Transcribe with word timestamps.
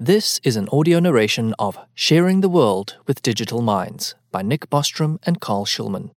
This 0.00 0.38
is 0.44 0.54
an 0.54 0.68
audio 0.70 1.00
narration 1.00 1.56
of 1.58 1.76
Sharing 1.92 2.40
the 2.40 2.48
World 2.48 2.98
with 3.08 3.20
Digital 3.20 3.62
Minds 3.62 4.14
by 4.30 4.42
Nick 4.42 4.70
Bostrom 4.70 5.18
and 5.24 5.40
Carl 5.40 5.64
Shulman. 5.64 6.12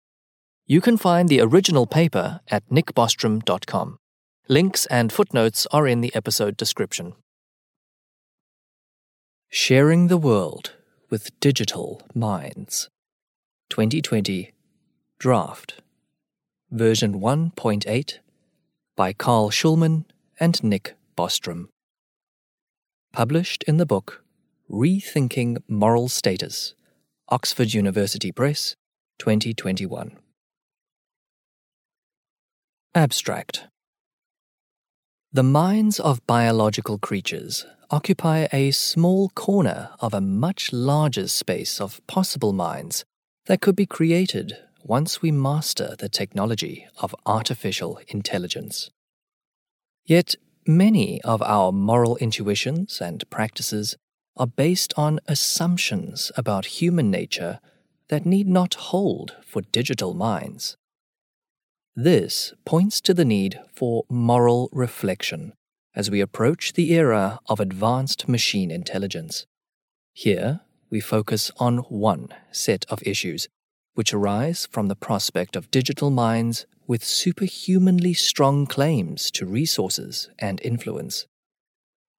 You 0.67 0.81
can 0.81 0.97
find 0.97 1.27
the 1.27 1.41
original 1.41 1.87
paper 1.87 2.41
at 2.49 2.63
nickbostrom.com. 2.69 3.97
Links 4.47 4.85
and 4.85 5.11
footnotes 5.11 5.65
are 5.71 5.87
in 5.87 6.01
the 6.01 6.13
episode 6.13 6.57
description. 6.57 7.15
Sharing 9.49 10.09
the 10.09 10.17
World 10.17 10.73
with 11.09 11.39
Digital 11.39 12.03
Minds 12.13 12.87
2020 13.71 14.53
Draft 15.17 15.81
Version 16.69 17.19
1.8 17.19 18.19
by 18.95 19.11
Carl 19.11 19.49
Shulman 19.49 20.05
and 20.39 20.63
Nick 20.63 20.93
Bostrom. 21.17 21.70
Published 23.13 23.63
in 23.63 23.75
the 23.75 23.85
book 23.85 24.23
Rethinking 24.69 25.57
Moral 25.67 26.07
Status, 26.07 26.75
Oxford 27.27 27.73
University 27.73 28.31
Press, 28.31 28.77
2021. 29.19 30.17
Abstract 32.95 33.67
The 35.33 35.43
minds 35.43 35.99
of 35.99 36.25
biological 36.25 36.97
creatures 36.97 37.65
occupy 37.89 38.47
a 38.53 38.71
small 38.71 39.27
corner 39.35 39.89
of 39.99 40.13
a 40.13 40.21
much 40.21 40.71
larger 40.71 41.27
space 41.27 41.81
of 41.81 41.99
possible 42.07 42.53
minds 42.53 43.03
that 43.47 43.59
could 43.59 43.75
be 43.75 43.85
created 43.85 44.55
once 44.83 45.21
we 45.21 45.31
master 45.33 45.97
the 45.99 46.07
technology 46.07 46.87
of 47.01 47.13
artificial 47.25 47.99
intelligence. 48.07 48.89
Yet 50.05 50.35
Many 50.71 51.21
of 51.23 51.41
our 51.41 51.73
moral 51.73 52.15
intuitions 52.15 53.01
and 53.01 53.29
practices 53.29 53.97
are 54.37 54.47
based 54.47 54.93
on 54.95 55.19
assumptions 55.27 56.31
about 56.37 56.79
human 56.79 57.11
nature 57.11 57.59
that 58.07 58.25
need 58.25 58.47
not 58.47 58.75
hold 58.75 59.35
for 59.45 59.63
digital 59.63 60.13
minds. 60.13 60.77
This 61.93 62.53
points 62.63 63.01
to 63.01 63.13
the 63.13 63.25
need 63.25 63.59
for 63.75 64.05
moral 64.09 64.69
reflection 64.71 65.51
as 65.93 66.09
we 66.09 66.21
approach 66.21 66.71
the 66.71 66.93
era 66.93 67.39
of 67.49 67.59
advanced 67.59 68.29
machine 68.29 68.71
intelligence. 68.71 69.45
Here, 70.13 70.61
we 70.89 71.01
focus 71.01 71.51
on 71.57 71.79
one 71.89 72.29
set 72.49 72.85
of 72.87 73.03
issues 73.05 73.49
which 73.95 74.13
arise 74.13 74.69
from 74.71 74.87
the 74.87 74.95
prospect 74.95 75.57
of 75.57 75.69
digital 75.69 76.11
minds 76.11 76.65
with 76.91 77.05
superhumanly 77.05 78.13
strong 78.13 78.65
claims 78.65 79.31
to 79.31 79.45
resources 79.45 80.29
and 80.37 80.59
influence. 80.61 81.25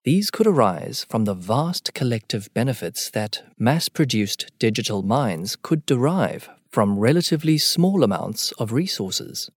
These 0.03 0.31
could 0.31 0.47
arise 0.47 1.05
from 1.07 1.25
the 1.25 1.35
vast 1.35 1.93
collective 1.93 2.51
benefits 2.55 3.11
that 3.11 3.43
mass 3.59 3.87
produced 3.87 4.51
digital 4.57 5.03
minds 5.03 5.55
could 5.55 5.85
derive 5.85 6.49
from 6.71 6.97
relatively 6.97 7.59
small 7.59 8.03
amounts 8.03 8.51
of 8.53 8.73
resources. 8.73 9.51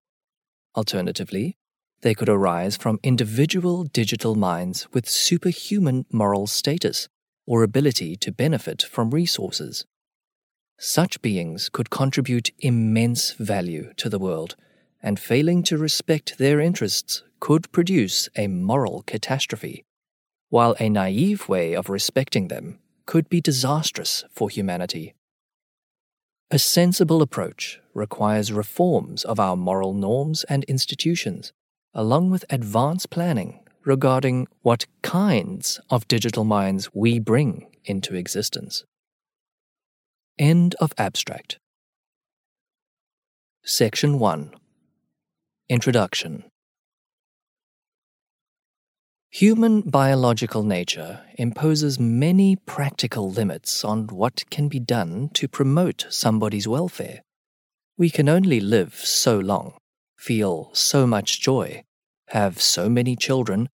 Alternatively, 0.75 1.57
they 2.01 2.13
could 2.13 2.29
arise 2.29 2.77
from 2.77 2.99
individual 3.01 3.85
digital 3.85 4.35
minds 4.35 4.87
with 4.93 5.09
superhuman 5.09 6.05
moral 6.11 6.45
status 6.45 7.07
or 7.47 7.63
ability 7.63 8.17
to 8.17 8.31
benefit 8.31 8.83
from 8.83 9.09
resources. 9.09 9.83
Such 10.77 11.23
beings 11.23 11.69
could 11.69 11.89
contribute 11.89 12.51
immense 12.59 13.31
value 13.31 13.93
to 13.97 14.09
the 14.09 14.19
world 14.19 14.55
and 15.01 15.19
failing 15.19 15.63
to 15.63 15.77
respect 15.77 16.37
their 16.37 16.59
interests 16.59 17.23
could 17.39 17.71
produce 17.71 18.29
a 18.35 18.47
moral 18.47 19.03
catastrophe, 19.03 19.85
while 20.49 20.75
a 20.79 20.89
naive 20.89 21.47
way 21.47 21.75
of 21.75 21.89
respecting 21.89 22.47
them 22.47 22.79
could 23.05 23.29
be 23.29 23.41
disastrous 23.41 24.23
for 24.31 24.49
humanity. 24.49 25.13
A 26.49 26.59
sensible 26.59 27.21
approach 27.21 27.79
requires 27.93 28.53
reforms 28.53 29.23
of 29.25 29.39
our 29.39 29.55
moral 29.55 29.93
norms 29.93 30.43
and 30.45 30.63
institutions, 30.65 31.51
along 31.93 32.29
with 32.29 32.45
advanced 32.49 33.09
planning 33.09 33.59
regarding 33.83 34.47
what 34.61 34.85
kinds 35.01 35.79
of 35.89 36.07
digital 36.07 36.43
minds 36.43 36.89
we 36.93 37.19
bring 37.19 37.67
into 37.85 38.15
existence. 38.15 38.83
End 40.37 40.75
of 40.79 40.93
abstract. 40.97 41.57
Section 43.63 44.19
1 44.19 44.51
Introduction 45.69 46.45
Human 49.31 49.81
biological 49.81 50.63
nature 50.63 51.25
imposes 51.37 51.99
many 51.99 52.55
practical 52.55 53.29
limits 53.29 53.83
on 53.83 54.07
what 54.07 54.45
can 54.49 54.69
be 54.69 54.79
done 54.79 55.29
to 55.33 55.49
promote 55.49 56.05
somebody's 56.09 56.69
welfare. 56.69 57.21
We 57.97 58.09
can 58.09 58.29
only 58.29 58.61
live 58.61 58.95
so 58.95 59.37
long, 59.37 59.73
feel 60.15 60.69
so 60.71 61.05
much 61.05 61.41
joy, 61.41 61.83
have 62.27 62.61
so 62.61 62.87
many 62.87 63.17
children, 63.17 63.67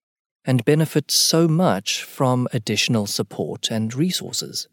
and 0.43 0.65
benefit 0.65 1.11
so 1.11 1.47
much 1.47 2.03
from 2.03 2.47
additional 2.51 3.05
support 3.05 3.69
and 3.69 3.93
resources. 3.93 4.67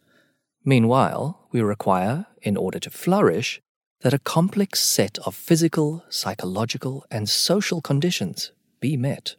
Meanwhile, 0.65 1.49
we 1.53 1.61
require, 1.61 2.29
in 2.41 2.57
order 2.57 2.79
to 2.79 2.89
flourish, 2.89 3.61
that 4.03 4.15
a 4.15 4.19
complex 4.19 4.83
set 4.83 5.19
of 5.19 5.35
physical, 5.35 6.05
psychological, 6.09 7.05
and 7.11 7.29
social 7.29 7.81
conditions 7.81 8.53
be 8.81 8.97
met. 8.97 9.37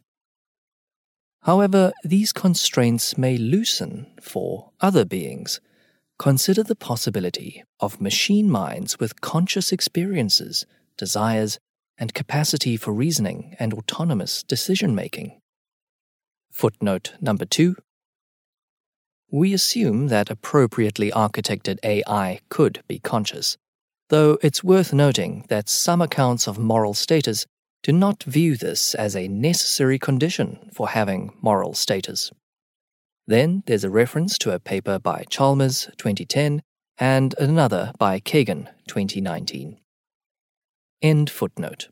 However, 1.42 1.92
these 2.04 2.32
constraints 2.32 3.18
may 3.18 3.36
loosen 3.36 4.06
for 4.20 4.70
other 4.80 5.04
beings. 5.04 5.60
Consider 6.18 6.62
the 6.62 6.76
possibility 6.76 7.64
of 7.80 8.00
machine 8.00 8.48
minds 8.48 9.00
with 9.00 9.20
conscious 9.20 9.72
experiences, 9.72 10.64
desires, 10.96 11.58
and 11.98 12.14
capacity 12.14 12.76
for 12.76 12.92
reasoning 12.92 13.56
and 13.58 13.74
autonomous 13.74 14.44
decision 14.44 14.94
making. 14.94 15.40
Footnote 16.52 17.14
number 17.20 17.44
two. 17.44 17.74
We 19.32 19.52
assume 19.52 20.08
that 20.08 20.30
appropriately 20.30 21.10
architected 21.10 21.78
AI 21.82 22.40
could 22.50 22.82
be 22.86 23.00
conscious 23.00 23.56
though 24.12 24.36
it's 24.42 24.62
worth 24.62 24.92
noting 24.92 25.42
that 25.48 25.70
some 25.70 26.02
accounts 26.02 26.46
of 26.46 26.58
moral 26.58 26.92
status 26.92 27.46
do 27.82 27.90
not 27.90 28.22
view 28.24 28.58
this 28.58 28.94
as 28.94 29.16
a 29.16 29.26
necessary 29.26 29.98
condition 29.98 30.68
for 30.70 30.90
having 30.90 31.32
moral 31.40 31.72
status. 31.72 32.30
Then 33.26 33.62
there's 33.64 33.84
a 33.84 33.90
reference 33.90 34.36
to 34.38 34.50
a 34.50 34.60
paper 34.60 34.98
by 34.98 35.24
Chalmers 35.30 35.86
2010 35.96 36.60
and 36.98 37.34
another 37.38 37.92
by 37.98 38.20
Kagan 38.20 38.68
2019. 38.86 39.78
End 41.00 41.30
footnote. 41.30 41.88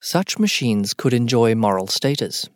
Such 0.00 0.38
machines 0.38 0.94
could 0.94 1.12
enjoy 1.12 1.54
moral 1.54 1.88
status, 1.88 2.48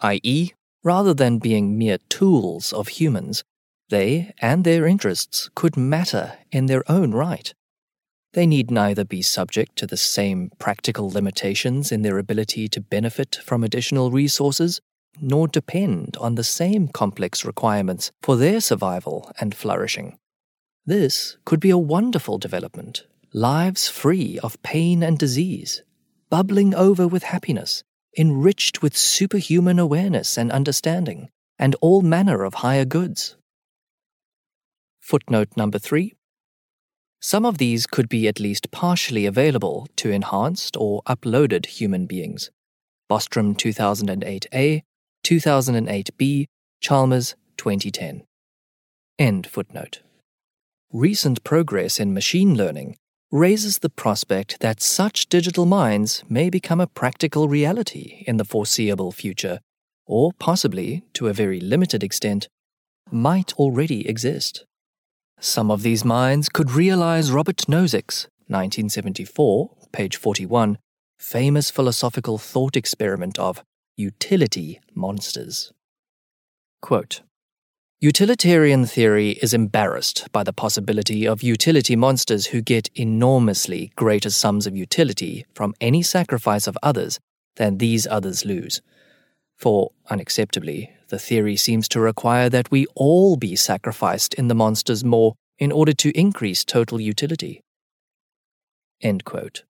i.e., 0.00 0.50
rather 0.82 1.14
than 1.14 1.38
being 1.38 1.78
mere 1.78 1.98
tools 2.08 2.72
of 2.72 2.88
humans, 2.88 3.44
they 3.90 4.34
and 4.40 4.64
their 4.64 4.88
interests 4.88 5.50
could 5.54 5.76
matter 5.76 6.32
in 6.50 6.66
their 6.66 6.82
own 6.90 7.12
right. 7.12 7.54
They 8.32 8.46
need 8.46 8.70
neither 8.70 9.04
be 9.04 9.22
subject 9.22 9.76
to 9.76 9.86
the 9.86 9.96
same 9.96 10.50
practical 10.58 11.10
limitations 11.10 11.90
in 11.90 12.02
their 12.02 12.18
ability 12.18 12.68
to 12.68 12.80
benefit 12.80 13.38
from 13.42 13.64
additional 13.64 14.12
resources, 14.12 14.80
nor 15.20 15.48
depend 15.48 16.16
on 16.20 16.36
the 16.36 16.44
same 16.44 16.86
complex 16.86 17.44
requirements 17.44 18.12
for 18.22 18.36
their 18.36 18.60
survival 18.60 19.32
and 19.40 19.54
flourishing. 19.54 20.16
This 20.86 21.36
could 21.44 21.58
be 21.58 21.70
a 21.70 21.78
wonderful 21.78 22.38
development, 22.38 23.04
lives 23.32 23.88
free 23.88 24.38
of 24.42 24.62
pain 24.62 25.02
and 25.02 25.18
disease, 25.18 25.82
bubbling 26.30 26.72
over 26.74 27.08
with 27.08 27.24
happiness, 27.24 27.82
enriched 28.16 28.80
with 28.80 28.96
superhuman 28.96 29.80
awareness 29.80 30.38
and 30.38 30.52
understanding, 30.52 31.30
and 31.58 31.74
all 31.80 32.00
manner 32.00 32.44
of 32.44 32.54
higher 32.54 32.84
goods. 32.84 33.36
Footnote 35.00 35.48
number 35.56 35.78
three 35.78 36.14
some 37.20 37.44
of 37.44 37.58
these 37.58 37.86
could 37.86 38.08
be 38.08 38.26
at 38.26 38.40
least 38.40 38.70
partially 38.70 39.26
available 39.26 39.86
to 39.96 40.10
enhanced 40.10 40.76
or 40.76 41.02
uploaded 41.02 41.66
human 41.66 42.06
beings. 42.06 42.50
Bostrom 43.10 43.56
2008a, 43.56 44.82
2008b, 45.24 46.46
Chalmers 46.80 47.34
2010. 47.58 48.22
End 49.18 49.46
footnote. 49.46 50.00
Recent 50.92 51.44
progress 51.44 52.00
in 52.00 52.14
machine 52.14 52.56
learning 52.56 52.96
raises 53.30 53.78
the 53.78 53.90
prospect 53.90 54.58
that 54.60 54.80
such 54.80 55.28
digital 55.28 55.66
minds 55.66 56.24
may 56.28 56.50
become 56.50 56.80
a 56.80 56.86
practical 56.86 57.48
reality 57.48 58.24
in 58.26 58.38
the 58.38 58.44
foreseeable 58.44 59.12
future, 59.12 59.60
or 60.06 60.32
possibly, 60.32 61.04
to 61.12 61.28
a 61.28 61.32
very 61.32 61.60
limited 61.60 62.02
extent, 62.02 62.48
might 63.12 63.52
already 63.54 64.08
exist. 64.08 64.64
Some 65.42 65.70
of 65.70 65.80
these 65.80 66.04
minds 66.04 66.50
could 66.50 66.70
realize 66.70 67.32
Robert 67.32 67.66
Nozick's 67.66 68.28
1974, 68.48 69.70
page 69.90 70.16
41, 70.16 70.76
famous 71.18 71.70
philosophical 71.70 72.36
thought 72.36 72.76
experiment 72.76 73.38
of 73.38 73.64
utility 73.96 74.80
monsters. 74.94 75.72
Quote, 76.82 77.22
Utilitarian 78.02 78.84
theory 78.84 79.30
is 79.42 79.54
embarrassed 79.54 80.28
by 80.30 80.42
the 80.42 80.52
possibility 80.52 81.26
of 81.26 81.42
utility 81.42 81.96
monsters 81.96 82.46
who 82.46 82.60
get 82.60 82.90
enormously 82.94 83.92
greater 83.96 84.30
sums 84.30 84.66
of 84.66 84.76
utility 84.76 85.46
from 85.54 85.74
any 85.80 86.02
sacrifice 86.02 86.66
of 86.66 86.76
others 86.82 87.18
than 87.56 87.78
these 87.78 88.06
others 88.06 88.44
lose. 88.44 88.82
For, 89.56 89.92
unacceptably, 90.10 90.90
the 91.10 91.18
theory 91.18 91.56
seems 91.56 91.88
to 91.88 92.00
require 92.00 92.48
that 92.48 92.70
we 92.70 92.86
all 92.94 93.36
be 93.36 93.54
sacrificed 93.54 94.34
in 94.34 94.48
the 94.48 94.54
monster's 94.54 95.04
maw 95.04 95.32
in 95.58 95.70
order 95.70 95.92
to 95.92 96.18
increase 96.18 96.64
total 96.64 97.00
utility. 97.00 97.60
End 99.02 99.24
quote. 99.24 99.64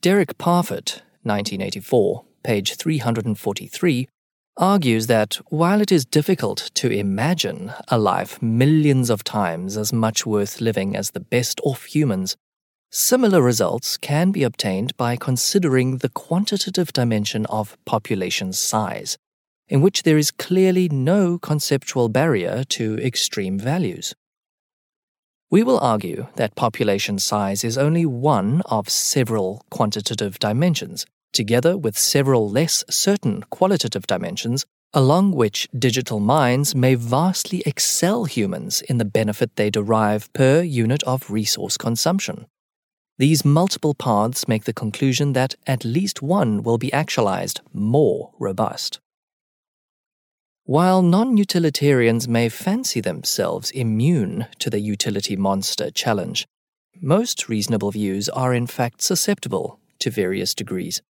Derek 0.00 0.38
Parfit, 0.38 1.02
1984, 1.22 2.24
page 2.42 2.76
343, 2.76 4.08
argues 4.56 5.06
that 5.06 5.38
while 5.48 5.80
it 5.80 5.92
is 5.92 6.04
difficult 6.04 6.70
to 6.74 6.90
imagine 6.90 7.72
a 7.88 7.98
life 7.98 8.42
millions 8.42 9.10
of 9.10 9.22
times 9.22 9.76
as 9.76 9.92
much 9.92 10.26
worth 10.26 10.60
living 10.60 10.96
as 10.96 11.10
the 11.10 11.20
best 11.20 11.60
off 11.64 11.84
humans, 11.84 12.36
similar 12.90 13.40
results 13.40 13.96
can 13.96 14.32
be 14.32 14.42
obtained 14.42 14.96
by 14.96 15.16
considering 15.16 15.98
the 15.98 16.08
quantitative 16.08 16.92
dimension 16.92 17.46
of 17.46 17.76
population 17.84 18.52
size, 18.52 19.16
in 19.70 19.80
which 19.80 20.02
there 20.02 20.18
is 20.18 20.32
clearly 20.32 20.88
no 20.88 21.38
conceptual 21.38 22.08
barrier 22.08 22.64
to 22.64 22.98
extreme 22.98 23.58
values. 23.58 24.14
We 25.50 25.62
will 25.62 25.78
argue 25.78 26.26
that 26.36 26.56
population 26.56 27.18
size 27.18 27.64
is 27.64 27.78
only 27.78 28.04
one 28.04 28.62
of 28.66 28.88
several 28.88 29.64
quantitative 29.70 30.38
dimensions, 30.38 31.06
together 31.32 31.78
with 31.78 31.96
several 31.96 32.50
less 32.50 32.84
certain 32.90 33.44
qualitative 33.50 34.06
dimensions, 34.06 34.66
along 34.92 35.32
which 35.32 35.68
digital 35.76 36.18
minds 36.18 36.74
may 36.74 36.96
vastly 36.96 37.62
excel 37.64 38.24
humans 38.24 38.82
in 38.82 38.98
the 38.98 39.04
benefit 39.04 39.54
they 39.54 39.70
derive 39.70 40.32
per 40.32 40.62
unit 40.62 41.02
of 41.04 41.30
resource 41.30 41.76
consumption. 41.76 42.46
These 43.18 43.44
multiple 43.44 43.94
paths 43.94 44.48
make 44.48 44.64
the 44.64 44.72
conclusion 44.72 45.32
that 45.34 45.54
at 45.66 45.84
least 45.84 46.22
one 46.22 46.62
will 46.62 46.78
be 46.78 46.92
actualized 46.92 47.60
more 47.72 48.32
robust. 48.38 48.98
While 50.70 51.02
non 51.02 51.36
utilitarians 51.36 52.28
may 52.28 52.48
fancy 52.48 53.00
themselves 53.00 53.72
immune 53.72 54.46
to 54.60 54.70
the 54.70 54.78
utility 54.78 55.34
monster 55.34 55.90
challenge, 55.90 56.46
most 57.00 57.48
reasonable 57.48 57.90
views 57.90 58.28
are 58.28 58.54
in 58.54 58.68
fact 58.68 59.02
susceptible 59.02 59.80
to 59.98 60.12
various 60.12 60.54
degrees. 60.54 61.02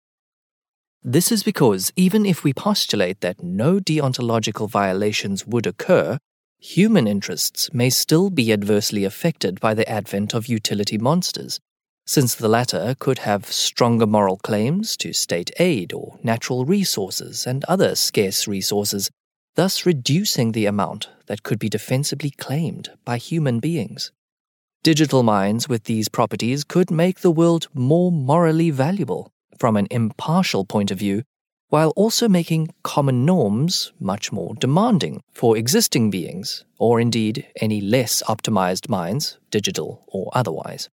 This 1.03 1.31
is 1.31 1.43
because 1.43 1.93
even 1.95 2.25
if 2.25 2.43
we 2.43 2.55
postulate 2.55 3.21
that 3.21 3.43
no 3.43 3.81
deontological 3.81 4.71
violations 4.71 5.47
would 5.47 5.67
occur, 5.67 6.17
human 6.59 7.07
interests 7.07 7.69
may 7.75 7.91
still 7.91 8.31
be 8.31 8.55
adversely 8.55 9.05
affected 9.05 9.61
by 9.61 9.75
the 9.75 9.87
advent 9.87 10.33
of 10.33 10.47
utility 10.47 10.97
monsters, 10.97 11.61
since 12.07 12.35
the 12.35 12.49
latter 12.49 12.97
could 12.99 13.19
have 13.19 13.53
stronger 13.53 14.07
moral 14.07 14.39
claims 14.39 14.97
to 14.97 15.12
state 15.12 15.51
aid 15.59 15.93
or 15.93 16.19
natural 16.23 16.65
resources 16.65 17.47
and 17.47 17.62
other 17.65 17.95
scarce 17.95 18.49
resources 18.49 19.11
thus 19.61 19.85
reducing 19.85 20.53
the 20.53 20.65
amount 20.65 21.11
that 21.27 21.43
could 21.43 21.59
be 21.59 21.69
defensibly 21.69 22.31
claimed 22.31 22.89
by 23.05 23.19
human 23.19 23.61
beings. 23.61 24.11
Digital 24.83 25.23
minds 25.23 25.69
with 25.69 25.85
these 25.85 26.09
properties 26.09 26.65
could 26.65 26.91
make 26.91 27.21
the 27.21 27.31
world 27.31 27.69
more 27.75 28.11
morally 28.11 28.71
valuable 28.71 29.31
from 29.59 29.77
an 29.77 29.87
impartial 29.91 30.65
point 30.65 30.91
of 30.91 30.99
view, 30.99 31.25
while 31.69 31.93
also 31.95 32.27
making 32.27 32.71
common 32.85 33.27
norms 33.27 33.93
much 34.01 34.33
more 34.33 34.55
demanding 34.55 35.21
for 35.31 35.59
existing 35.59 36.09
beings, 36.09 36.65
or 36.79 36.99
indeed 36.99 37.47
any 37.61 37.83
less 37.83 38.23
optimized 38.23 38.89
minds, 38.89 39.37
digital 39.51 40.03
or 40.09 40.31
otherwise. 40.33 40.89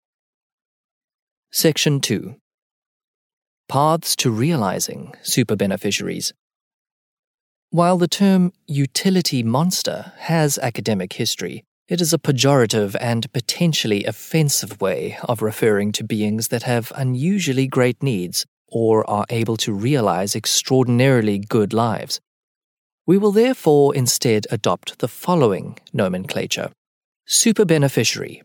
Section 1.52 2.00
2 2.00 2.34
Paths 3.68 4.16
to 4.16 4.28
Realizing 4.32 5.14
Super 5.22 5.54
Beneficiaries 5.54 6.32
while 7.70 7.98
the 7.98 8.08
term 8.08 8.52
utility 8.66 9.42
monster 9.42 10.12
has 10.18 10.58
academic 10.58 11.14
history, 11.14 11.64
it 11.88 12.00
is 12.00 12.12
a 12.12 12.18
pejorative 12.18 12.96
and 13.00 13.32
potentially 13.32 14.04
offensive 14.04 14.80
way 14.80 15.18
of 15.22 15.42
referring 15.42 15.92
to 15.92 16.04
beings 16.04 16.48
that 16.48 16.64
have 16.64 16.92
unusually 16.96 17.66
great 17.66 18.02
needs 18.02 18.44
or 18.68 19.08
are 19.08 19.26
able 19.30 19.56
to 19.56 19.72
realize 19.72 20.34
extraordinarily 20.34 21.38
good 21.38 21.72
lives. 21.72 22.20
We 23.06 23.18
will 23.18 23.32
therefore 23.32 23.94
instead 23.94 24.46
adopt 24.50 24.98
the 24.98 25.08
following 25.08 25.78
nomenclature 25.92 26.70
super 27.26 27.64
beneficiary. 27.64 28.42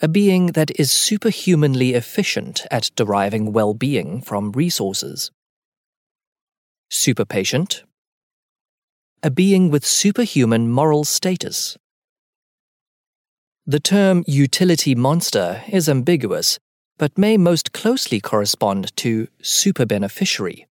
A 0.00 0.08
being 0.08 0.48
that 0.48 0.70
is 0.80 0.90
superhumanly 0.90 1.94
efficient 1.94 2.66
at 2.70 2.90
deriving 2.96 3.52
well 3.52 3.74
being 3.74 4.22
from 4.22 4.52
resources. 4.52 5.30
Super 6.90 7.24
patient, 7.24 7.84
a 9.24 9.30
being 9.30 9.70
with 9.70 9.86
superhuman 9.86 10.70
moral 10.70 11.02
status. 11.02 11.78
The 13.64 13.80
term 13.80 14.22
utility 14.26 14.94
monster 14.94 15.62
is 15.66 15.88
ambiguous, 15.88 16.58
but 16.98 17.16
may 17.16 17.38
most 17.38 17.72
closely 17.72 18.20
correspond 18.20 18.94
to 18.98 19.28
superbeneficiary. 19.42 20.66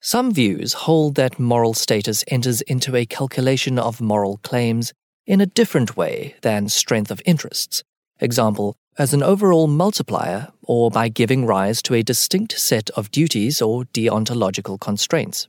Some 0.00 0.32
views 0.32 0.74
hold 0.84 1.16
that 1.16 1.40
moral 1.40 1.74
status 1.74 2.22
enters 2.28 2.60
into 2.62 2.94
a 2.94 3.04
calculation 3.04 3.80
of 3.80 4.00
moral 4.00 4.38
claims 4.44 4.92
in 5.26 5.40
a 5.40 5.46
different 5.46 5.96
way 5.96 6.36
than 6.42 6.68
strength 6.68 7.10
of 7.10 7.20
interests, 7.26 7.82
example, 8.20 8.76
as 8.96 9.12
an 9.12 9.24
overall 9.24 9.66
multiplier 9.66 10.52
or 10.62 10.88
by 10.88 11.08
giving 11.08 11.44
rise 11.44 11.82
to 11.82 11.94
a 11.94 12.04
distinct 12.04 12.52
set 12.60 12.90
of 12.90 13.10
duties 13.10 13.60
or 13.60 13.86
deontological 13.86 14.78
constraints. 14.78 15.48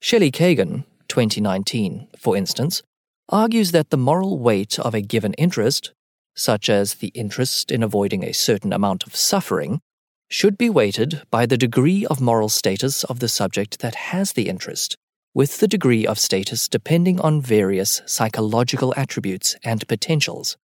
Shelley 0.00 0.30
Kagan, 0.30 0.84
2019, 1.14 2.08
for 2.18 2.36
instance, 2.36 2.82
argues 3.28 3.70
that 3.70 3.90
the 3.90 3.96
moral 3.96 4.36
weight 4.36 4.80
of 4.80 4.94
a 4.94 5.00
given 5.00 5.32
interest, 5.34 5.92
such 6.34 6.68
as 6.68 6.94
the 6.94 7.12
interest 7.14 7.70
in 7.70 7.84
avoiding 7.84 8.24
a 8.24 8.32
certain 8.32 8.72
amount 8.72 9.06
of 9.06 9.14
suffering, 9.14 9.80
should 10.28 10.58
be 10.58 10.68
weighted 10.68 11.22
by 11.30 11.46
the 11.46 11.56
degree 11.56 12.04
of 12.06 12.20
moral 12.20 12.48
status 12.48 13.04
of 13.04 13.20
the 13.20 13.28
subject 13.28 13.78
that 13.78 13.94
has 14.10 14.32
the 14.32 14.48
interest, 14.48 14.96
with 15.32 15.60
the 15.60 15.68
degree 15.68 16.04
of 16.04 16.18
status 16.18 16.66
depending 16.68 17.20
on 17.20 17.40
various 17.40 18.02
psychological 18.06 18.92
attributes 18.96 19.54
and 19.62 19.86
potentials. 19.86 20.56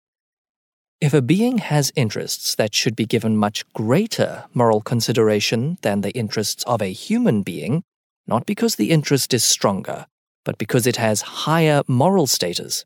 If 1.00 1.14
a 1.14 1.22
being 1.22 1.58
has 1.58 1.92
interests 1.94 2.56
that 2.56 2.74
should 2.74 2.96
be 2.96 3.06
given 3.06 3.36
much 3.36 3.64
greater 3.72 4.46
moral 4.52 4.80
consideration 4.80 5.78
than 5.82 6.00
the 6.00 6.10
interests 6.10 6.64
of 6.64 6.82
a 6.82 6.92
human 6.92 7.42
being, 7.42 7.84
not 8.26 8.46
because 8.46 8.74
the 8.74 8.90
interest 8.90 9.32
is 9.32 9.44
stronger, 9.44 10.06
but 10.44 10.58
because 10.58 10.86
it 10.86 10.96
has 10.96 11.22
higher 11.46 11.82
moral 11.86 12.26
status, 12.26 12.84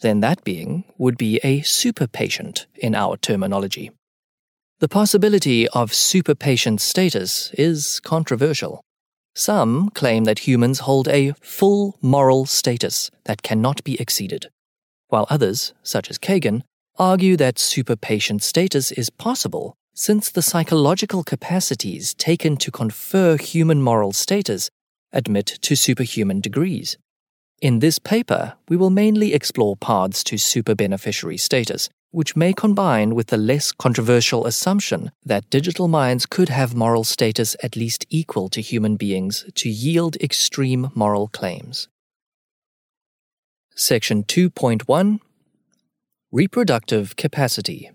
then 0.00 0.20
that 0.20 0.44
being 0.44 0.84
would 0.98 1.16
be 1.16 1.40
a 1.42 1.62
super 1.62 2.06
patient 2.06 2.66
in 2.74 2.94
our 2.94 3.16
terminology. 3.16 3.90
The 4.78 4.88
possibility 4.88 5.66
of 5.68 5.94
super 5.94 6.34
patient 6.34 6.80
status 6.82 7.50
is 7.52 8.00
controversial. 8.00 8.82
Some 9.34 9.90
claim 9.90 10.24
that 10.24 10.40
humans 10.40 10.80
hold 10.80 11.08
a 11.08 11.32
full 11.40 11.96
moral 12.02 12.46
status 12.46 13.10
that 13.24 13.42
cannot 13.42 13.82
be 13.84 13.98
exceeded, 14.00 14.48
while 15.08 15.26
others, 15.30 15.72
such 15.82 16.10
as 16.10 16.18
Kagan, 16.18 16.62
argue 16.98 17.36
that 17.36 17.58
super 17.58 17.96
patient 17.96 18.42
status 18.42 18.90
is 18.92 19.10
possible 19.10 19.74
since 19.94 20.30
the 20.30 20.42
psychological 20.42 21.24
capacities 21.24 22.12
taken 22.14 22.56
to 22.58 22.70
confer 22.70 23.36
human 23.38 23.82
moral 23.82 24.12
status 24.12 24.68
admit 25.16 25.46
to 25.62 25.74
superhuman 25.74 26.40
degrees. 26.40 26.96
In 27.62 27.78
this 27.78 27.98
paper, 27.98 28.54
we 28.68 28.76
will 28.76 28.90
mainly 28.90 29.32
explore 29.32 29.76
paths 29.76 30.22
to 30.24 30.36
super 30.36 30.74
beneficiary 30.74 31.38
status, 31.38 31.88
which 32.10 32.36
may 32.36 32.52
combine 32.52 33.14
with 33.14 33.28
the 33.28 33.36
less 33.36 33.72
controversial 33.72 34.46
assumption 34.46 35.10
that 35.24 35.48
digital 35.50 35.88
minds 35.88 36.26
could 36.26 36.50
have 36.50 36.74
moral 36.74 37.04
status 37.04 37.56
at 37.62 37.76
least 37.76 38.04
equal 38.10 38.48
to 38.50 38.60
human 38.60 38.96
beings 38.96 39.44
to 39.54 39.68
yield 39.68 40.16
extreme 40.16 40.90
moral 40.94 41.28
claims. 41.28 41.88
Section 43.74 44.24
2.1 44.24 45.18
Reproductive 46.32 47.16
Capacity 47.16 47.90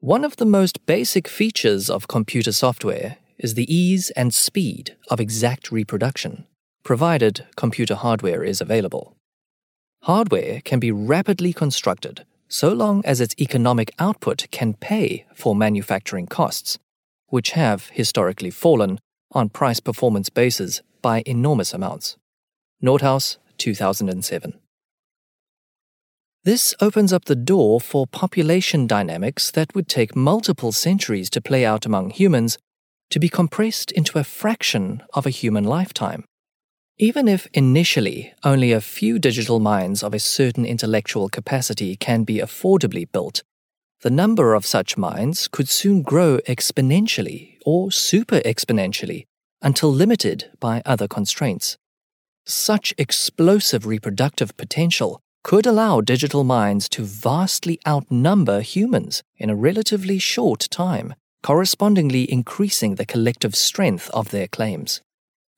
One 0.00 0.24
of 0.24 0.36
the 0.36 0.46
most 0.46 0.84
basic 0.86 1.28
features 1.28 1.90
of 1.90 2.08
computer 2.08 2.52
software 2.52 3.18
is 3.38 3.54
the 3.54 3.72
ease 3.72 4.10
and 4.10 4.32
speed 4.32 4.96
of 5.08 5.20
exact 5.20 5.70
reproduction, 5.70 6.46
provided 6.82 7.46
computer 7.56 7.94
hardware 7.94 8.42
is 8.42 8.60
available. 8.60 9.16
Hardware 10.02 10.60
can 10.64 10.78
be 10.78 10.92
rapidly 10.92 11.52
constructed 11.52 12.24
so 12.48 12.72
long 12.72 13.04
as 13.04 13.20
its 13.20 13.34
economic 13.40 13.90
output 13.98 14.46
can 14.50 14.74
pay 14.74 15.26
for 15.34 15.56
manufacturing 15.56 16.26
costs, 16.26 16.78
which 17.28 17.50
have 17.52 17.88
historically 17.88 18.50
fallen 18.50 18.98
on 19.32 19.48
price 19.48 19.80
performance 19.80 20.30
basis 20.30 20.80
by 21.02 21.22
enormous 21.26 21.74
amounts. 21.74 22.16
Nordhaus, 22.82 23.38
2007. 23.58 24.58
This 26.44 26.74
opens 26.80 27.12
up 27.12 27.24
the 27.24 27.34
door 27.34 27.80
for 27.80 28.06
population 28.06 28.86
dynamics 28.86 29.50
that 29.50 29.74
would 29.74 29.88
take 29.88 30.14
multiple 30.14 30.70
centuries 30.70 31.28
to 31.30 31.40
play 31.40 31.64
out 31.64 31.84
among 31.84 32.10
humans 32.10 32.58
to 33.10 33.18
be 33.18 33.28
compressed 33.28 33.90
into 33.92 34.18
a 34.18 34.24
fraction 34.24 35.02
of 35.14 35.26
a 35.26 35.30
human 35.30 35.64
lifetime. 35.64 36.24
Even 36.98 37.28
if 37.28 37.46
initially 37.52 38.32
only 38.42 38.72
a 38.72 38.80
few 38.80 39.18
digital 39.18 39.60
minds 39.60 40.02
of 40.02 40.14
a 40.14 40.18
certain 40.18 40.64
intellectual 40.64 41.28
capacity 41.28 41.94
can 41.94 42.24
be 42.24 42.38
affordably 42.38 43.10
built, 43.10 43.42
the 44.00 44.10
number 44.10 44.54
of 44.54 44.66
such 44.66 44.96
minds 44.96 45.48
could 45.48 45.68
soon 45.68 46.02
grow 46.02 46.38
exponentially 46.48 47.58
or 47.64 47.90
super 47.90 48.40
exponentially 48.40 49.26
until 49.62 49.92
limited 49.92 50.50
by 50.60 50.82
other 50.84 51.08
constraints. 51.08 51.76
Such 52.46 52.94
explosive 52.96 53.86
reproductive 53.86 54.56
potential 54.56 55.20
could 55.42 55.66
allow 55.66 56.00
digital 56.00 56.44
minds 56.44 56.88
to 56.88 57.04
vastly 57.04 57.78
outnumber 57.86 58.60
humans 58.60 59.22
in 59.36 59.50
a 59.50 59.56
relatively 59.56 60.18
short 60.18 60.66
time, 60.70 61.14
correspondingly 61.46 62.28
increasing 62.28 62.96
the 62.96 63.06
collective 63.06 63.54
strength 63.54 64.10
of 64.12 64.32
their 64.32 64.48
claims. 64.48 65.00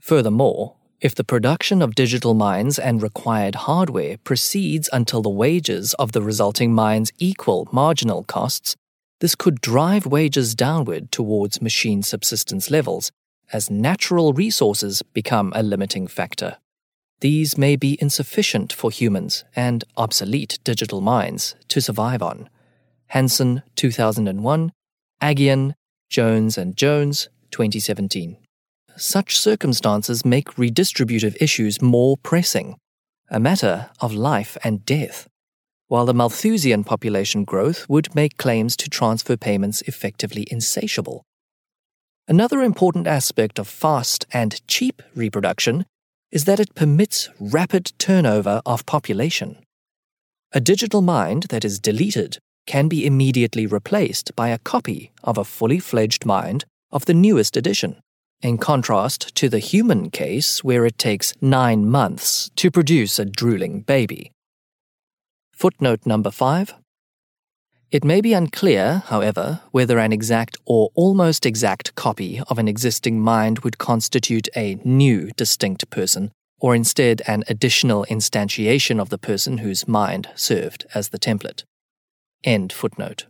Furthermore, 0.03 0.75
if 1.01 1.15
the 1.15 1.25
production 1.25 1.81
of 1.81 1.95
digital 1.95 2.35
minds 2.35 2.79
and 2.79 3.03
required 3.03 3.55
hardware 3.55 4.19
proceeds 4.19 4.91
until 4.93 5.23
the 5.23 5.31
wages 5.31 5.95
of 5.95 6.13
the 6.13 6.21
resulting 6.21 6.75
minds 6.75 7.11
equal 7.19 7.67
marginal 7.73 8.23
costs, 8.23 8.77
this 9.21 9.35
could 9.35 9.63
drive 9.63 10.05
wages 10.05 10.55
downward 10.55 11.11
towards 11.11 11.63
machine 11.63 12.03
subsistence 12.03 12.71
levels 12.71 13.11
as 13.51 13.71
natural 13.71 14.35
resources 14.35 15.01
become 15.15 15.55
a 15.57 15.63
limiting 15.63 16.07
factor. 16.07 16.59
These 17.21 17.57
may 17.57 17.77
be 17.77 17.97
insufficient 17.99 18.75
for 18.75 18.91
humans 18.91 19.43
and 19.57 19.85
obsolete 19.97 20.59
digital 20.65 21.01
minds 21.01 21.55
to 21.69 21.81
survive 21.81 22.23
on. 22.23 22.51
Hanson, 23.07 23.63
2001, 23.77 24.71
Aghion, 25.23 25.75
Jones 26.09 26.57
and 26.57 26.77
Jones, 26.77 27.29
2017. 27.51 28.39
Such 28.97 29.39
circumstances 29.39 30.25
make 30.25 30.55
redistributive 30.55 31.37
issues 31.41 31.83
more 31.83 32.17
pressing, 32.17 32.77
a 33.31 33.39
matter 33.39 33.91
of 34.01 34.15
life 34.15 34.57
and 34.65 34.85
death, 34.87 35.29
while 35.89 36.07
the 36.07 36.15
Malthusian 36.15 36.83
population 36.83 37.45
growth 37.45 37.87
would 37.91 38.15
make 38.15 38.39
claims 38.39 38.75
to 38.77 38.89
transfer 38.89 39.37
payments 39.37 39.83
effectively 39.83 40.47
insatiable. 40.51 41.25
Another 42.27 42.63
important 42.63 43.07
aspect 43.07 43.59
of 43.59 43.69
fast 43.69 44.27
and 44.33 44.67
cheap 44.67 45.03
reproduction 45.15 45.85
is 46.31 46.45
that 46.47 46.61
it 46.61 46.75
permits 46.75 47.29
rapid 47.39 47.93
turnover 47.99 48.63
of 48.65 48.87
population. 48.87 49.59
A 50.53 50.61
digital 50.61 51.03
mind 51.03 51.45
that 51.51 51.65
is 51.65 51.79
deleted 51.79 52.39
can 52.69 52.87
be 52.87 53.07
immediately 53.07 53.67
replaced 53.67 54.37
by 54.37 54.49
a 54.51 54.59
copy 54.59 55.11
of 55.25 55.39
a 55.39 55.45
fully 55.57 55.81
fledged 55.81 56.27
mind 56.27 56.67
of 56.93 57.07
the 57.07 57.15
newest 57.15 57.57
edition, 57.57 57.99
in 58.43 58.59
contrast 58.59 59.35
to 59.35 59.49
the 59.49 59.59
human 59.59 60.11
case 60.11 60.63
where 60.63 60.85
it 60.85 60.99
takes 60.99 61.33
nine 61.41 61.89
months 61.89 62.51
to 62.57 62.71
produce 62.71 63.19
a 63.19 63.25
drooling 63.25 63.81
baby. 63.81 64.31
Footnote 65.53 66.05
number 66.05 66.31
five 66.31 66.75
it 67.91 68.05
may 68.05 68.21
be 68.21 68.35
unclear, 68.35 69.03
however, 69.07 69.63
whether 69.71 69.99
an 69.99 70.13
exact 70.13 70.59
or 70.67 70.91
almost 70.95 71.47
exact 71.47 71.95
copy 71.95 72.39
of 72.51 72.59
an 72.59 72.69
existing 72.69 73.19
mind 73.19 73.61
would 73.61 73.79
constitute 73.79 74.47
a 74.55 74.79
new 74.85 75.31
distinct 75.39 75.89
person, 75.89 76.31
or 76.61 76.75
instead 76.75 77.23
an 77.27 77.45
additional 77.49 78.05
instantiation 78.11 79.01
of 79.01 79.09
the 79.09 79.17
person 79.17 79.59
whose 79.59 79.89
mind 79.89 80.29
served 80.35 80.85
as 80.95 81.09
the 81.09 81.19
template. 81.19 81.65
End 82.45 82.73
footnote. 82.73 83.27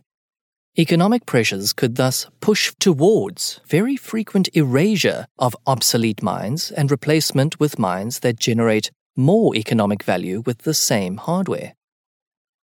Economic 0.77 1.25
pressures 1.25 1.73
could 1.73 1.95
thus 1.95 2.27
push 2.41 2.73
towards 2.79 3.59
very 3.65 3.97
frequent 3.97 4.47
erasure 4.53 5.25
of 5.37 5.55
obsolete 5.65 6.21
minds 6.21 6.71
and 6.71 6.91
replacement 6.91 7.59
with 7.59 7.79
minds 7.79 8.19
that 8.19 8.39
generate 8.39 8.91
more 9.15 9.55
economic 9.55 10.03
value 10.03 10.41
with 10.45 10.59
the 10.59 10.73
same 10.73 11.17
hardware. 11.17 11.73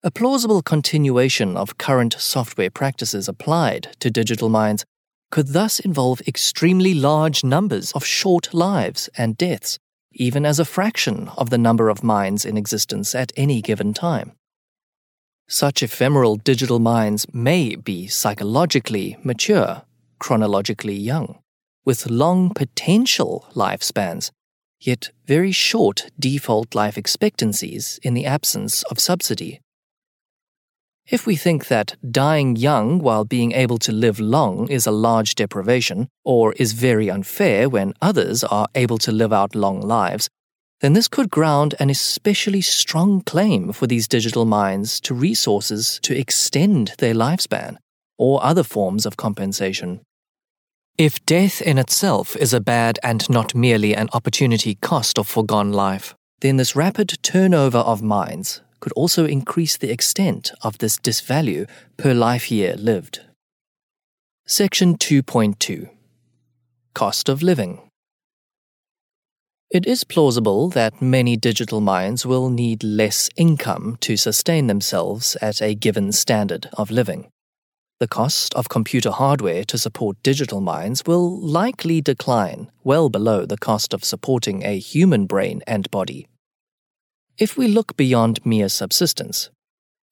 A 0.04 0.12
plausible 0.12 0.62
continuation 0.62 1.58
of 1.58 1.80
current 1.80 2.16
software 2.20 2.70
practices 2.70 3.28
applied 3.28 3.90
to 4.00 4.12
digital 4.12 4.50
minds 4.50 4.86
could 5.32 5.48
thus 5.48 5.80
involve 5.80 6.22
extremely 6.28 6.94
large 6.94 7.44
numbers 7.44 7.92
of 7.94 8.06
short 8.06 8.54
lives 8.54 9.10
and 9.18 9.36
deaths, 9.36 9.80
even 10.14 10.46
as 10.46 10.60
a 10.60 10.66
fraction 10.66 11.30
of 11.38 11.50
the 11.50 11.58
number 11.58 11.90
of 11.90 12.04
minds 12.04 12.46
in 12.46 12.56
existence 12.56 13.16
at 13.16 13.34
any 13.36 13.62
given 13.62 13.94
time. 13.94 14.34
Such 15.48 15.84
ephemeral 15.84 16.38
digital 16.38 16.80
minds 16.80 17.28
may 17.32 17.76
be 17.76 18.08
psychologically 18.08 19.16
mature, 19.24 19.84
chronologically 20.18 20.96
young, 20.96 21.38
with 21.86 22.10
long 22.10 22.52
potential 22.52 23.46
lifespans, 23.54 24.32
yet 24.80 25.10
very 25.28 25.52
short 25.52 26.10
default 26.20 26.74
life 26.74 26.98
expectancies 26.98 28.00
in 28.02 28.16
the 28.16 28.26
absence 28.26 28.82
of 28.84 29.00
subsidy. 29.00 29.62
If 31.08 31.28
we 31.28 31.36
think 31.36 31.68
that 31.68 31.96
dying 32.12 32.56
young 32.56 32.98
while 32.98 33.26
being 33.26 33.52
able 33.52 33.78
to 33.80 33.92
live 33.92 34.20
long 34.20 34.68
is 34.70 34.88
a 34.88 34.92
large 34.92 35.36
deprivation, 35.36 36.10
or 36.24 36.54
is 36.54 36.72
very 36.74 37.12
unfair 37.12 37.70
when 37.70 37.94
others 38.02 38.44
are 38.44 38.68
able 38.74 38.98
to 38.98 39.12
live 39.12 39.32
out 39.32 39.54
long 39.54 39.80
lives, 39.82 40.28
then 40.86 40.94
this 40.94 41.08
could 41.08 41.32
ground 41.32 41.74
an 41.80 41.90
especially 41.90 42.62
strong 42.62 43.20
claim 43.20 43.74
for 43.74 43.88
these 43.88 44.08
digital 44.08 44.46
minds 44.46 45.00
to 45.00 45.16
resources 45.16 46.00
to 46.04 46.16
extend 46.16 46.94
their 47.00 47.16
lifespan, 47.16 47.78
or 48.20 48.44
other 48.44 48.62
forms 48.62 49.04
of 49.04 49.18
compensation. 49.18 50.00
If 50.96 51.26
death 51.26 51.60
in 51.60 51.80
itself 51.80 52.36
is 52.36 52.54
a 52.54 52.62
bad 52.62 53.00
and 53.02 53.28
not 53.32 53.56
merely 53.56 53.96
an 53.96 54.10
opportunity 54.14 54.76
cost 54.76 55.18
of 55.18 55.28
foregone 55.28 55.74
life, 55.74 56.14
then 56.42 56.58
this 56.58 56.76
rapid 56.76 57.18
turnover 57.24 57.80
of 57.80 58.04
minds 58.04 58.62
could 58.80 58.94
also 58.94 59.26
increase 59.26 59.78
the 59.78 59.90
extent 59.90 60.52
of 60.62 60.78
this 60.78 61.00
disvalue 61.00 61.66
per 61.98 62.14
life 62.14 62.52
year 62.52 62.76
lived. 62.78 63.22
Section 64.46 64.98
2.2 64.98 65.90
Cost 66.94 67.28
of 67.28 67.42
Living 67.42 67.82
It 69.76 69.86
is 69.86 70.06
plausible 70.06 70.70
that 70.70 71.02
many 71.02 71.36
digital 71.36 71.82
minds 71.82 72.26
will 72.26 72.50
need 72.50 72.82
less 72.82 73.30
income 73.36 73.98
to 74.00 74.16
sustain 74.16 74.68
themselves 74.68 75.36
at 75.42 75.62
a 75.62 75.76
given 75.76 76.14
standard 76.14 76.70
of 76.74 76.92
living. 76.92 77.30
The 78.00 78.08
cost 78.08 78.54
of 78.54 78.70
computer 78.70 79.12
hardware 79.12 79.66
to 79.66 79.78
support 79.78 80.24
digital 80.24 80.62
minds 80.62 81.04
will 81.06 81.28
likely 81.42 82.00
decline 82.00 82.72
well 82.86 83.10
below 83.10 83.46
the 83.46 83.58
cost 83.58 83.94
of 83.94 84.06
supporting 84.06 84.64
a 84.64 84.80
human 84.80 85.26
brain 85.26 85.62
and 85.68 85.92
body 85.92 86.28
if 87.38 87.58
we 87.58 87.68
look 87.68 87.98
beyond 87.98 88.46
mere 88.46 88.70
subsistence, 88.70 89.50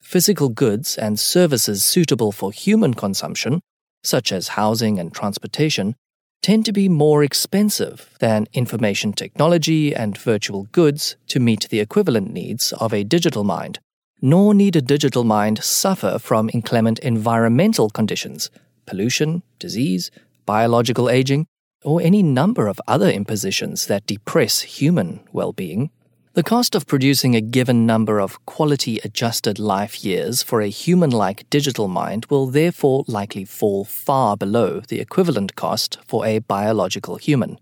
physical 0.02 0.50
goods 0.50 0.98
and 0.98 1.18
services 1.18 1.82
suitable 1.84 2.34
for 2.34 2.52
human 2.52 2.94
consumption, 2.94 3.62
such 4.04 4.34
as 4.34 4.60
housing 4.60 5.00
and 5.00 5.14
transportation, 5.14 5.96
tend 6.44 6.66
to 6.66 6.74
be 6.74 6.90
more 6.90 7.24
expensive 7.24 8.10
than 8.20 8.46
information 8.54 9.14
technology 9.14 9.96
and 9.96 10.18
virtual 10.18 10.64
goods 10.74 11.16
to 11.26 11.40
meet 11.40 11.68
the 11.70 11.80
equivalent 11.80 12.32
needs 12.32 12.74
of 12.74 12.94
a 12.94 13.06
digital 13.06 13.46
mind. 13.46 13.80
Nor 14.22 14.54
need 14.54 14.76
a 14.76 14.82
digital 14.82 15.24
mind 15.24 15.64
suffer 15.64 16.20
from 16.20 16.50
inclement 16.54 17.00
environmental 17.00 17.90
conditions, 17.90 18.52
pollution, 18.86 19.42
disease, 19.58 20.12
biological 20.46 21.10
aging, 21.10 21.48
or 21.84 22.02
any 22.02 22.22
number 22.22 22.68
of 22.68 22.80
other 22.88 23.10
impositions 23.10 23.88
that 23.88 24.06
depress 24.06 24.62
human 24.62 25.22
well 25.32 25.54
being 25.54 25.90
the 26.34 26.42
cost 26.42 26.74
of 26.74 26.88
producing 26.88 27.36
a 27.36 27.42
given 27.42 27.86
number 27.86 28.20
of 28.20 28.44
quality 28.48 29.00
adjusted 29.04 29.60
life 29.60 30.04
years 30.04 30.42
for 30.42 30.62
a 30.62 30.68
human 30.68 31.12
like 31.12 31.48
digital 31.52 31.88
mind 31.88 32.26
will 32.28 32.48
therefore 32.48 33.04
likely 33.08 33.46
fall 33.46 33.86
far 33.86 34.36
below 34.36 34.80
the 34.88 35.00
equivalent 35.00 35.56
cost 35.56 36.00
for 36.08 36.26
a 36.26 36.40
biological 36.40 37.18
human. 37.18 37.60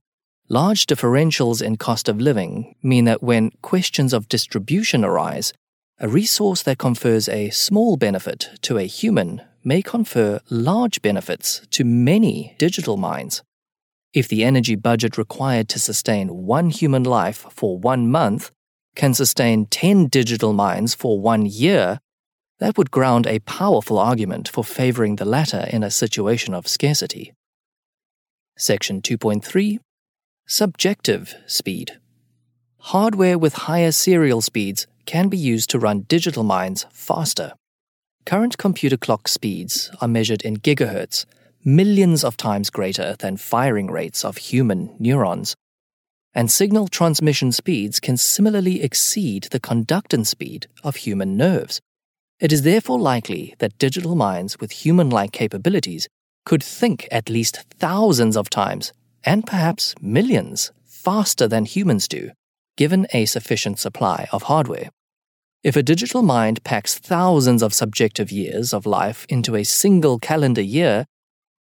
Large 0.48 0.88
differentials 0.88 1.62
in 1.62 1.76
cost 1.76 2.08
of 2.08 2.22
living 2.22 2.74
mean 2.82 3.04
that 3.04 3.22
when 3.22 3.52
questions 3.62 4.14
of 4.14 4.30
distribution 4.30 5.04
arise, 5.04 5.52
a 6.00 6.08
resource 6.08 6.64
that 6.64 6.78
confers 6.78 7.28
a 7.28 7.50
small 7.50 7.98
benefit 7.98 8.52
to 8.62 8.78
a 8.78 8.88
human 8.88 9.42
may 9.66 9.82
confer 9.82 10.40
large 10.50 11.02
benefits 11.02 11.62
to 11.72 11.84
many 11.84 12.56
digital 12.58 12.96
minds. 12.96 13.44
If 14.14 14.30
the 14.30 14.46
energy 14.46 14.76
budget 14.76 15.18
required 15.18 15.68
to 15.70 15.80
sustain 15.80 16.46
one 16.46 16.70
human 16.70 17.04
life 17.04 17.46
for 17.50 17.78
one 17.78 18.10
month 18.10 18.50
can 18.96 19.14
sustain 19.14 19.66
10 19.66 20.08
digital 20.08 20.54
minds 20.54 20.94
for 20.94 21.20
one 21.20 21.46
year, 21.46 22.00
that 22.60 22.78
would 22.78 22.92
ground 22.92 23.26
a 23.26 23.40
powerful 23.40 23.98
argument 23.98 24.48
for 24.48 24.64
favoring 24.64 25.16
the 25.16 25.26
latter 25.26 25.68
in 25.72 25.84
a 25.84 25.92
situation 25.92 26.54
of 26.54 26.68
scarcity. 26.68 27.34
Section 28.58 29.02
2.3 29.02 29.80
Subjective 30.48 31.36
Speed 31.48 32.00
hardware 32.82 33.38
with 33.38 33.54
higher 33.54 33.92
serial 33.92 34.42
speeds 34.42 34.88
can 35.06 35.30
be 35.30 35.38
used 35.38 35.70
to 35.70 35.80
run 35.80 36.02
digital 36.02 36.44
minds 36.44 36.86
faster. 36.92 37.54
Current 38.26 38.58
computer 38.58 38.98
clock 38.98 39.28
speeds 39.28 39.92
are 40.02 40.08
measured 40.08 40.42
in 40.42 40.58
gigahertz, 40.58 41.26
millions 41.64 42.24
of 42.24 42.38
times 42.38 42.70
greater 42.70 43.16
than 43.20 43.38
firing 43.38 43.88
rates 43.88 44.26
of 44.26 44.38
human 44.38 44.96
neurons. 45.00 45.56
And 46.34 46.50
signal 46.50 46.88
transmission 46.88 47.52
speeds 47.52 48.00
can 48.00 48.16
similarly 48.16 48.82
exceed 48.82 49.44
the 49.52 49.60
conductance 49.60 50.28
speed 50.28 50.68
of 50.84 50.96
human 50.96 51.36
nerves. 51.36 51.82
It 52.40 52.54
is 52.54 52.62
therefore 52.62 53.00
likely 53.00 53.56
that 53.60 53.78
digital 53.78 54.16
minds 54.16 54.60
with 54.60 54.72
human 54.72 55.10
like 55.10 55.34
capabilities 55.34 56.08
could 56.46 56.64
think 56.64 57.08
at 57.12 57.30
least 57.30 57.66
thousands 57.78 58.38
of 58.38 58.50
times, 58.50 58.94
and 59.24 59.46
perhaps 59.46 59.94
millions, 60.02 60.72
faster 60.86 61.48
than 61.48 61.66
humans 61.66 62.08
do, 62.08 62.32
given 62.78 63.06
a 63.14 63.26
sufficient 63.26 63.78
supply 63.78 64.28
of 64.32 64.44
hardware. 64.44 64.90
If 65.64 65.76
a 65.76 65.84
digital 65.84 66.24
mind 66.24 66.64
packs 66.64 66.98
thousands 66.98 67.62
of 67.62 67.74
subjective 67.74 68.32
years 68.32 68.74
of 68.74 68.88
life 68.88 69.26
into 69.30 69.56
a 69.56 69.64
single 69.64 70.18
calendar 70.18 70.62
year, 70.62 71.06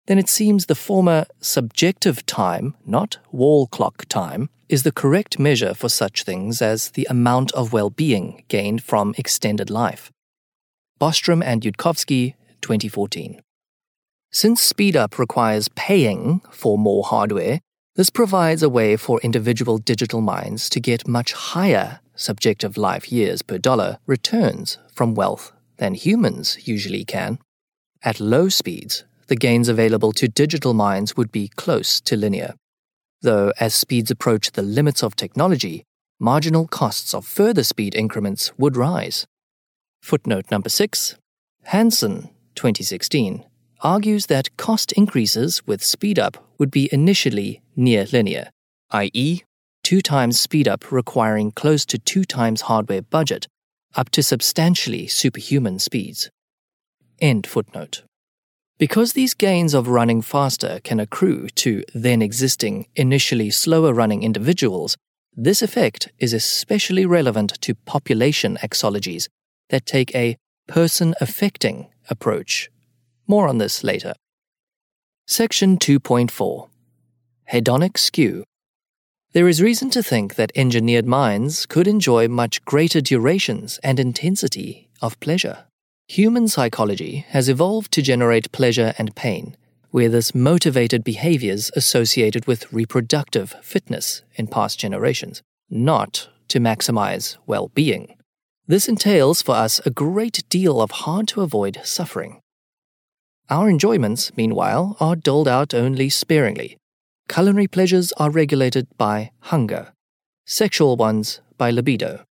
then 0.07 0.17
it 0.17 0.29
seems 0.29 0.67
the 0.67 0.75
former 0.75 1.25
subjective 1.41 2.25
time, 2.25 2.75
not 2.85 3.17
wall 3.31 3.67
clock 3.67 4.05
time, 4.07 4.49
is 4.69 4.83
the 4.83 4.91
correct 4.91 5.39
measure 5.39 5.73
for 5.73 5.89
such 5.89 6.23
things 6.23 6.61
as 6.61 6.91
the 6.91 7.07
amount 7.09 7.51
of 7.53 7.73
well 7.73 7.89
being 7.89 8.43
gained 8.47 8.83
from 8.83 9.15
extended 9.17 9.69
life. 9.69 10.11
Bostrom 11.01 11.43
and 11.43 11.63
Yudkowsky, 11.63 12.35
2014. 12.61 13.41
Since 14.31 14.61
speed 14.61 14.95
up 14.95 15.17
requires 15.17 15.69
paying 15.69 16.41
for 16.51 16.77
more 16.77 17.03
hardware, 17.03 17.61
this 17.95 18.11
provides 18.11 18.61
a 18.61 18.69
way 18.69 18.95
for 18.95 19.19
individual 19.21 19.79
digital 19.79 20.21
minds 20.21 20.69
to 20.69 20.79
get 20.79 21.07
much 21.07 21.33
higher 21.33 21.99
subjective 22.15 22.77
life 22.77 23.11
years 23.11 23.41
per 23.41 23.57
dollar 23.57 23.97
returns 24.05 24.77
from 24.93 25.15
wealth 25.15 25.51
than 25.77 25.95
humans 25.95 26.67
usually 26.67 27.03
can. 27.03 27.39
At 28.03 28.19
low 28.19 28.49
speeds, 28.49 29.03
the 29.27 29.35
gains 29.35 29.67
available 29.67 30.11
to 30.13 30.27
digital 30.27 30.73
minds 30.73 31.17
would 31.17 31.31
be 31.31 31.47
close 31.47 31.99
to 32.01 32.15
linear. 32.15 32.53
Though, 33.21 33.51
as 33.59 33.75
speeds 33.75 34.09
approach 34.09 34.51
the 34.51 34.61
limits 34.61 35.03
of 35.03 35.15
technology, 35.15 35.83
marginal 36.19 36.67
costs 36.67 37.13
of 37.13 37.25
further 37.25 37.63
speed 37.63 37.95
increments 37.95 38.51
would 38.57 38.77
rise. 38.77 39.25
Footnote 40.01 40.45
number 40.51 40.69
6 40.69 41.15
Hanson, 41.65 42.29
2016, 42.55 43.45
argues 43.81 44.25
that 44.27 44.55
cost 44.57 44.91
increases 44.93 45.65
with 45.67 45.83
speed 45.83 46.17
up 46.17 46.37
would 46.57 46.71
be 46.71 46.89
initially 46.91 47.61
near 47.75 48.05
linear, 48.11 48.49
i.e., 48.91 49.41
two 49.83 50.01
times 50.01 50.39
speed 50.39 50.67
up 50.67 50.91
requiring 50.91 51.51
close 51.51 51.85
to 51.85 51.97
two 51.97 52.23
times 52.23 52.61
hardware 52.61 53.01
budget, 53.01 53.47
up 53.95 54.09
to 54.09 54.23
substantially 54.23 55.07
superhuman 55.07 55.79
speeds. 55.79 56.29
End 57.19 57.47
footnote. 57.47 58.03
Because 58.79 59.11
these 59.11 59.33
gains 59.33 59.73
of 59.73 59.89
running 59.89 60.21
faster 60.21 60.79
can 60.85 60.99
accrue 60.99 61.49
to 61.55 61.83
then 61.93 62.21
existing, 62.21 62.87
initially 62.95 63.51
slower 63.51 63.93
running 63.93 64.23
individuals, 64.23 64.95
this 65.35 65.61
effect 65.61 66.09
is 66.17 66.33
especially 66.33 67.05
relevant 67.05 67.61
to 67.61 67.75
population 67.75 68.57
axiologies 68.63 69.27
that 69.69 69.85
take 69.85 70.15
a 70.15 70.37
person 70.67 71.13
affecting 71.19 71.87
approach. 72.09 72.69
More 73.27 73.47
on 73.47 73.57
this 73.57 73.83
later. 73.83 74.13
Section 75.27 75.77
2.4 75.77 76.69
Hedonic 77.51 77.97
Skew 77.97 78.45
there 79.31 79.47
is 79.47 79.61
reason 79.61 79.91
to 79.91 80.01
think 80.01 80.35
that 80.35 80.51
engineered 80.55 81.05
minds 81.05 81.67
could 81.67 81.87
enjoy 81.87 82.27
much 82.27 82.65
greater 82.65 82.99
durations 82.99 83.79
and 83.83 83.99
intensity 83.99 84.89
of 85.03 85.19
pleasure. 85.19 85.68
Human 86.09 86.47
psychology 86.47 87.25
has 87.29 87.47
evolved 87.47 87.91
to 87.93 88.01
generate 88.01 88.51
pleasure 88.51 88.93
and 88.97 89.15
pain, 89.15 89.55
where 89.91 90.09
this 90.09 90.35
motivated 90.35 91.03
behaviors 91.03 91.71
associated 91.75 92.45
with 92.47 92.71
reproductive 92.73 93.55
fitness 93.61 94.23
in 94.35 94.47
past 94.47 94.79
generations, 94.79 95.41
not 95.69 96.27
to 96.49 96.59
maximize 96.59 97.37
well 97.45 97.69
being. 97.69 98.15
This 98.67 98.89
entails 98.89 99.41
for 99.41 99.55
us 99.55 99.79
a 99.85 99.91
great 99.91 100.43
deal 100.49 100.81
of 100.81 100.91
hard 100.91 101.27
to 101.29 101.41
avoid 101.41 101.79
suffering. 101.83 102.41
Our 103.49 103.69
enjoyments, 103.69 104.35
meanwhile, 104.35 104.97
are 104.99 105.15
doled 105.15 105.47
out 105.47 105.73
only 105.73 106.09
sparingly, 106.09 106.77
Culinary 107.29 107.67
pleasures 107.67 108.11
are 108.13 108.31
regulated 108.31 108.87
by 108.97 109.29
hunger, 109.41 109.93
sexual 110.47 110.97
ones 110.97 111.41
by 111.59 111.69
libido. 111.69 112.25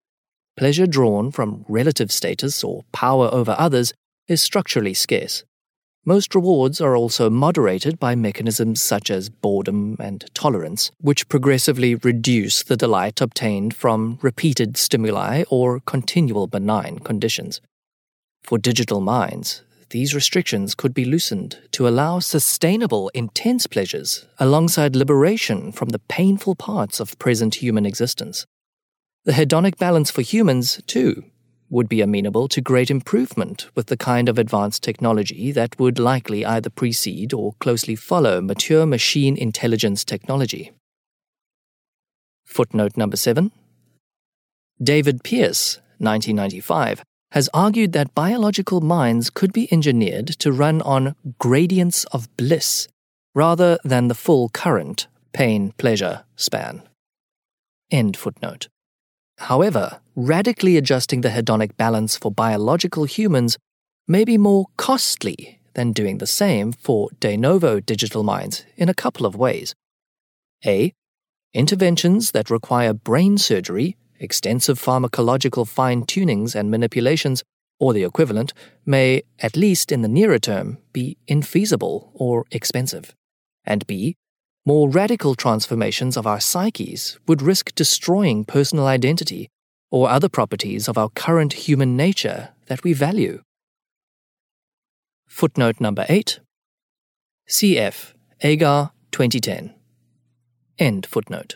Pleasure 0.58 0.88
drawn 0.88 1.30
from 1.30 1.63
relative 1.67 2.12
status 2.12 2.63
or 2.63 2.84
power 2.91 3.30
over 3.32 3.56
others 3.60 3.93
is 4.28 4.41
structurally 4.41 4.96
scarce. 4.96 5.43
Most 6.04 6.34
rewards 6.34 6.82
are 6.82 6.96
also 6.96 7.30
moderated 7.30 8.00
by 8.00 8.15
mechanisms 8.15 8.82
such 8.82 9.12
as 9.12 9.30
boredom 9.30 9.98
and 10.00 10.26
tolerance, 10.34 10.89
which 11.00 11.30
progressively 11.30 11.93
reduce 11.93 12.63
the 12.63 12.76
delight 12.76 13.22
obtained 13.22 13.76
from 13.76 14.17
repeated 14.24 14.78
stimuli 14.78 15.43
or 15.52 15.80
continual 15.82 16.48
benign 16.48 16.98
conditions. 17.00 17.62
For 18.41 18.58
digital 18.58 19.00
minds, 19.00 19.62
these 19.91 20.15
restrictions 20.15 20.74
could 20.74 20.93
be 20.93 21.06
loosened 21.06 21.60
to 21.74 21.88
allow 21.88 22.17
sustainable, 22.17 23.10
intense 23.13 23.67
pleasures 23.67 24.26
alongside 24.39 24.96
liberation 24.96 25.72
from 25.72 25.89
the 25.89 26.00
painful 26.00 26.56
parts 26.56 27.00
of 27.00 27.20
present 27.20 27.56
human 27.56 27.86
existence. 27.86 28.48
The 29.28 29.34
hedonic 29.34 29.78
balance 29.78 30.10
for 30.10 30.22
humans, 30.22 30.82
too, 30.88 31.26
would 31.70 31.90
be 31.90 32.00
amenable 32.00 32.48
to 32.48 32.62
great 32.62 32.90
improvement 32.90 33.68
with 33.76 33.88
the 33.88 33.98
kind 33.98 34.30
of 34.30 34.40
advanced 34.40 34.84
technology 34.84 35.52
that 35.52 35.78
would 35.78 36.00
likely 36.00 36.46
either 36.46 36.70
precede 36.70 37.34
or 37.34 37.56
closely 37.60 37.98
follow 37.98 38.40
mature 38.40 38.86
machine 38.86 39.36
intelligence 39.36 40.06
technology. 40.06 40.72
Footnote 42.46 42.96
number 42.96 43.18
7 43.18 43.52
David 44.82 45.26
Pearce, 45.26 45.82
1995, 45.98 47.04
has 47.32 47.50
argued 47.54 47.92
that 47.92 48.16
biological 48.16 48.80
minds 48.80 49.30
could 49.30 49.52
be 49.52 49.68
engineered 49.74 50.28
to 50.40 50.54
run 50.54 50.82
on 50.84 51.16
gradients 51.38 52.06
of 52.13 52.30
bliss 52.38 52.88
rather 53.36 53.78
than 53.84 54.08
the 54.08 54.16
full 54.16 54.48
current 54.48 55.08
pain 55.34 55.74
pleasure 55.78 56.24
span. 56.38 56.82
End 57.92 58.16
footnote. 58.16 58.70
However, 59.38 60.00
radically 60.15 60.78
adjusting 60.78 61.21
the 61.21 61.30
hedonic 61.30 61.78
balance 61.78 62.17
for 62.17 62.32
biological 62.32 63.06
humans 63.06 63.58
may 64.08 64.23
be 64.23 64.38
more 64.38 64.65
costly 64.78 65.60
than 65.73 65.93
doing 65.93 66.17
the 66.17 66.28
same 66.28 66.71
for 66.71 67.10
de 67.19 67.38
novo 67.38 67.80
digital 67.80 68.23
minds 68.23 68.65
in 68.76 68.89
a 68.89 68.93
couple 68.93 69.26
of 69.26 69.36
ways. 69.36 69.76
A. 70.65 70.93
Interventions 71.54 72.32
that 72.32 72.50
require 72.50 72.93
brain 72.93 73.38
surgery 73.38 73.95
extensive 74.19 74.80
pharmacological 74.80 75.67
fine 75.67 76.04
tunings 76.04 76.56
and 76.56 76.71
manipulations, 76.71 77.43
or 77.80 77.93
the 77.93 78.04
equivalent, 78.04 78.54
may, 78.86 79.21
at 79.39 79.56
least 79.56 79.91
in 79.91 80.02
the 80.02 80.08
nearer 80.08 80.39
term, 80.39 80.78
be 80.93 81.17
infeasible 81.28 82.10
or 82.13 82.45
expensive. 82.52 83.13
And 83.65 83.86
B, 83.88 84.15
more 84.67 84.89
radical 84.89 85.34
transformations 85.34 86.17
of 86.17 86.27
our 86.27 86.41
psyches 86.41 87.17
would 87.25 87.41
risk 87.41 87.73
destroying 87.73 88.43
personal 88.43 88.86
identity 88.86 89.47
or 89.89 90.10
other 90.10 90.27
properties 90.27 90.89
of 90.89 90.97
our 90.97 91.08
current 91.08 91.53
human 91.53 91.95
nature 91.95 92.49
that 92.65 92.84
we 92.84 92.91
value. 92.91 93.41
Footnote 95.25 95.80
number 95.80 96.06
8 96.10 96.41
CF 97.47 98.12
Agar 98.41 98.91
2010. 99.12 99.73
End 100.77 101.06
footnote. 101.06 101.56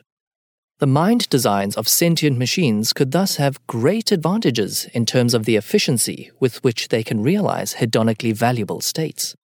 The 0.79 0.87
mind 0.87 1.27
designs 1.27 1.75
of 1.75 1.89
sentient 1.89 2.37
machines 2.37 2.93
could 2.93 3.11
thus 3.11 3.35
have 3.35 3.59
great 3.67 4.13
advantages 4.13 4.85
in 4.93 5.05
terms 5.05 5.33
of 5.33 5.43
the 5.43 5.57
efficiency 5.57 6.31
with 6.39 6.63
which 6.63 6.87
they 6.87 7.03
can 7.03 7.21
realize 7.21 7.73
hedonically 7.73 8.33
valuable 8.33 8.79
states. 8.79 9.35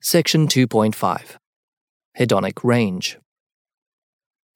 Section 0.00 0.48
2.5 0.48 1.36
Hedonic 2.18 2.64
Range 2.64 3.18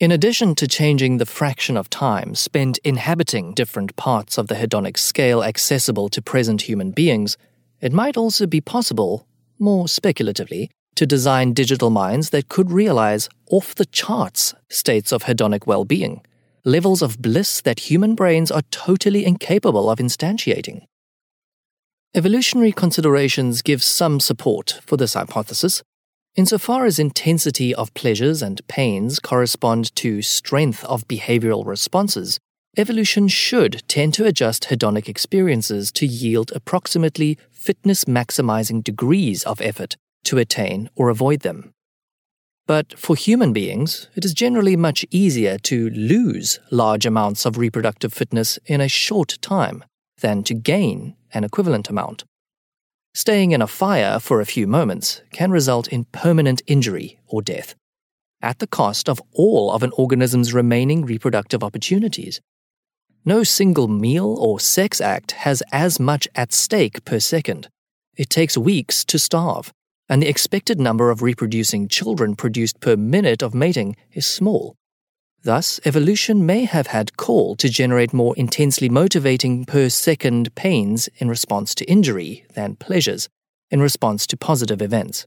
In 0.00 0.10
addition 0.10 0.54
to 0.56 0.66
changing 0.66 1.18
the 1.18 1.26
fraction 1.26 1.76
of 1.76 1.88
time 1.88 2.34
spent 2.34 2.78
inhabiting 2.78 3.54
different 3.54 3.94
parts 3.94 4.36
of 4.38 4.48
the 4.48 4.56
hedonic 4.56 4.98
scale 4.98 5.42
accessible 5.42 6.08
to 6.08 6.20
present 6.20 6.62
human 6.62 6.90
beings, 6.90 7.36
it 7.80 7.92
might 7.92 8.16
also 8.16 8.46
be 8.46 8.60
possible, 8.60 9.26
more 9.58 9.86
speculatively, 9.86 10.70
to 10.96 11.06
design 11.06 11.52
digital 11.52 11.90
minds 11.90 12.30
that 12.30 12.48
could 12.48 12.72
realize 12.72 13.28
off 13.50 13.74
the 13.74 13.86
charts 13.86 14.52
states 14.68 15.12
of 15.12 15.24
hedonic 15.24 15.64
well 15.66 15.84
being, 15.84 16.22
levels 16.64 17.02
of 17.02 17.22
bliss 17.22 17.60
that 17.60 17.90
human 17.90 18.16
brains 18.16 18.50
are 18.50 18.62
totally 18.72 19.24
incapable 19.24 19.88
of 19.88 20.00
instantiating. 20.00 20.82
Evolutionary 22.16 22.72
considerations 22.72 23.62
give 23.62 23.82
some 23.82 24.18
support 24.18 24.80
for 24.84 24.96
this 24.96 25.14
hypothesis, 25.14 25.82
Insofar 26.36 26.84
as 26.84 26.98
intensity 26.98 27.72
of 27.72 27.94
pleasures 27.94 28.42
and 28.42 28.66
pains 28.66 29.20
correspond 29.20 29.94
to 29.94 30.20
strength 30.20 30.84
of 30.84 31.06
behavioral 31.06 31.64
responses, 31.64 32.40
evolution 32.76 33.28
should 33.28 33.84
tend 33.86 34.14
to 34.14 34.24
adjust 34.24 34.64
hedonic 34.64 35.08
experiences 35.08 35.92
to 35.92 36.06
yield 36.06 36.50
approximately 36.52 37.38
fitness 37.52 38.06
maximizing 38.06 38.82
degrees 38.82 39.44
of 39.44 39.60
effort 39.60 39.96
to 40.24 40.38
attain 40.38 40.90
or 40.96 41.08
avoid 41.08 41.40
them. 41.40 41.72
But 42.66 42.98
for 42.98 43.14
human 43.14 43.52
beings, 43.52 44.08
it 44.16 44.24
is 44.24 44.34
generally 44.34 44.74
much 44.74 45.06
easier 45.12 45.56
to 45.58 45.88
lose 45.90 46.58
large 46.72 47.06
amounts 47.06 47.46
of 47.46 47.58
reproductive 47.58 48.12
fitness 48.12 48.58
in 48.66 48.80
a 48.80 48.88
short 48.88 49.38
time 49.40 49.84
than 50.20 50.42
to 50.44 50.54
gain 50.54 51.14
an 51.32 51.44
equivalent 51.44 51.90
amount. 51.90 52.24
Staying 53.16 53.52
in 53.52 53.62
a 53.62 53.68
fire 53.68 54.18
for 54.18 54.40
a 54.40 54.44
few 54.44 54.66
moments 54.66 55.22
can 55.30 55.52
result 55.52 55.86
in 55.86 56.02
permanent 56.06 56.62
injury 56.66 57.20
or 57.28 57.42
death, 57.42 57.76
at 58.42 58.58
the 58.58 58.66
cost 58.66 59.08
of 59.08 59.22
all 59.32 59.70
of 59.70 59.84
an 59.84 59.92
organism's 59.96 60.52
remaining 60.52 61.04
reproductive 61.04 61.62
opportunities. 61.62 62.40
No 63.24 63.44
single 63.44 63.86
meal 63.86 64.36
or 64.40 64.58
sex 64.58 65.00
act 65.00 65.30
has 65.30 65.62
as 65.70 66.00
much 66.00 66.26
at 66.34 66.52
stake 66.52 67.04
per 67.04 67.20
second. 67.20 67.68
It 68.16 68.30
takes 68.30 68.58
weeks 68.58 69.04
to 69.04 69.18
starve, 69.20 69.72
and 70.08 70.20
the 70.20 70.28
expected 70.28 70.80
number 70.80 71.10
of 71.10 71.22
reproducing 71.22 71.86
children 71.86 72.34
produced 72.34 72.80
per 72.80 72.96
minute 72.96 73.42
of 73.42 73.54
mating 73.54 73.94
is 74.12 74.26
small. 74.26 74.74
Thus, 75.44 75.78
evolution 75.84 76.46
may 76.46 76.64
have 76.64 76.86
had 76.86 77.18
call 77.18 77.54
to 77.56 77.68
generate 77.68 78.14
more 78.14 78.34
intensely 78.34 78.88
motivating 78.88 79.66
per 79.66 79.90
second 79.90 80.54
pains 80.54 81.10
in 81.18 81.28
response 81.28 81.74
to 81.74 81.84
injury 81.84 82.46
than 82.54 82.76
pleasures 82.76 83.28
in 83.70 83.82
response 83.82 84.26
to 84.28 84.38
positive 84.38 84.80
events. 84.80 85.26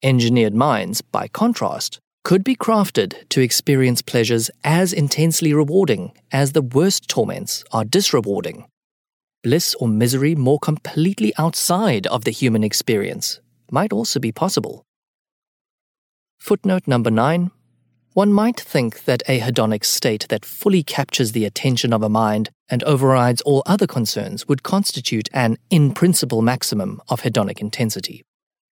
Engineered 0.00 0.54
minds, 0.54 1.02
by 1.02 1.26
contrast, 1.26 1.98
could 2.22 2.44
be 2.44 2.54
crafted 2.54 3.28
to 3.30 3.40
experience 3.40 4.00
pleasures 4.00 4.48
as 4.62 4.92
intensely 4.92 5.52
rewarding 5.52 6.12
as 6.30 6.52
the 6.52 6.62
worst 6.62 7.08
torments 7.08 7.64
are 7.72 7.84
disrewarding. 7.84 8.66
Bliss 9.42 9.74
or 9.80 9.88
misery 9.88 10.36
more 10.36 10.60
completely 10.60 11.32
outside 11.36 12.06
of 12.06 12.22
the 12.22 12.30
human 12.30 12.62
experience 12.62 13.40
might 13.72 13.92
also 13.92 14.20
be 14.20 14.30
possible. 14.30 14.84
Footnote 16.38 16.86
number 16.86 17.10
9 17.10 17.50
one 18.14 18.32
might 18.32 18.60
think 18.60 19.04
that 19.04 19.22
a 19.26 19.40
hedonic 19.40 19.84
state 19.84 20.26
that 20.28 20.44
fully 20.44 20.82
captures 20.82 21.32
the 21.32 21.44
attention 21.44 21.92
of 21.92 22.02
a 22.02 22.08
mind 22.08 22.50
and 22.68 22.82
overrides 22.84 23.40
all 23.42 23.62
other 23.64 23.86
concerns 23.86 24.46
would 24.46 24.62
constitute 24.62 25.28
an 25.32 25.56
in 25.70 25.92
principle 25.92 26.42
maximum 26.42 27.00
of 27.08 27.22
hedonic 27.22 27.60
intensity. 27.60 28.22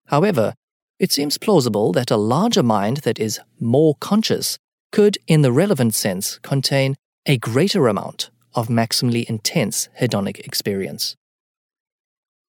However, 0.07 0.53
it 0.99 1.11
seems 1.11 1.37
plausible 1.37 1.91
that 1.93 2.09
a 2.09 2.17
larger 2.17 2.63
mind 2.63 2.97
that 2.97 3.19
is 3.19 3.39
more 3.59 3.95
conscious 3.99 4.57
could, 4.91 5.17
in 5.27 5.41
the 5.41 5.51
relevant 5.51 5.93
sense, 5.93 6.39
contain 6.39 6.95
a 7.25 7.37
greater 7.37 7.87
amount 7.87 8.31
of 8.55 8.67
maximally 8.67 9.25
intense 9.25 9.89
hedonic 9.99 10.39
experience. 10.39 11.15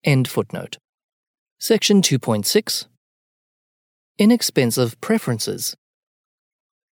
End 0.04 0.28
footnote. 0.28 0.78
Section 1.58 2.00
2.6 2.00 2.86
Inexpensive 4.18 4.98
Preferences 5.00 5.74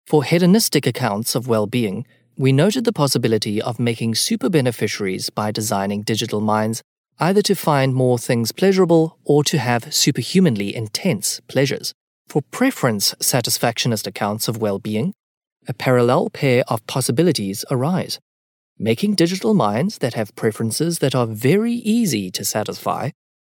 for 0.06 0.24
hedonistic 0.24 0.86
accounts 0.86 1.34
of 1.34 1.48
well 1.48 1.66
being, 1.66 2.06
we 2.38 2.52
noted 2.52 2.84
the 2.84 2.94
possibility 2.94 3.60
of 3.62 3.80
making 3.80 4.14
super 4.14 4.50
beneficiaries 4.50 5.32
by 5.32 5.52
designing 5.52 6.04
digital 6.04 6.42
minds 6.42 6.84
either 7.20 7.42
to 7.42 7.56
find 7.56 7.96
more 7.96 8.20
things 8.20 8.52
pleasurable 8.52 9.18
or 9.24 9.44
to 9.44 9.58
have 9.58 9.94
superhumanly 9.94 10.76
intense 10.76 11.40
pleasures. 11.48 11.94
For 12.28 12.42
preference 12.42 13.16
satisfactionist 13.16 14.06
accounts 14.06 14.48
of 14.48 14.58
well 14.58 14.80
being, 14.80 15.14
a 15.68 15.74
parallel 15.74 16.30
pair 16.30 16.64
of 16.68 16.86
possibilities 16.86 17.66
arise. 17.72 18.20
Making 18.78 19.16
digital 19.16 19.54
minds 19.54 20.00
that 20.00 20.14
have 20.14 20.36
preferences 20.36 21.00
that 21.00 21.16
are 21.16 21.26
very 21.26 21.74
easy 21.74 22.30
to 22.32 22.46
satisfy, 22.46 23.12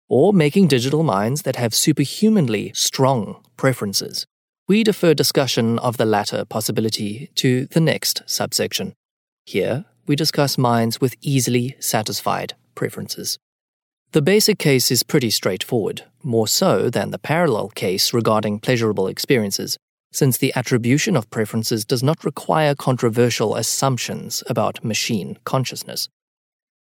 or 0.07 0.33
making 0.33 0.67
digital 0.67 1.03
minds 1.03 1.43
that 1.43 1.57
have 1.57 1.75
superhumanly 1.75 2.71
strong 2.73 3.43
preferences 3.57 4.25
we 4.69 4.83
defer 4.83 5.15
discussion 5.15 5.79
of 5.79 5.97
the 5.97 6.05
latter 6.05 6.45
possibility 6.45 7.31
to 7.33 7.65
the 7.65 7.79
next 7.79 8.21
subsection. 8.27 8.93
Here, 9.43 9.85
we 10.05 10.15
discuss 10.15 10.59
minds 10.59 11.01
with 11.01 11.15
easily 11.21 11.75
satisfied 11.79 12.53
preferences. 12.75 13.39
The 14.11 14.21
basic 14.21 14.59
case 14.59 14.91
is 14.91 15.01
pretty 15.01 15.31
straightforward, 15.31 16.03
more 16.21 16.47
so 16.47 16.87
than 16.91 17.09
the 17.09 17.17
parallel 17.17 17.69
case 17.69 18.13
regarding 18.13 18.59
pleasurable 18.59 19.07
experiences, 19.07 19.75
since 20.11 20.37
the 20.37 20.53
attribution 20.55 21.15
of 21.15 21.29
preferences 21.31 21.83
does 21.83 22.03
not 22.03 22.23
require 22.23 22.75
controversial 22.75 23.55
assumptions 23.55 24.43
about 24.47 24.83
machine 24.83 25.39
consciousness. 25.45 26.09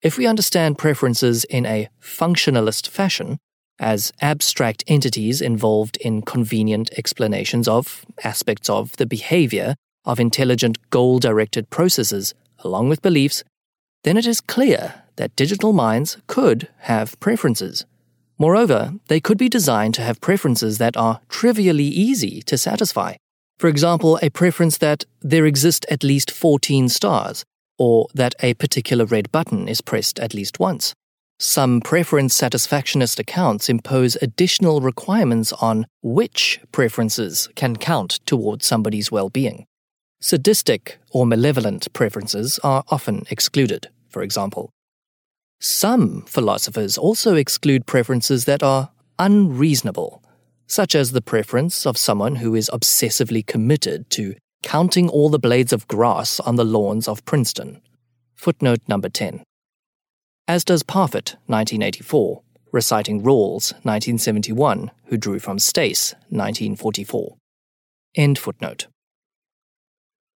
If 0.03 0.19
we 0.19 0.27
understand 0.27 0.77
preferences 0.77 1.45
in 1.45 1.65
a 1.65 1.89
functionalist 2.03 2.89
fashion, 2.89 3.39
as 3.79 4.13
abstract 4.21 4.85
entities 4.87 5.41
involved 5.41 5.97
in 5.99 6.23
convenient 6.23 6.91
explanations 6.97 7.69
of 7.69 8.05
aspects 8.25 8.69
of 8.69 8.97
the 8.97 9.07
behavior 9.07 9.75
of 10.05 10.19
intelligent 10.19 10.79
goal 10.91 11.19
directed 11.19 11.71
processes, 11.71 12.35
along 12.61 12.89
with 12.89 13.03
beliefs, 13.03 13.45
then 14.05 14.17
it 14.17 14.27
is 14.27 14.41
clear 14.41 15.03
that 15.17 15.37
digital 15.37 15.73
minds 15.73 16.17
could 16.27 16.69
have 16.81 17.19
preferences. 17.21 17.85
Moreover, 18.39 18.95
they 19.09 19.21
could 19.21 19.39
be 19.39 19.49
designed 19.49 19.95
to 19.95 20.03
have 20.03 20.21
preferences 20.21 20.79
that 20.79 20.97
are 20.97 21.21
trivially 21.29 21.85
easy 21.85 22.41
to 22.43 22.57
satisfy. 22.57 23.15
For 23.59 23.69
example, 23.69 24.19
a 24.23 24.31
preference 24.31 24.79
that 24.79 25.05
there 25.21 25.45
exist 25.45 25.85
at 25.91 26.05
least 26.05 26.31
14 26.31 26.89
stars, 26.89 27.45
or 27.77 28.07
that 28.15 28.37
a 28.41 28.55
particular 28.55 29.05
red 29.05 29.33
button 29.33 29.69
is 29.69 29.81
pressed 29.81 30.21
at 30.21 30.35
least 30.35 30.61
once. 30.61 30.95
Some 31.41 31.81
preference 31.81 32.37
satisfactionist 32.37 33.21
accounts 33.21 33.69
impose 33.69 34.17
additional 34.17 34.81
requirements 34.81 35.53
on 35.53 35.87
which 36.03 36.59
preferences 36.73 37.49
can 37.55 37.77
count 37.77 38.19
towards 38.27 38.67
somebody's 38.67 39.13
well 39.13 39.29
being. 39.29 39.65
Sadistic 40.21 40.99
or 41.13 41.27
malevolent 41.27 41.93
preferences 41.93 42.59
are 42.65 42.83
often 42.89 43.23
excluded, 43.31 43.89
for 44.09 44.23
example. 44.23 44.71
Some 45.61 46.23
philosophers 46.23 46.99
also 46.99 47.37
exclude 47.37 47.87
preferences 47.87 48.45
that 48.47 48.65
are 48.65 48.91
unreasonable, 49.21 50.25
such 50.67 50.97
as 50.97 51.13
the 51.13 51.23
preference 51.23 51.87
of 51.87 51.97
someone 51.97 52.37
who 52.37 52.57
is 52.57 52.69
obsessively 52.75 53.47
committed 53.47 54.11
to 54.11 54.35
counting 54.65 55.09
all 55.09 55.29
the 55.29 55.39
blades 55.39 55.73
of 55.73 55.87
grass 55.87 56.41
on 56.41 56.57
the 56.57 56.65
lawns 56.65 57.07
of 57.07 57.25
Princeton. 57.25 57.81
Footnote 58.35 58.81
number 58.89 59.09
10 59.09 59.45
as 60.49 60.65
does 60.65 60.83
Parfit, 60.83 61.37
1984, 61.47 62.43
reciting 62.73 63.23
Rawls, 63.23 63.73
1971, 63.85 64.91
who 65.05 65.17
drew 65.19 65.39
from 65.39 65.59
Stace, 65.59 66.15
1944. 66.31 67.37
End 68.15 68.39
footnote. 68.39 68.87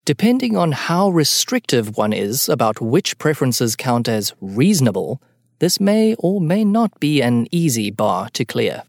Depending 0.04 0.56
on 0.56 0.72
how 0.72 1.08
restrictive 1.08 1.96
one 1.96 2.12
is 2.12 2.48
about 2.48 2.80
which 2.80 3.16
preferences 3.18 3.74
count 3.74 4.08
as 4.08 4.34
reasonable, 4.40 5.22
this 5.60 5.80
may 5.80 6.14
or 6.18 6.40
may 6.40 6.64
not 6.64 7.00
be 7.00 7.22
an 7.22 7.46
easy 7.50 7.90
bar 7.90 8.28
to 8.30 8.44
clear. 8.44 8.82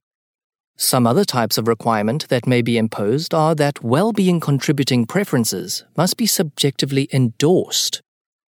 Some 0.76 1.08
other 1.08 1.24
types 1.24 1.58
of 1.58 1.68
requirement 1.68 2.28
that 2.30 2.48
may 2.48 2.62
be 2.62 2.78
imposed 2.78 3.34
are 3.34 3.56
that 3.56 3.84
well 3.84 4.12
being 4.12 4.40
contributing 4.40 5.06
preferences 5.06 5.86
must 5.96 6.18
be 6.18 6.26
subjectively 6.26 7.08
endorsed 7.14 8.02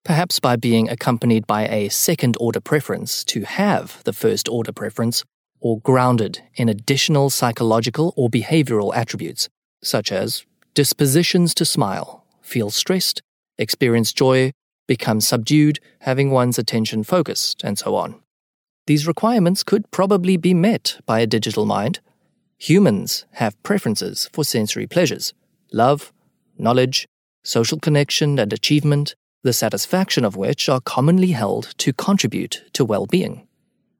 perhaps 0.04 0.40
by 0.40 0.56
being 0.56 0.88
accompanied 0.88 1.46
by 1.46 1.68
a 1.68 1.88
second 1.88 2.36
order 2.40 2.60
preference 2.60 3.24
to 3.24 3.42
have 3.42 4.02
the 4.04 4.12
first 4.12 4.48
order 4.48 4.72
preference, 4.72 5.24
or 5.60 5.80
grounded 5.80 6.42
in 6.54 6.68
additional 6.68 7.30
psychological 7.30 8.12
or 8.16 8.28
behavioral 8.28 8.94
attributes, 8.94 9.48
such 9.82 10.10
as 10.10 10.44
dispositions 10.74 11.54
to 11.54 11.64
smile, 11.64 12.24
feel 12.40 12.70
stressed, 12.70 13.22
experience 13.58 14.12
joy, 14.12 14.50
become 14.88 15.20
subdued, 15.20 15.78
having 16.00 16.30
one's 16.30 16.58
attention 16.58 17.04
focused, 17.04 17.62
and 17.62 17.78
so 17.78 17.94
on. 17.94 18.20
These 18.86 19.06
requirements 19.06 19.62
could 19.62 19.90
probably 19.92 20.36
be 20.36 20.54
met 20.54 20.98
by 21.06 21.20
a 21.20 21.26
digital 21.26 21.64
mind. 21.64 22.00
Humans 22.58 23.26
have 23.32 23.62
preferences 23.62 24.28
for 24.32 24.44
sensory 24.44 24.86
pleasures 24.86 25.32
love, 25.72 26.12
knowledge, 26.58 27.06
social 27.44 27.78
connection 27.78 28.38
and 28.38 28.52
achievement, 28.52 29.14
the 29.42 29.52
satisfaction 29.52 30.24
of 30.24 30.36
which 30.36 30.68
are 30.68 30.80
commonly 30.80 31.32
held 31.32 31.74
to 31.78 31.92
contribute 31.92 32.62
to 32.72 32.84
well 32.84 33.06
being. 33.06 33.46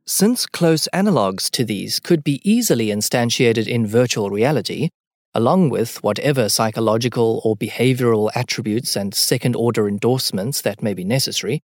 Since 0.07 0.46
close 0.46 0.88
analogues 0.92 1.48
to 1.50 1.64
these 1.64 2.00
could 2.00 2.24
be 2.24 2.40
easily 2.42 2.88
instantiated 2.88 3.66
in 3.66 3.87
virtual 3.87 4.31
reality, 4.31 4.88
along 5.35 5.70
with 5.70 6.02
whatever 6.02 6.48
psychological 6.48 7.40
or 7.44 7.57
behavioral 7.57 8.31
attributes 8.35 8.96
and 8.96 9.14
second 9.14 9.57
order 9.57 9.88
endorsements 9.88 10.61
that 10.62 10.83
may 10.83 10.94
be 10.94 11.05
necessary, 11.05 11.62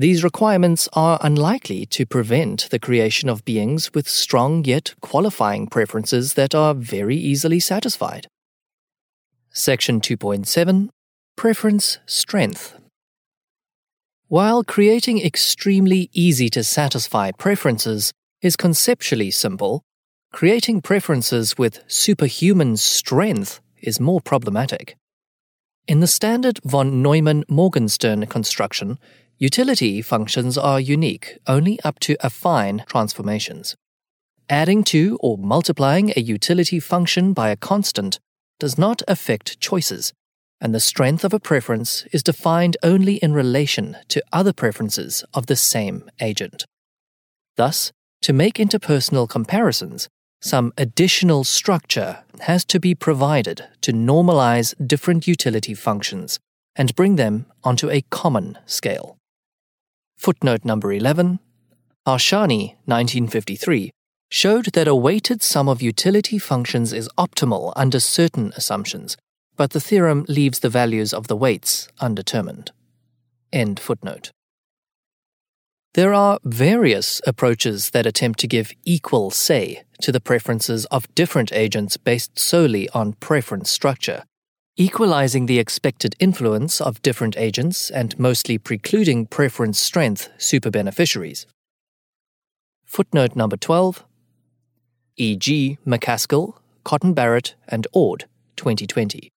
These 0.00 0.22
requirements 0.22 0.88
are 0.92 1.18
unlikely 1.22 1.84
to 1.86 2.06
prevent 2.06 2.70
the 2.70 2.78
creation 2.78 3.28
of 3.28 3.44
beings 3.44 3.90
with 3.92 4.08
strong 4.08 4.64
yet 4.64 4.94
qualifying 5.00 5.66
preferences 5.66 6.34
that 6.34 6.54
are 6.54 6.72
very 6.72 7.16
easily 7.16 7.58
satisfied. 7.58 8.28
Section 9.50 10.00
2.7 10.00 10.90
Preference 11.34 11.98
Strength 12.06 12.78
While 14.28 14.62
creating 14.62 15.24
extremely 15.24 16.10
easy 16.12 16.48
to 16.50 16.62
satisfy 16.62 17.32
preferences 17.32 18.12
is 18.42 18.56
conceptually 18.56 19.30
simple, 19.30 19.82
creating 20.32 20.82
preferences 20.82 21.56
with 21.58 21.82
superhuman 21.86 22.76
strength 22.76 23.60
is 23.80 24.00
more 24.00 24.20
problematic. 24.20 24.96
In 25.86 26.00
the 26.00 26.06
standard 26.06 26.60
von 26.64 27.02
Neumann 27.02 27.44
Morgenstern 27.48 28.26
construction, 28.26 28.98
Utility 29.40 30.02
functions 30.02 30.58
are 30.58 30.80
unique 30.80 31.38
only 31.46 31.78
up 31.84 32.00
to 32.00 32.16
affine 32.16 32.84
transformations. 32.86 33.76
Adding 34.50 34.82
to 34.84 35.16
or 35.20 35.38
multiplying 35.38 36.12
a 36.16 36.20
utility 36.20 36.80
function 36.80 37.32
by 37.32 37.50
a 37.50 37.56
constant 37.56 38.18
does 38.58 38.76
not 38.76 39.00
affect 39.06 39.60
choices, 39.60 40.12
and 40.60 40.74
the 40.74 40.80
strength 40.80 41.24
of 41.24 41.32
a 41.32 41.40
preference 41.40 42.04
is 42.12 42.22
defined 42.22 42.76
only 42.82 43.16
in 43.16 43.32
relation 43.32 43.96
to 44.08 44.22
other 44.32 44.52
preferences 44.52 45.24
of 45.34 45.46
the 45.46 45.56
same 45.56 46.10
agent. 46.20 46.64
Thus, 47.56 47.92
to 48.22 48.32
make 48.32 48.54
interpersonal 48.54 49.28
comparisons, 49.28 50.08
some 50.40 50.72
additional 50.76 51.44
structure 51.44 52.18
has 52.40 52.64
to 52.66 52.78
be 52.78 52.94
provided 52.94 53.64
to 53.80 53.92
normalize 53.92 54.74
different 54.86 55.26
utility 55.26 55.74
functions 55.74 56.38
and 56.76 56.94
bring 56.94 57.16
them 57.16 57.46
onto 57.64 57.90
a 57.90 58.04
common 58.10 58.58
scale. 58.66 59.16
Footnote 60.16 60.64
number 60.64 60.92
11 60.92 61.40
Harsanyi, 62.06 62.76
1953, 62.86 63.90
showed 64.30 64.66
that 64.72 64.88
a 64.88 64.94
weighted 64.94 65.42
sum 65.42 65.68
of 65.68 65.82
utility 65.82 66.38
functions 66.38 66.92
is 66.92 67.08
optimal 67.18 67.72
under 67.76 68.00
certain 68.00 68.52
assumptions, 68.56 69.16
but 69.58 69.72
the 69.72 69.80
theorem 69.80 70.24
leaves 70.28 70.60
the 70.60 70.70
values 70.70 71.12
of 71.12 71.26
the 71.26 71.36
weights 71.36 71.88
undetermined. 72.00 72.70
End 73.52 73.78
footnote. 73.78 74.30
There 75.94 76.14
are 76.14 76.38
various 76.44 77.20
approaches 77.26 77.90
that 77.90 78.06
attempt 78.06 78.38
to 78.40 78.46
give 78.46 78.72
equal 78.84 79.30
say 79.30 79.82
to 80.00 80.12
the 80.12 80.20
preferences 80.20 80.84
of 80.86 81.12
different 81.16 81.52
agents 81.52 81.96
based 81.96 82.38
solely 82.38 82.88
on 82.90 83.14
preference 83.14 83.68
structure, 83.68 84.22
equalizing 84.76 85.46
the 85.46 85.58
expected 85.58 86.14
influence 86.20 86.80
of 86.80 87.02
different 87.02 87.36
agents 87.36 87.90
and 87.90 88.16
mostly 88.16 88.58
precluding 88.58 89.26
preference 89.26 89.80
strength 89.80 90.30
superbeneficiaries. 90.38 91.46
Footnote 92.84 93.34
number 93.34 93.56
12 93.56 94.04
E.g., 95.16 95.78
MacAskill, 95.84 96.54
Cotton 96.84 97.12
Barrett, 97.12 97.56
and 97.66 97.88
Ord, 97.92 98.26
2020. 98.54 99.32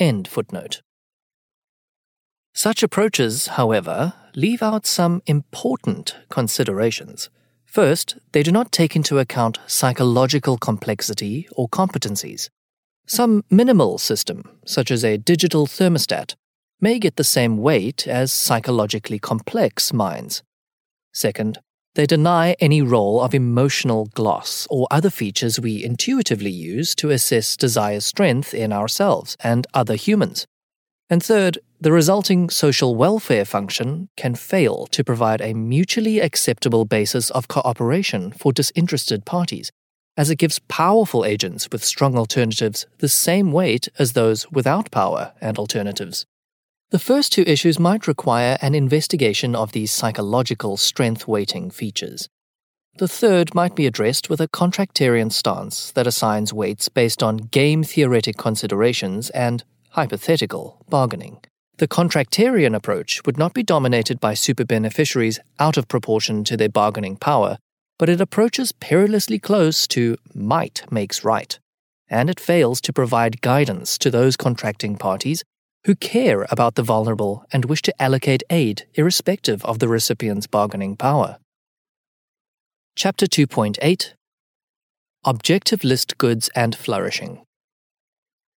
End 0.00 0.26
footnote. 0.26 0.80
Such 2.54 2.82
approaches, 2.82 3.48
however, 3.48 4.14
leave 4.34 4.62
out 4.62 4.86
some 4.86 5.20
important 5.26 6.16
considerations. 6.30 7.28
First, 7.66 8.16
they 8.32 8.42
do 8.42 8.50
not 8.50 8.72
take 8.72 8.96
into 8.96 9.18
account 9.18 9.58
psychological 9.66 10.56
complexity 10.56 11.46
or 11.52 11.68
competencies. 11.68 12.48
Some 13.06 13.44
minimal 13.50 13.98
system, 13.98 14.58
such 14.64 14.90
as 14.90 15.04
a 15.04 15.18
digital 15.18 15.66
thermostat, 15.66 16.34
may 16.80 16.98
get 16.98 17.16
the 17.16 17.24
same 17.24 17.58
weight 17.58 18.08
as 18.08 18.32
psychologically 18.32 19.18
complex 19.18 19.92
minds. 19.92 20.42
Second, 21.12 21.58
they 21.94 22.06
deny 22.06 22.54
any 22.60 22.82
role 22.82 23.20
of 23.20 23.34
emotional 23.34 24.06
gloss 24.14 24.66
or 24.70 24.86
other 24.90 25.10
features 25.10 25.58
we 25.58 25.84
intuitively 25.84 26.50
use 26.50 26.94
to 26.94 27.10
assess 27.10 27.56
desire 27.56 28.00
strength 28.00 28.54
in 28.54 28.72
ourselves 28.72 29.36
and 29.40 29.66
other 29.74 29.96
humans. 29.96 30.46
And 31.08 31.22
third, 31.22 31.58
the 31.80 31.90
resulting 31.90 32.50
social 32.50 32.94
welfare 32.94 33.44
function 33.44 34.08
can 34.16 34.36
fail 34.36 34.86
to 34.92 35.02
provide 35.02 35.40
a 35.40 35.54
mutually 35.54 36.20
acceptable 36.20 36.84
basis 36.84 37.30
of 37.30 37.48
cooperation 37.48 38.30
for 38.30 38.52
disinterested 38.52 39.24
parties, 39.24 39.72
as 40.16 40.30
it 40.30 40.36
gives 40.36 40.60
powerful 40.68 41.24
agents 41.24 41.68
with 41.72 41.84
strong 41.84 42.16
alternatives 42.16 42.86
the 42.98 43.08
same 43.08 43.50
weight 43.50 43.88
as 43.98 44.12
those 44.12 44.48
without 44.52 44.90
power 44.92 45.32
and 45.40 45.58
alternatives. 45.58 46.26
The 46.90 46.98
first 46.98 47.30
two 47.30 47.44
issues 47.46 47.78
might 47.78 48.08
require 48.08 48.58
an 48.60 48.74
investigation 48.74 49.54
of 49.54 49.70
these 49.70 49.92
psychological 49.92 50.76
strength 50.76 51.28
weighting 51.28 51.70
features. 51.70 52.28
The 52.98 53.06
third 53.06 53.54
might 53.54 53.76
be 53.76 53.86
addressed 53.86 54.28
with 54.28 54.40
a 54.40 54.48
contractarian 54.48 55.30
stance 55.30 55.92
that 55.92 56.08
assigns 56.08 56.52
weights 56.52 56.88
based 56.88 57.22
on 57.22 57.36
game 57.36 57.84
theoretic 57.84 58.36
considerations 58.36 59.30
and 59.30 59.62
hypothetical 59.90 60.84
bargaining. 60.88 61.38
The 61.78 61.86
contractarian 61.86 62.74
approach 62.74 63.24
would 63.24 63.38
not 63.38 63.54
be 63.54 63.62
dominated 63.62 64.18
by 64.18 64.34
super 64.34 64.64
beneficiaries 64.64 65.38
out 65.60 65.76
of 65.76 65.86
proportion 65.86 66.42
to 66.42 66.56
their 66.56 66.68
bargaining 66.68 67.16
power, 67.16 67.58
but 68.00 68.08
it 68.08 68.20
approaches 68.20 68.72
perilously 68.72 69.38
close 69.38 69.86
to 69.88 70.16
might 70.34 70.82
makes 70.90 71.24
right, 71.24 71.56
and 72.08 72.28
it 72.28 72.40
fails 72.40 72.80
to 72.80 72.92
provide 72.92 73.42
guidance 73.42 73.96
to 73.98 74.10
those 74.10 74.36
contracting 74.36 74.96
parties 74.96 75.44
who 75.84 75.94
care 75.94 76.46
about 76.50 76.74
the 76.74 76.82
vulnerable 76.82 77.44
and 77.52 77.64
wish 77.64 77.82
to 77.82 78.02
allocate 78.02 78.42
aid 78.50 78.86
irrespective 78.94 79.64
of 79.64 79.78
the 79.78 79.88
recipient's 79.88 80.46
bargaining 80.46 80.96
power. 80.96 81.38
Chapter 82.96 83.26
2.8 83.26 84.12
Objective 85.24 85.84
List 85.84 86.18
Goods 86.18 86.50
and 86.54 86.74
Flourishing 86.76 87.42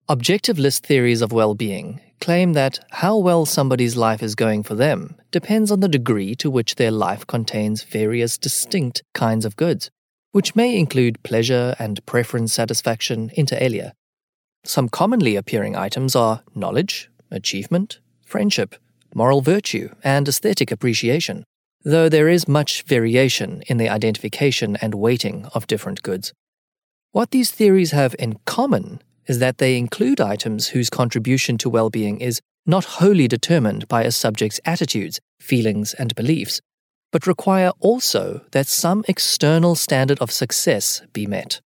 Objective 0.10 0.57
list 0.57 0.86
theories 0.86 1.21
of 1.21 1.31
well 1.31 1.53
being 1.53 2.01
claim 2.19 2.53
that 2.53 2.79
how 2.91 3.17
well 3.17 3.45
somebody's 3.45 3.95
life 3.95 4.21
is 4.21 4.36
going 4.36 4.63
for 4.63 4.75
them 4.75 5.15
depends 5.31 5.71
on 5.71 5.79
the 5.79 5.88
degree 5.88 6.36
to 6.36 6.49
which 6.49 6.75
their 6.75 6.91
life 6.91 7.25
contains 7.27 7.84
various 7.84 8.38
distinct 8.38 9.03
kinds 9.13 9.45
of 9.45 9.55
goods, 9.55 9.89
which 10.31 10.55
may 10.55 10.77
include 10.77 11.21
pleasure 11.23 11.75
and 11.79 12.05
preference 12.05 12.53
satisfaction 12.53 13.31
inter 13.36 13.57
alia. 13.60 13.93
Some 14.63 14.89
commonly 14.89 15.36
appearing 15.36 15.75
items 15.75 16.15
are 16.15 16.43
knowledge, 16.53 17.10
achievement, 17.31 17.99
friendship, 18.25 18.75
moral 19.13 19.41
virtue, 19.41 19.89
and 20.03 20.27
aesthetic 20.27 20.71
appreciation, 20.71 21.43
though 21.83 22.09
there 22.09 22.29
is 22.29 22.47
much 22.47 22.83
variation 22.83 23.63
in 23.67 23.77
the 23.77 23.89
identification 23.89 24.75
and 24.77 24.95
weighting 24.95 25.45
of 25.53 25.67
different 25.67 26.03
goods. 26.03 26.33
What 27.11 27.31
these 27.31 27.51
theories 27.51 27.91
have 27.91 28.15
in 28.19 28.39
common 28.45 29.01
is 29.27 29.39
that 29.39 29.57
they 29.57 29.77
include 29.77 30.21
items 30.21 30.69
whose 30.69 30.89
contribution 30.89 31.57
to 31.59 31.69
well 31.69 31.89
being 31.89 32.21
is 32.21 32.41
not 32.65 32.85
wholly 32.85 33.27
determined 33.27 33.87
by 33.87 34.03
a 34.03 34.11
subject's 34.11 34.59
attitudes, 34.65 35.19
feelings, 35.39 35.93
and 35.95 36.15
beliefs, 36.15 36.61
but 37.11 37.27
require 37.27 37.71
also 37.79 38.45
that 38.51 38.67
some 38.67 39.03
external 39.07 39.75
standard 39.75 40.19
of 40.19 40.31
success 40.31 41.01
be 41.11 41.25
met. 41.25 41.59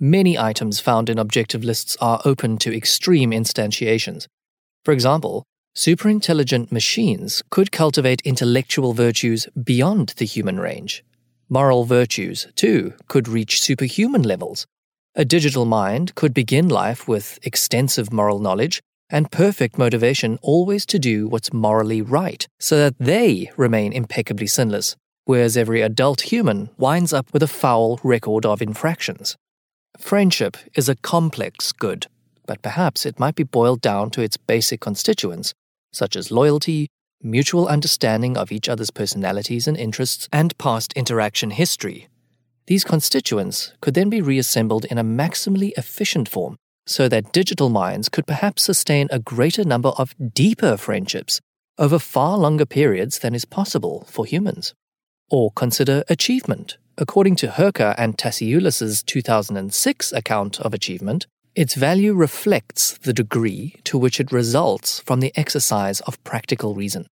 Many 0.00 0.36
items 0.36 0.80
found 0.80 1.08
in 1.08 1.18
objective 1.18 1.64
lists 1.64 1.96
are 2.00 2.20
open 2.24 2.58
to 2.58 2.76
extreme 2.76 3.30
instantiations. 3.30 4.26
For 4.86 4.92
example, 4.92 5.42
superintelligent 5.76 6.70
machines 6.70 7.42
could 7.50 7.72
cultivate 7.72 8.20
intellectual 8.24 8.92
virtues 8.92 9.48
beyond 9.60 10.14
the 10.18 10.24
human 10.24 10.60
range. 10.60 11.04
Moral 11.48 11.82
virtues, 11.82 12.46
too, 12.54 12.94
could 13.08 13.26
reach 13.26 13.60
superhuman 13.60 14.22
levels, 14.22 14.64
a 15.16 15.24
digital 15.24 15.64
mind 15.64 16.14
could 16.14 16.32
begin 16.32 16.68
life 16.68 17.08
with 17.08 17.40
extensive 17.42 18.12
moral 18.12 18.38
knowledge 18.38 18.80
and 19.10 19.32
perfect 19.32 19.76
motivation 19.76 20.38
always 20.40 20.86
to 20.86 21.00
do 21.00 21.26
what's 21.26 21.52
morally 21.52 22.00
right 22.00 22.46
so 22.60 22.76
that 22.76 22.94
they 23.00 23.50
remain 23.56 23.92
impeccably 23.92 24.46
sinless, 24.46 24.94
whereas 25.24 25.56
every 25.56 25.82
adult 25.82 26.30
human 26.30 26.70
winds 26.78 27.12
up 27.12 27.32
with 27.32 27.42
a 27.42 27.48
foul 27.48 27.98
record 28.04 28.46
of 28.46 28.62
infractions. 28.62 29.36
Friendship 29.98 30.56
is 30.76 30.88
a 30.88 30.94
complex 30.94 31.72
good, 31.72 32.06
but 32.46 32.62
perhaps 32.62 33.04
it 33.04 33.20
might 33.20 33.34
be 33.34 33.42
boiled 33.42 33.80
down 33.80 34.10
to 34.10 34.22
its 34.22 34.36
basic 34.36 34.80
constituents, 34.80 35.52
such 35.92 36.16
as 36.16 36.30
loyalty, 36.30 36.88
mutual 37.22 37.66
understanding 37.66 38.36
of 38.36 38.52
each 38.52 38.68
other's 38.68 38.90
personalities 38.90 39.66
and 39.66 39.76
interests, 39.76 40.28
and 40.32 40.56
past 40.58 40.92
interaction 40.94 41.50
history, 41.50 42.08
these 42.66 42.82
constituents 42.82 43.72
could 43.80 43.94
then 43.94 44.10
be 44.10 44.20
reassembled 44.20 44.84
in 44.86 44.98
a 44.98 45.04
maximally 45.04 45.72
efficient 45.76 46.28
form 46.28 46.56
so 46.84 47.08
that 47.08 47.32
digital 47.32 47.68
minds 47.68 48.08
could 48.08 48.26
perhaps 48.26 48.62
sustain 48.64 49.08
a 49.10 49.20
greater 49.20 49.64
number 49.64 49.90
of 49.90 50.14
deeper 50.34 50.76
friendships 50.76 51.40
over 51.78 51.98
far 51.98 52.36
longer 52.36 52.66
periods 52.66 53.20
than 53.20 53.34
is 53.34 53.44
possible 53.44 54.06
for 54.10 54.26
humans. 54.26 54.74
Or 55.30 55.52
consider 55.52 56.02
achievement. 56.08 56.76
According 56.98 57.36
to 57.36 57.48
Hurka 57.48 57.94
and 57.98 58.16
Tasioulas's 58.16 59.02
2006 59.02 60.12
account 60.12 60.60
of 60.60 60.72
achievement, 60.72 61.26
its 61.56 61.74
value 61.74 62.12
reflects 62.12 62.98
the 62.98 63.14
degree 63.14 63.80
to 63.82 63.96
which 63.96 64.20
it 64.20 64.30
results 64.30 65.00
from 65.00 65.20
the 65.20 65.32
exercise 65.36 66.00
of 66.02 66.22
practical 66.22 66.74
reason. 66.74 67.06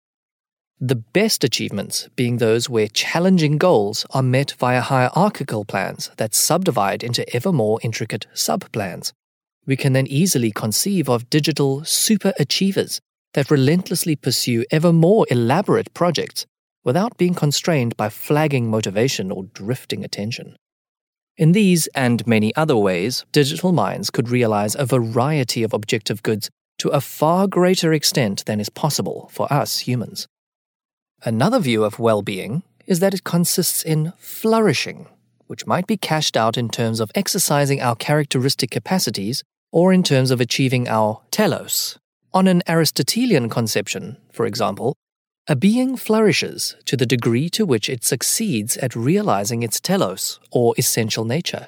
the 0.82 0.96
best 0.96 1.44
achievements 1.44 2.08
being 2.16 2.38
those 2.38 2.70
where 2.70 2.88
challenging 2.88 3.58
goals 3.58 4.06
are 4.12 4.22
met 4.22 4.52
via 4.52 4.80
hierarchical 4.80 5.62
plans 5.62 6.10
that 6.16 6.34
subdivide 6.34 7.02
into 7.04 7.28
ever 7.36 7.52
more 7.52 7.78
intricate 7.82 8.26
subplans. 8.34 9.12
We 9.66 9.76
can 9.76 9.92
then 9.92 10.06
easily 10.06 10.50
conceive 10.50 11.10
of 11.10 11.28
digital 11.28 11.84
super 11.84 12.32
achievers 12.38 12.98
that 13.34 13.50
relentlessly 13.50 14.16
pursue 14.16 14.64
ever 14.70 14.90
more 14.90 15.26
elaborate 15.30 15.92
projects 15.92 16.46
without 16.82 17.18
being 17.18 17.34
constrained 17.34 17.94
by 17.98 18.08
flagging 18.08 18.70
motivation 18.70 19.30
or 19.30 19.44
drifting 19.52 20.02
attention. 20.02 20.56
In 21.40 21.52
these 21.52 21.86
and 21.94 22.26
many 22.26 22.54
other 22.54 22.76
ways, 22.76 23.24
digital 23.32 23.72
minds 23.72 24.10
could 24.10 24.28
realize 24.28 24.74
a 24.74 24.84
variety 24.84 25.62
of 25.62 25.72
objective 25.72 26.22
goods 26.22 26.50
to 26.76 26.90
a 26.90 27.00
far 27.00 27.46
greater 27.46 27.94
extent 27.94 28.44
than 28.44 28.60
is 28.60 28.68
possible 28.68 29.30
for 29.32 29.50
us 29.50 29.78
humans. 29.78 30.28
Another 31.24 31.58
view 31.58 31.82
of 31.82 31.98
well 31.98 32.20
being 32.20 32.62
is 32.86 33.00
that 33.00 33.14
it 33.14 33.24
consists 33.24 33.82
in 33.82 34.12
flourishing, 34.18 35.06
which 35.46 35.66
might 35.66 35.86
be 35.86 35.96
cashed 35.96 36.36
out 36.36 36.58
in 36.58 36.68
terms 36.68 37.00
of 37.00 37.10
exercising 37.14 37.80
our 37.80 37.96
characteristic 37.96 38.70
capacities 38.70 39.42
or 39.72 39.94
in 39.94 40.02
terms 40.02 40.30
of 40.30 40.42
achieving 40.42 40.88
our 40.88 41.22
telos. 41.30 41.98
On 42.34 42.48
an 42.48 42.62
Aristotelian 42.68 43.48
conception, 43.48 44.18
for 44.30 44.44
example, 44.44 44.94
a 45.50 45.56
being 45.56 45.96
flourishes 45.96 46.76
to 46.84 46.96
the 46.96 47.04
degree 47.04 47.48
to 47.50 47.66
which 47.66 47.88
it 47.88 48.04
succeeds 48.04 48.76
at 48.76 48.94
realizing 48.94 49.64
its 49.64 49.80
telos, 49.80 50.38
or 50.52 50.76
essential 50.78 51.24
nature. 51.24 51.66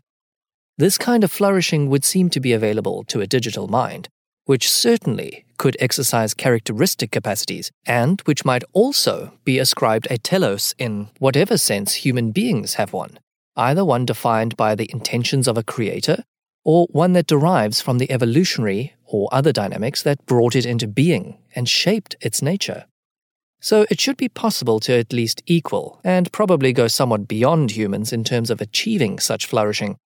This 0.78 0.96
kind 0.96 1.24
of 1.24 1.32
flourishing 1.32 1.90
would 1.90 2.04
seem 2.04 2.30
to 2.30 2.38
be 2.38 2.52
available 2.52 3.02
to 3.08 3.20
a 3.20 3.26
digital 3.26 3.66
mind, 3.66 4.08
which 4.44 4.70
certainly 4.70 5.44
could 5.58 5.76
exercise 5.80 6.32
characteristic 6.32 7.10
capacities 7.10 7.72
and 7.84 8.20
which 8.20 8.44
might 8.44 8.62
also 8.72 9.32
be 9.44 9.58
ascribed 9.58 10.06
a 10.10 10.16
telos 10.16 10.76
in 10.78 11.08
whatever 11.18 11.58
sense 11.58 11.94
human 11.94 12.30
beings 12.30 12.74
have 12.74 12.92
one, 12.92 13.18
either 13.56 13.84
one 13.84 14.06
defined 14.06 14.56
by 14.56 14.76
the 14.76 14.88
intentions 14.92 15.48
of 15.48 15.58
a 15.58 15.64
creator 15.64 16.22
or 16.64 16.86
one 16.92 17.14
that 17.14 17.26
derives 17.26 17.80
from 17.80 17.98
the 17.98 18.12
evolutionary 18.12 18.94
or 19.04 19.28
other 19.32 19.50
dynamics 19.50 20.04
that 20.04 20.24
brought 20.24 20.54
it 20.54 20.64
into 20.64 20.86
being 20.86 21.36
and 21.56 21.68
shaped 21.68 22.14
its 22.20 22.40
nature. 22.40 22.84
So 23.62 23.86
it 23.90 24.00
should 24.00 24.18
be 24.18 24.28
possible 24.28 24.80
to 24.80 24.92
at 24.92 25.12
least 25.12 25.42
equal 25.46 26.00
and 26.04 26.30
probably 26.32 26.74
go 26.74 26.88
somewhat 26.88 27.26
beyond 27.26 27.70
humans 27.70 28.12
in 28.12 28.24
terms 28.24 28.50
of 28.50 28.60
achieving 28.60 29.18
such 29.18 29.46
flourishing 29.46 29.96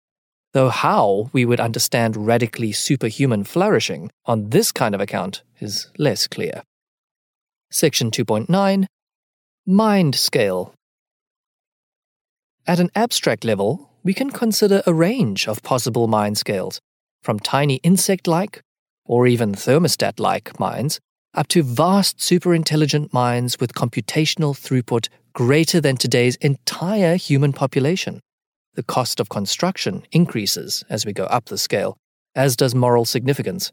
though 0.57 0.71
how 0.71 1.29
we 1.35 1.45
would 1.45 1.61
understand 1.61 2.17
radically 2.17 2.73
superhuman 2.73 3.45
flourishing 3.45 4.11
on 4.25 4.49
this 4.49 4.73
kind 4.73 4.95
of 4.95 5.03
account 5.03 5.43
is 5.61 5.91
less 5.99 6.27
clear. 6.27 6.63
Section 7.71 8.11
2.9 8.11 8.87
Mind 9.67 10.15
Scale 10.15 10.73
At 12.67 12.81
an 12.81 12.89
abstract 12.95 13.45
level, 13.45 13.91
we 14.03 14.15
can 14.15 14.31
consider 14.31 14.83
a 14.87 14.95
range 14.95 15.47
of 15.47 15.63
possible 15.63 16.07
mind 16.07 16.39
scales, 16.39 16.81
from 17.23 17.39
tiny 17.39 17.75
insect 17.83 18.27
like, 18.27 18.63
or 19.05 19.27
even 19.27 19.53
thermostat 19.53 20.19
like 20.19 20.59
minds, 20.59 21.01
up 21.37 21.49
to 21.49 21.63
vast 21.63 22.19
superintelligent 22.19 23.13
minds 23.13 23.61
with 23.61 23.75
computational 23.75 24.55
throughput 24.55 25.09
greater 25.33 25.81
than 25.81 25.97
today's 25.97 26.37
entire 26.37 27.17
human 27.17 27.53
population 27.53 28.21
the 28.77 28.83
cost 28.83 29.19
of 29.19 29.29
construction 29.29 30.05
increases 30.13 30.85
as 30.89 31.05
we 31.05 31.13
go 31.13 31.25
up 31.25 31.47
the 31.47 31.59
scale, 31.59 31.97
as 32.35 32.55
does 32.55 32.75
moral 32.75 33.05
significance. 33.05 33.73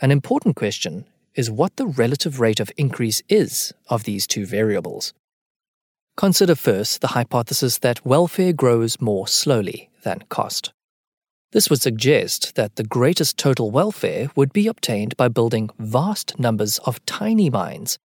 An 0.00 0.10
important 0.10 0.56
question 0.56 1.06
is 1.34 1.50
what 1.50 1.76
the 1.76 1.86
relative 1.86 2.40
rate 2.40 2.60
of 2.60 2.70
increase 2.76 3.22
is 3.28 3.72
of 3.88 4.04
these 4.04 4.26
two 4.26 4.44
variables. 4.44 5.14
Consider 6.16 6.54
first 6.54 7.00
the 7.00 7.08
hypothesis 7.08 7.78
that 7.78 8.04
welfare 8.04 8.52
grows 8.52 9.00
more 9.00 9.26
slowly 9.26 9.88
than 10.02 10.24
cost. 10.28 10.72
This 11.52 11.68
would 11.68 11.82
suggest 11.82 12.54
that 12.54 12.76
the 12.76 12.82
greatest 12.82 13.36
total 13.36 13.70
welfare 13.70 14.30
would 14.34 14.54
be 14.54 14.66
obtained 14.66 15.16
by 15.18 15.28
building 15.28 15.68
vast 15.78 16.38
numbers 16.38 16.78
of 16.78 17.04
tiny 17.04 17.50
mines. 17.50 17.98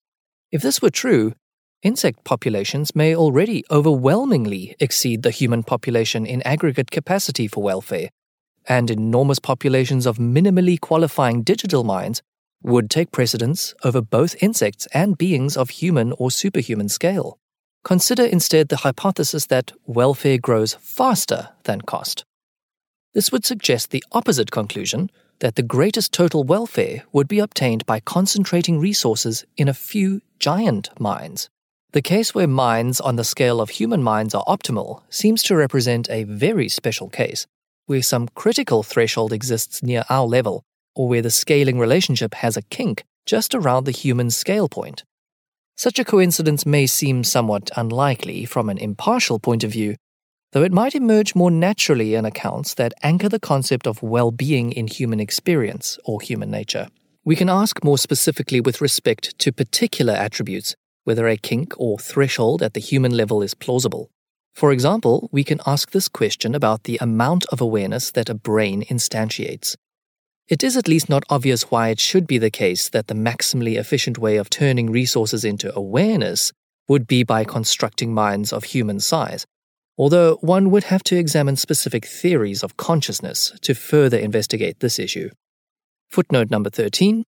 If 0.50 0.62
this 0.62 0.80
were 0.80 0.88
true, 0.88 1.34
insect 1.82 2.24
populations 2.24 2.96
may 2.96 3.14
already 3.14 3.62
overwhelmingly 3.70 4.76
exceed 4.80 5.22
the 5.22 5.30
human 5.30 5.62
population 5.62 6.24
in 6.24 6.40
aggregate 6.42 6.90
capacity 6.90 7.46
for 7.46 7.62
welfare, 7.62 8.08
and 8.66 8.90
enormous 8.90 9.38
populations 9.38 10.06
of 10.06 10.16
minimally 10.16 10.80
qualifying 10.80 11.42
digital 11.42 11.84
minds 11.84 12.22
would 12.62 12.88
take 12.88 13.12
precedence 13.12 13.74
over 13.84 14.00
both 14.00 14.42
insects 14.42 14.88
and 14.94 15.18
beings 15.18 15.54
of 15.54 15.68
human 15.68 16.12
or 16.12 16.30
superhuman 16.30 16.88
scale. 16.88 17.38
Consider 17.84 18.24
instead 18.24 18.70
the 18.70 18.78
hypothesis 18.78 19.44
that 19.46 19.72
welfare 19.84 20.38
grows 20.38 20.72
faster 20.80 21.50
than 21.64 21.82
cost. 21.82 22.24
This 23.14 23.30
would 23.30 23.44
suggest 23.44 23.90
the 23.90 24.04
opposite 24.10 24.50
conclusion 24.50 25.08
that 25.38 25.54
the 25.54 25.62
greatest 25.62 26.12
total 26.12 26.42
welfare 26.42 27.04
would 27.12 27.28
be 27.28 27.38
obtained 27.38 27.86
by 27.86 28.00
concentrating 28.00 28.80
resources 28.80 29.44
in 29.56 29.68
a 29.68 29.74
few 29.74 30.20
giant 30.40 30.90
mines. 30.98 31.48
The 31.92 32.02
case 32.02 32.34
where 32.34 32.48
minds 32.48 33.00
on 33.00 33.14
the 33.14 33.22
scale 33.22 33.60
of 33.60 33.70
human 33.70 34.02
minds 34.02 34.34
are 34.34 34.44
optimal 34.46 35.02
seems 35.10 35.44
to 35.44 35.54
represent 35.54 36.10
a 36.10 36.24
very 36.24 36.68
special 36.68 37.08
case, 37.08 37.46
where 37.86 38.02
some 38.02 38.28
critical 38.34 38.82
threshold 38.82 39.32
exists 39.32 39.80
near 39.80 40.04
our 40.10 40.26
level, 40.26 40.64
or 40.96 41.06
where 41.06 41.22
the 41.22 41.30
scaling 41.30 41.78
relationship 41.78 42.34
has 42.34 42.56
a 42.56 42.62
kink 42.62 43.04
just 43.26 43.54
around 43.54 43.84
the 43.84 43.92
human 43.92 44.30
scale 44.30 44.68
point. 44.68 45.04
Such 45.76 46.00
a 46.00 46.04
coincidence 46.04 46.66
may 46.66 46.86
seem 46.86 47.22
somewhat 47.22 47.70
unlikely 47.76 48.44
from 48.44 48.68
an 48.68 48.78
impartial 48.78 49.38
point 49.38 49.62
of 49.62 49.70
view, 49.70 49.94
though 50.54 50.62
it 50.62 50.72
might 50.72 50.94
emerge 50.94 51.34
more 51.34 51.50
naturally 51.50 52.14
in 52.14 52.24
accounts 52.24 52.74
that 52.74 52.94
anchor 53.02 53.28
the 53.28 53.40
concept 53.40 53.88
of 53.88 54.04
well 54.04 54.30
being 54.30 54.70
in 54.70 54.86
human 54.86 55.18
experience 55.18 55.98
or 56.04 56.20
human 56.20 56.48
nature. 56.48 56.86
We 57.24 57.34
can 57.34 57.48
ask 57.48 57.82
more 57.82 57.98
specifically 57.98 58.60
with 58.60 58.80
respect 58.80 59.36
to 59.40 59.50
particular 59.50 60.14
attributes 60.14 60.76
whether 61.02 61.26
a 61.26 61.36
kink 61.36 61.74
or 61.76 61.98
threshold 61.98 62.62
at 62.62 62.72
the 62.72 62.80
human 62.80 63.16
level 63.16 63.42
is 63.42 63.52
plausible. 63.52 64.10
For 64.54 64.70
example, 64.70 65.28
we 65.32 65.42
can 65.42 65.60
ask 65.66 65.90
this 65.90 66.06
question 66.06 66.54
about 66.54 66.84
the 66.84 66.98
amount 67.00 67.46
of 67.46 67.60
awareness 67.60 68.12
that 68.12 68.30
a 68.30 68.34
brain 68.34 68.84
instantiates. 68.84 69.74
It 70.46 70.62
is 70.62 70.76
at 70.76 70.86
least 70.86 71.08
not 71.08 71.24
obvious 71.28 71.64
why 71.64 71.88
it 71.88 71.98
should 71.98 72.28
be 72.28 72.38
the 72.38 72.50
case 72.50 72.88
that 72.90 73.08
the 73.08 73.14
maximally 73.14 73.76
efficient 73.76 74.18
way 74.18 74.36
of 74.36 74.50
turning 74.50 74.92
resources 74.92 75.44
into 75.44 75.76
awareness 75.76 76.52
would 76.86 77.08
be 77.08 77.24
by 77.24 77.42
constructing 77.42 78.14
minds 78.14 78.52
of 78.52 78.64
human 78.64 79.00
size, 79.00 79.46
although 79.96 80.36
one 80.40 80.70
would 80.70 80.84
have 80.84 81.02
to 81.04 81.16
examine 81.16 81.56
specific 81.56 82.04
theories 82.06 82.62
of 82.62 82.76
consciousness 82.76 83.52
to 83.62 83.74
further 83.74 84.18
investigate 84.18 84.80
this 84.80 84.98
issue. 84.98 85.30
Footnote 86.10 86.50
number 86.50 86.70
13 86.70 87.24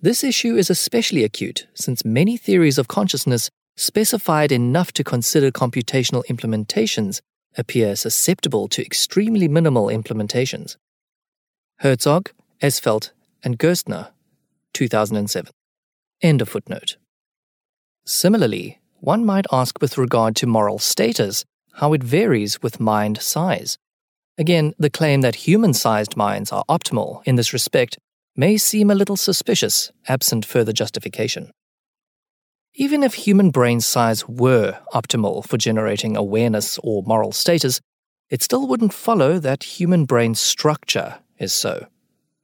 this 0.00 0.22
issue 0.22 0.56
is 0.56 0.68
especially 0.68 1.24
acute 1.24 1.66
since 1.74 2.04
many 2.04 2.36
theories 2.36 2.76
of 2.76 2.86
consciousness 2.86 3.48
specified 3.76 4.52
enough 4.52 4.92
to 4.92 5.02
consider 5.02 5.50
computational 5.50 6.24
implementations 6.26 7.20
appear 7.56 7.96
susceptible 7.96 8.68
to 8.68 8.84
extremely 8.84 9.48
minimal 9.48 9.86
implementations. 9.86 10.76
Herzog, 11.78 12.30
Esfeld, 12.62 13.10
and 13.42 13.58
Gerstner, 13.58 14.10
2007. 14.74 15.50
End 16.20 16.42
of 16.42 16.48
footnote. 16.50 16.96
Similarly, 18.04 18.80
one 19.06 19.24
might 19.24 19.46
ask 19.52 19.80
with 19.80 19.96
regard 19.96 20.34
to 20.34 20.48
moral 20.48 20.80
status 20.80 21.44
how 21.74 21.92
it 21.92 22.02
varies 22.02 22.60
with 22.60 22.80
mind 22.80 23.22
size. 23.22 23.78
Again, 24.36 24.74
the 24.80 24.90
claim 24.90 25.20
that 25.20 25.46
human 25.46 25.72
sized 25.74 26.16
minds 26.16 26.50
are 26.50 26.64
optimal 26.68 27.22
in 27.24 27.36
this 27.36 27.52
respect 27.52 27.98
may 28.34 28.56
seem 28.56 28.90
a 28.90 28.96
little 28.96 29.16
suspicious, 29.16 29.92
absent 30.08 30.44
further 30.44 30.72
justification. 30.72 31.52
Even 32.74 33.04
if 33.04 33.14
human 33.14 33.50
brain 33.50 33.80
size 33.80 34.26
were 34.28 34.76
optimal 34.92 35.46
for 35.46 35.56
generating 35.56 36.16
awareness 36.16 36.76
or 36.82 37.04
moral 37.04 37.30
status, 37.30 37.80
it 38.28 38.42
still 38.42 38.66
wouldn't 38.66 38.92
follow 38.92 39.38
that 39.38 39.78
human 39.78 40.04
brain 40.04 40.34
structure 40.34 41.18
is 41.38 41.54
so. 41.54 41.86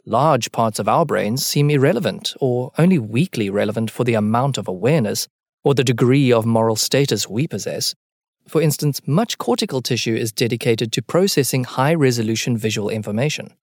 Large 0.07 0.53
parts 0.53 0.79
of 0.79 0.89
our 0.89 1.05
brains 1.05 1.45
seem 1.45 1.71
irrelevant 1.71 2.37
or 2.41 2.71
only 2.79 3.01
weakly 3.01 3.51
relevant 3.51 3.91
for 3.91 4.05
the 4.05 4.15
amount 4.15 4.59
of 4.59 4.69
awareness 4.69 5.27
or 5.65 5.75
the 5.75 5.85
degree 5.85 6.33
of 6.33 6.47
moral 6.47 6.77
status 6.77 7.29
we 7.29 7.47
possess. 7.47 7.95
For 8.49 8.61
instance, 8.61 9.01
much 9.07 9.39
cortical 9.39 9.83
tissue 9.83 10.15
is 10.15 10.33
dedicated 10.33 10.93
to 10.93 11.03
processing 11.03 11.65
high 11.65 11.95
resolution 11.95 12.57
visual 12.57 12.89
information. 12.89 13.55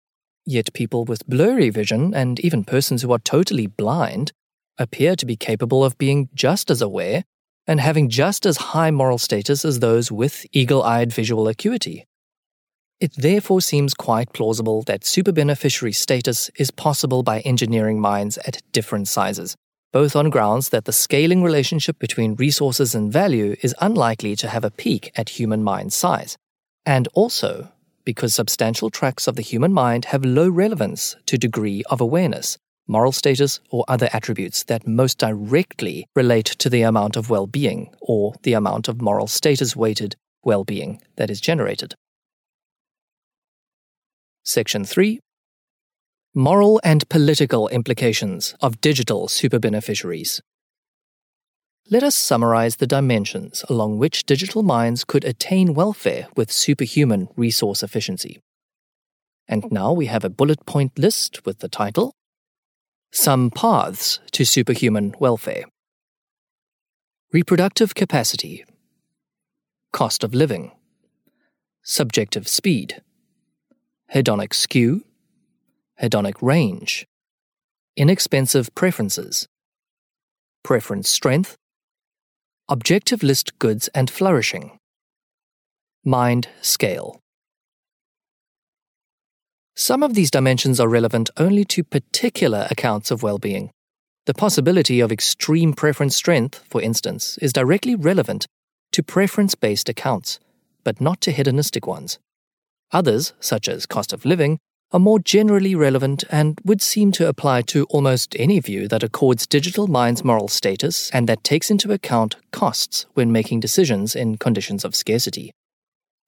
Yet 0.46 0.74
people 0.74 1.06
with 1.06 1.28
blurry 1.28 1.70
vision, 1.70 2.14
and 2.14 2.40
even 2.40 2.64
persons 2.64 3.02
who 3.02 3.12
are 3.12 3.20
totally 3.20 3.68
blind, 3.68 4.32
appear 4.78 5.16
to 5.18 5.26
be 5.26 5.36
capable 5.36 5.84
of 5.84 5.98
being 5.98 6.30
just 6.34 6.72
as 6.72 6.82
aware 6.82 7.26
and 7.68 7.80
having 7.80 8.10
just 8.10 8.46
as 8.46 8.58
high 8.58 8.90
moral 8.90 9.20
status 9.20 9.64
as 9.64 9.80
those 9.80 10.12
with 10.12 10.46
eagle 10.52 10.82
eyed 10.82 11.14
visual 11.14 11.48
acuity. 11.48 12.08
It 13.00 13.14
therefore 13.16 13.62
seems 13.62 13.94
quite 13.94 14.34
plausible 14.34 14.82
that 14.84 15.02
superbeneficiary 15.02 15.94
status 15.94 16.50
is 16.58 16.72
possible 16.72 17.22
by 17.22 17.42
engineering 17.42 18.02
minds 18.02 18.38
at 18.40 18.62
different 18.72 19.08
sizes, 19.08 19.56
both 19.92 20.16
on 20.16 20.30
grounds 20.30 20.70
that 20.70 20.86
the 20.86 20.94
scaling 20.94 21.42
relationship 21.42 21.98
between 21.98 22.36
resources 22.36 22.94
and 22.94 23.12
value 23.12 23.56
is 23.62 23.76
unlikely 23.82 24.36
to 24.36 24.48
have 24.48 24.64
a 24.64 24.72
peak 24.72 25.12
at 25.16 25.30
human 25.30 25.64
mind 25.64 25.92
size, 25.92 26.38
and 26.86 27.08
also 27.14 27.72
because 28.06 28.34
substantial 28.34 28.90
tracts 28.90 29.28
of 29.28 29.36
the 29.36 29.42
human 29.42 29.74
mind 29.74 30.06
have 30.06 30.26
low 30.26 30.50
relevance 30.50 31.16
to 31.26 31.38
degree 31.38 31.84
of 31.90 32.02
awareness, 32.02 32.58
moral 32.88 33.12
status, 33.12 33.60
or 33.70 33.84
other 33.88 34.10
attributes 34.14 34.64
that 34.64 34.88
most 34.88 35.18
directly 35.18 36.06
relate 36.16 36.46
to 36.46 36.70
the 36.70 36.82
amount 36.82 37.16
of 37.16 37.30
well 37.30 37.48
being 37.48 37.94
or 38.02 38.34
the 38.44 38.54
amount 38.54 38.88
of 38.88 39.02
moral 39.02 39.28
status 39.28 39.76
weighted 39.76 40.16
well 40.44 40.64
being 40.64 41.02
that 41.18 41.30
is 41.30 41.42
generated. 41.42 41.94
Section 44.44 44.86
3 44.86 45.20
Moral 46.40 46.80
and 46.86 47.10
political 47.10 47.68
implications 47.68 48.56
of 48.62 48.80
digital 48.80 49.28
superbeneficiaries. 49.28 50.40
Let 51.92 52.02
us 52.02 52.16
summarize 52.16 52.78
the 52.78 52.88
dimensions 52.88 53.66
along 53.68 53.98
which 53.98 54.26
digital 54.26 54.64
minds 54.64 55.04
could 55.04 55.26
attain 55.26 55.74
welfare 55.74 56.28
with 56.38 56.50
superhuman 56.50 57.28
resource 57.36 57.84
efficiency. 57.84 58.40
And 59.50 59.70
now 59.70 59.92
we 59.92 60.06
have 60.06 60.24
a 60.24 60.30
bullet 60.30 60.66
point 60.66 60.98
list 60.98 61.46
with 61.46 61.60
the 61.60 61.68
title 61.68 62.14
Some 63.12 63.52
Paths 63.52 64.22
to 64.32 64.46
Superhuman 64.46 65.16
Welfare. 65.20 65.66
Reproductive 67.34 67.96
capacity, 67.96 68.64
cost 69.92 70.24
of 70.24 70.34
living, 70.34 70.72
subjective 71.84 72.48
speed, 72.48 73.02
hedonic 74.16 74.54
skew, 74.54 75.04
hedonic 76.02 76.36
range, 76.42 77.06
inexpensive 77.98 78.74
preferences, 78.76 79.48
preference 80.64 81.10
strength, 81.10 81.58
objective 82.70 83.24
list 83.24 83.58
goods 83.60 83.90
and 83.90 84.10
flourishing, 84.10 84.78
mind 86.06 86.48
scale. 86.62 87.20
Some 89.76 90.04
of 90.04 90.14
these 90.14 90.32
dimensions 90.32 90.80
are 90.80 90.90
relevant 90.90 91.30
only 91.38 91.64
to 91.66 91.84
particular 91.84 92.68
accounts 92.70 93.12
of 93.12 93.24
well 93.24 93.38
being. 93.38 93.72
The 94.26 94.34
possibility 94.34 95.00
of 95.00 95.12
extreme 95.12 95.74
preference 95.74 96.16
strength, 96.16 96.64
for 96.70 96.82
instance, 96.82 97.38
is 97.40 97.54
directly 97.54 97.96
relevant 97.96 98.46
to 98.92 99.04
preference 99.04 99.56
based 99.56 99.90
accounts, 99.90 100.40
but 100.84 101.02
not 101.02 101.22
to 101.22 101.32
hedonistic 101.32 101.88
ones. 101.88 102.20
Others, 102.92 103.34
such 103.40 103.68
as 103.68 103.86
cost 103.86 104.14
of 104.14 104.26
living, 104.26 104.60
are 104.92 105.00
more 105.00 105.20
generally 105.20 105.76
relevant 105.76 106.24
and 106.32 106.60
would 106.64 106.82
seem 106.82 107.12
to 107.12 107.28
apply 107.28 107.62
to 107.62 107.86
almost 107.90 108.36
any 108.40 108.60
view 108.60 108.88
that 108.88 109.04
accords 109.04 109.46
digital 109.46 109.88
minds 109.88 110.24
moral 110.24 110.48
status 110.48 111.10
and 111.12 111.30
that 111.30 111.44
takes 111.44 111.70
into 111.70 111.92
account 111.92 112.36
costs 112.52 113.06
when 113.14 113.32
making 113.32 113.60
decisions 113.60 114.16
in 114.16 114.38
conditions 114.38 114.84
of 114.84 114.96
scarcity. 114.96 115.52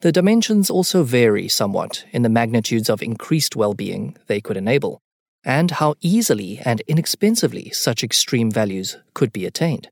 The 0.01 0.11
dimensions 0.11 0.69
also 0.69 1.03
vary 1.03 1.47
somewhat 1.47 2.05
in 2.11 2.21
the 2.21 2.29
magnitudes 2.29 2.89
of 2.89 3.03
increased 3.03 3.55
well 3.55 3.73
being 3.73 4.17
they 4.27 4.41
could 4.41 4.57
enable, 4.57 4.99
and 5.43 5.71
how 5.71 5.95
easily 6.01 6.59
and 6.65 6.81
inexpensively 6.87 7.69
such 7.71 8.03
extreme 8.03 8.51
values 8.51 8.97
could 9.13 9.31
be 9.31 9.45
attained. 9.45 9.89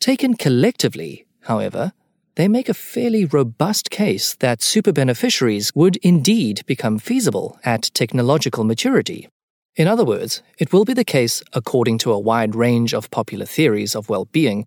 Taken 0.00 0.34
collectively, 0.34 1.26
however, 1.42 1.92
they 2.36 2.48
make 2.48 2.68
a 2.68 2.74
fairly 2.74 3.24
robust 3.24 3.90
case 3.90 4.34
that 4.36 4.62
super 4.62 4.92
beneficiaries 4.92 5.72
would 5.74 5.96
indeed 5.98 6.62
become 6.66 6.98
feasible 6.98 7.58
at 7.64 7.90
technological 7.94 8.64
maturity. 8.64 9.28
In 9.76 9.88
other 9.88 10.04
words, 10.04 10.42
it 10.58 10.72
will 10.72 10.84
be 10.84 10.94
the 10.94 11.04
case, 11.04 11.42
according 11.52 11.98
to 11.98 12.12
a 12.12 12.18
wide 12.18 12.54
range 12.54 12.92
of 12.92 13.10
popular 13.10 13.46
theories 13.46 13.94
of 13.94 14.08
well 14.08 14.26
being, 14.26 14.66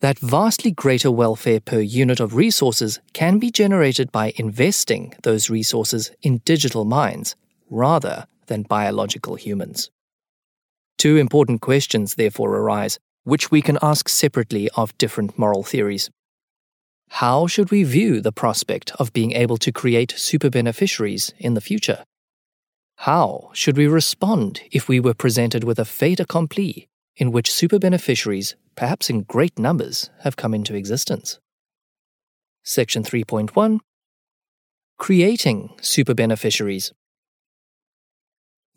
that 0.00 0.18
vastly 0.18 0.70
greater 0.70 1.10
welfare 1.10 1.60
per 1.60 1.80
unit 1.80 2.20
of 2.20 2.34
resources 2.34 3.00
can 3.12 3.38
be 3.38 3.50
generated 3.50 4.10
by 4.10 4.32
investing 4.36 5.14
those 5.22 5.50
resources 5.50 6.10
in 6.22 6.38
digital 6.44 6.84
minds 6.84 7.36
rather 7.68 8.26
than 8.46 8.62
biological 8.62 9.34
humans. 9.34 9.90
Two 10.98 11.16
important 11.16 11.60
questions 11.60 12.14
therefore 12.14 12.56
arise, 12.56 12.98
which 13.24 13.50
we 13.50 13.62
can 13.62 13.78
ask 13.82 14.08
separately 14.08 14.68
of 14.70 14.96
different 14.98 15.38
moral 15.38 15.62
theories. 15.62 16.10
How 17.14 17.46
should 17.46 17.70
we 17.70 17.82
view 17.82 18.20
the 18.20 18.32
prospect 18.32 18.92
of 18.98 19.12
being 19.12 19.32
able 19.32 19.58
to 19.58 19.72
create 19.72 20.14
super 20.16 20.48
beneficiaries 20.48 21.34
in 21.38 21.54
the 21.54 21.60
future? 21.60 22.04
How 22.98 23.50
should 23.52 23.76
we 23.76 23.86
respond 23.86 24.62
if 24.70 24.88
we 24.88 25.00
were 25.00 25.12
presented 25.12 25.64
with 25.64 25.78
a 25.78 25.84
fait 25.84 26.20
accompli 26.20 26.88
in 27.16 27.32
which 27.32 27.52
super 27.52 27.78
beneficiaries, 27.78 28.54
perhaps 28.76 29.10
in 29.10 29.22
great 29.22 29.58
numbers, 29.58 30.08
have 30.20 30.36
come 30.36 30.54
into 30.54 30.74
existence? 30.74 31.38
Section 32.62 33.02
3.1 33.02 33.80
Creating 34.96 35.74
super 35.82 36.14
beneficiaries. 36.14 36.92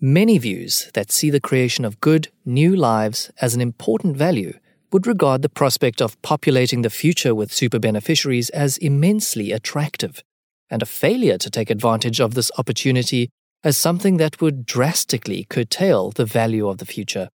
Many 0.01 0.38
views 0.38 0.89
that 0.95 1.11
see 1.11 1.29
the 1.29 1.39
creation 1.39 1.86
of 1.86 2.01
good, 2.01 2.29
new 2.43 2.75
lives 2.75 3.31
as 3.39 3.55
an 3.55 3.61
important 3.61 4.17
value 4.17 4.57
would 4.94 5.08
regard 5.08 5.41
the 5.41 5.50
prospect 5.50 6.02
of 6.02 6.22
populating 6.22 6.84
the 6.84 6.89
future 6.89 7.34
with 7.34 7.52
super 7.52 7.80
beneficiaries 7.80 8.50
as 8.52 8.78
immensely 8.78 9.52
attractive, 9.52 10.24
and 10.70 10.82
a 10.82 10.86
failure 10.86 11.38
to 11.38 11.50
take 11.50 11.70
advantage 11.70 12.22
of 12.22 12.36
this 12.36 12.52
opportunity 12.58 13.30
as 13.64 13.78
something 13.78 14.18
that 14.18 14.39
would 14.39 14.66
drastically 14.66 15.46
curtail 15.50 16.12
the 16.12 16.26
value 16.26 16.68
of 16.68 16.78
the 16.78 16.86
future, 16.86 17.30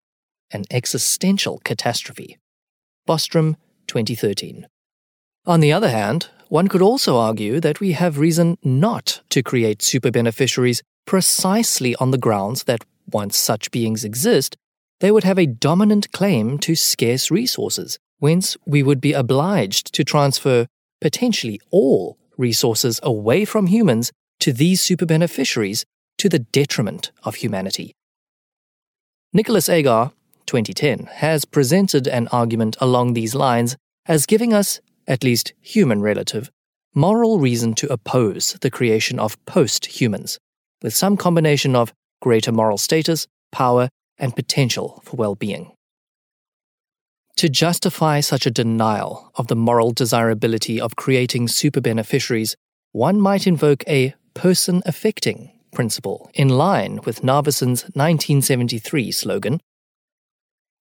an 0.51 0.65
existential 0.71 1.59
catastrophe. 1.65 2.39
Bostrom, 3.09 3.57
2013. 3.87 4.67
On 5.47 5.61
the 5.61 5.73
other 5.73 5.91
hand, 5.91 6.29
one 6.49 6.69
could 6.69 6.83
also 6.83 7.17
argue 7.17 7.61
that 7.61 7.81
we 7.81 7.93
have 7.93 8.19
reason 8.19 8.59
not 8.63 9.21
to 9.31 9.43
create 9.43 9.83
super 9.83 10.11
beneficiaries 10.11 10.83
precisely 11.07 11.95
on 11.97 12.11
the 12.11 12.19
grounds 12.19 12.65
that 12.65 12.85
once 13.11 13.37
such 13.37 13.71
beings 13.71 14.05
exist, 14.05 14.57
they 15.01 15.11
would 15.11 15.25
have 15.25 15.39
a 15.39 15.47
dominant 15.47 16.11
claim 16.13 16.59
to 16.59 16.75
scarce 16.75 17.31
resources, 17.31 17.99
whence 18.19 18.57
we 18.67 18.83
would 18.83 19.01
be 19.01 19.13
obliged 19.13 19.95
to 19.95 20.05
transfer 20.05 20.67
potentially 21.01 21.61
all 21.71 22.19
resources 22.37 23.01
away 23.03 23.45
from 23.45 23.67
humans 23.67 24.13
to 24.41 24.53
these 24.53 24.81
super 24.81 25.07
beneficiaries 25.07 25.85
to 26.19 26.29
the 26.29 26.39
detriment 26.39 27.13
of 27.25 27.37
humanity. 27.37 27.95
Nicholas 29.33 29.69
Agar, 29.69 30.13
2010, 30.47 31.09
has 31.17 31.45
presented 31.45 32.07
an 32.07 32.29
argument 32.29 32.77
along 32.81 33.13
these 33.13 33.35
lines 33.35 33.77
as 34.07 34.25
giving 34.25 34.55
us, 34.55 34.81
at 35.07 35.25
least 35.25 35.53
human 35.61 36.01
relative, 36.01 36.51
moral 36.95 37.39
reason 37.39 37.75
to 37.75 37.93
oppose 37.93 38.57
the 38.61 38.71
creation 38.71 39.19
of 39.19 39.43
post 39.45 39.87
humans, 40.01 40.39
with 40.83 40.95
some 40.95 41.17
combination 41.17 41.77
of 41.77 41.93
greater 42.23 42.53
moral 42.53 42.79
status, 42.79 43.27
power, 43.53 43.89
and 44.19 44.37
potential 44.37 45.01
for 45.05 45.17
well 45.17 45.35
being. 45.35 45.73
To 47.37 47.49
justify 47.49 48.21
such 48.21 48.47
a 48.47 48.51
denial 48.51 49.31
of 49.35 49.49
the 49.49 49.57
moral 49.57 49.93
desirability 49.93 50.81
of 50.81 50.97
creating 50.97 51.49
super 51.49 51.81
beneficiaries, 51.81 52.57
one 52.93 53.21
might 53.21 53.47
invoke 53.47 53.85
a 53.87 54.15
person 54.35 54.83
affecting 54.87 55.53
principle 55.73 56.31
in 56.33 56.49
line 56.49 57.01
with 57.05 57.23
Narveson's 57.23 57.83
1973 57.95 59.13
slogan 59.13 59.61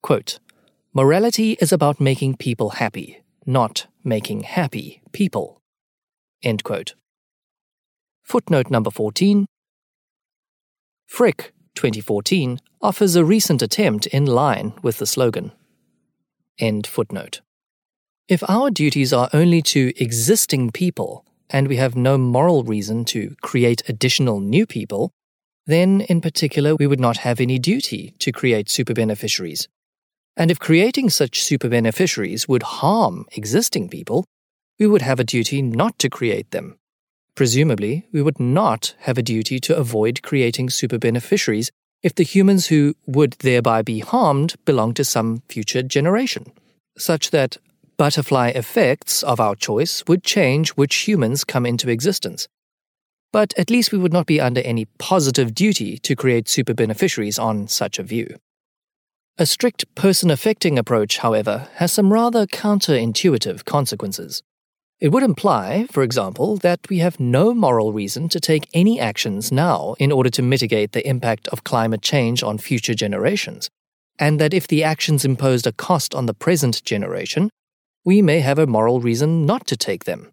quote, 0.05 0.37
Morality 0.93 1.53
is 1.59 1.73
about 1.73 1.99
making 1.99 2.37
people 2.37 2.69
happy, 2.81 3.23
not 3.43 3.87
making 4.03 4.43
happy 4.43 5.01
people. 5.13 5.59
End 6.43 6.63
quote. 6.63 6.93
Footnote 8.21 8.69
number 8.69 8.91
14 8.91 9.47
Frick 11.07 11.53
2014 11.73 12.59
offers 12.85 13.15
a 13.15 13.25
recent 13.25 13.63
attempt 13.63 14.05
in 14.05 14.27
line 14.27 14.71
with 14.83 14.99
the 14.99 15.07
slogan. 15.07 15.51
End 16.59 16.85
footnote. 16.85 17.41
If 18.27 18.47
our 18.47 18.69
duties 18.69 19.11
are 19.11 19.27
only 19.33 19.63
to 19.73 19.91
existing 19.99 20.69
people 20.69 21.25
and 21.49 21.67
we 21.67 21.77
have 21.77 21.95
no 21.95 22.15
moral 22.15 22.63
reason 22.63 23.03
to 23.05 23.35
create 23.41 23.81
additional 23.89 24.39
new 24.39 24.67
people, 24.67 25.11
then 25.65 26.01
in 26.01 26.21
particular 26.21 26.75
we 26.75 26.85
would 26.85 26.99
not 26.99 27.17
have 27.17 27.41
any 27.41 27.57
duty 27.57 28.13
to 28.19 28.31
create 28.31 28.69
super 28.69 28.93
beneficiaries. 28.93 29.67
And 30.37 30.51
if 30.51 30.59
creating 30.59 31.09
such 31.09 31.41
super 31.41 31.69
beneficiaries 31.69 32.47
would 32.47 32.61
harm 32.61 33.25
existing 33.35 33.89
people, 33.89 34.25
we 34.77 34.85
would 34.85 35.01
have 35.01 35.19
a 35.19 35.23
duty 35.35 35.63
not 35.63 35.97
to 35.97 36.09
create 36.09 36.51
them. 36.51 36.77
Presumably, 37.33 38.05
we 38.13 38.21
would 38.21 38.39
not 38.39 38.93
have 38.99 39.17
a 39.17 39.23
duty 39.23 39.59
to 39.61 39.75
avoid 39.75 40.21
creating 40.21 40.69
super 40.69 40.99
beneficiaries 40.99 41.71
if 42.05 42.13
the 42.13 42.23
humans 42.23 42.67
who 42.67 42.93
would 43.07 43.31
thereby 43.39 43.81
be 43.81 43.97
harmed 43.97 44.53
belong 44.63 44.93
to 44.93 45.03
some 45.03 45.41
future 45.49 45.81
generation, 45.81 46.45
such 46.95 47.31
that 47.31 47.57
butterfly 47.97 48.49
effects 48.49 49.23
of 49.23 49.39
our 49.39 49.55
choice 49.55 50.03
would 50.07 50.23
change 50.23 50.69
which 50.77 51.07
humans 51.07 51.43
come 51.43 51.65
into 51.65 51.89
existence. 51.89 52.47
But 53.33 53.57
at 53.57 53.71
least 53.71 53.91
we 53.91 53.97
would 53.97 54.13
not 54.13 54.27
be 54.27 54.39
under 54.39 54.61
any 54.61 54.85
positive 54.99 55.55
duty 55.55 55.97
to 55.97 56.15
create 56.15 56.47
super 56.47 56.75
beneficiaries 56.75 57.39
on 57.39 57.67
such 57.67 57.97
a 57.97 58.03
view. 58.03 58.37
A 59.39 59.47
strict 59.47 59.83
person 59.95 60.29
affecting 60.29 60.77
approach, 60.77 61.17
however, 61.17 61.69
has 61.77 61.91
some 61.91 62.13
rather 62.13 62.45
counterintuitive 62.45 63.65
consequences. 63.65 64.43
It 65.01 65.09
would 65.09 65.23
imply, 65.23 65.87
for 65.91 66.03
example, 66.03 66.55
that 66.57 66.79
we 66.89 66.99
have 66.99 67.19
no 67.19 67.53
moral 67.53 67.91
reason 67.91 68.29
to 68.29 68.39
take 68.39 68.69
any 68.73 68.97
actions 68.97 69.51
now 69.51 69.95
in 69.99 70.11
order 70.11 70.29
to 70.29 70.41
mitigate 70.41 70.93
the 70.93 71.07
impact 71.07 71.49
of 71.49 71.65
climate 71.65 72.01
change 72.01 72.41
on 72.41 72.57
future 72.57 72.93
generations, 72.93 73.69
and 74.17 74.39
that 74.39 74.53
if 74.53 74.67
the 74.67 74.83
actions 74.83 75.25
imposed 75.25 75.67
a 75.67 75.73
cost 75.73 76.15
on 76.15 76.27
the 76.27 76.33
present 76.33 76.81
generation, 76.85 77.49
we 78.05 78.21
may 78.21 78.39
have 78.39 78.57
a 78.57 78.67
moral 78.67 79.01
reason 79.01 79.45
not 79.45 79.67
to 79.67 79.75
take 79.75 80.05
them. 80.05 80.31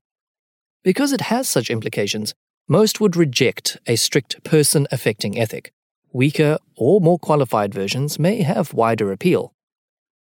Because 0.85 1.13
it 1.13 1.23
has 1.23 1.49
such 1.49 1.71
implications, 1.71 2.33
most 2.69 3.01
would 3.01 3.17
reject 3.17 3.79
a 3.89 3.97
strict 3.97 4.45
person 4.45 4.87
affecting 4.93 5.39
ethic. 5.39 5.73
Weaker 6.13 6.59
or 6.77 7.01
more 7.01 7.19
qualified 7.19 7.75
versions 7.75 8.19
may 8.19 8.43
have 8.43 8.75
wider 8.75 9.11
appeal. 9.11 9.53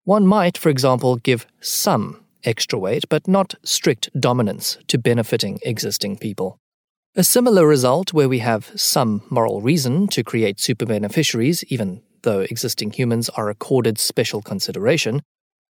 One 0.05 0.27
might, 0.27 0.57
for 0.57 0.71
example, 0.71 1.17
give 1.17 1.47
some 1.61 2.22
extra 2.45 2.79
weight, 2.79 3.05
but 3.09 3.29
not 3.29 3.55
strict 3.63 4.09
dominance 4.19 4.79
to 4.89 4.99
benefiting 4.99 5.59
existing 5.63 6.19
people. 6.19 6.59
A 7.15 7.25
similar 7.25 7.67
result, 7.67 8.13
where 8.13 8.29
we 8.29 8.39
have 8.39 8.73
some 8.75 9.23
moral 9.29 9.61
reason 9.61 10.09
to 10.09 10.25
create 10.25 10.59
super 10.59 10.87
beneficiaries, 10.87 11.63
even 11.65 12.03
though 12.23 12.41
existing 12.41 12.93
humans 12.93 13.29
are 13.31 13.51
accorded 13.51 13.99
special 13.99 14.41
consideration, 14.41 15.21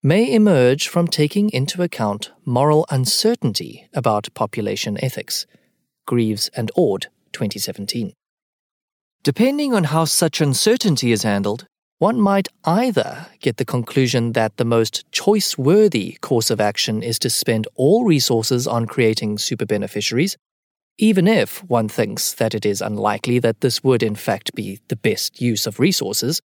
may 0.03 0.33
emerge 0.33 0.89
from 0.89 1.07
taking 1.07 1.51
into 1.51 1.83
account 1.83 2.33
moral 2.45 2.87
uncertainty 2.91 3.89
about 3.95 4.33
population 4.35 4.97
ethics. 5.03 5.47
Greaves 6.07 6.49
and 6.57 6.71
Ord, 6.75 7.09
2017. 7.33 8.13
Depending 9.23 9.75
on 9.75 9.85
how 9.85 10.05
such 10.05 10.41
uncertainty 10.41 11.13
is 11.13 11.23
handled, 11.23 11.67
one 11.99 12.21
might 12.21 12.47
either 12.65 13.27
get 13.41 13.57
the 13.57 13.65
conclusion 13.65 14.33
that 14.33 14.57
the 14.57 14.65
most 14.65 15.11
choice 15.11 15.59
worthy 15.59 16.17
course 16.21 16.49
of 16.49 16.61
action 16.61 17.03
is 17.03 17.19
to 17.19 17.29
spend 17.29 17.67
all 17.75 18.05
resources 18.05 18.69
on 18.69 18.87
creating 18.87 19.37
super 19.37 19.67
beneficiaries, 19.67 20.37
even 20.97 21.27
if 21.27 21.65
one 21.65 21.89
thinks 21.89 22.33
that 22.35 22.55
it 22.55 22.65
is 22.65 22.81
unlikely 22.81 23.41
that 23.41 23.61
this 23.63 23.83
would 23.83 24.03
in 24.03 24.15
fact 24.15 24.55
be 24.55 24.79
the 24.89 24.97
best 24.97 25.41
use 25.41 25.67
of 25.67 25.81
resources, 25.81 26.41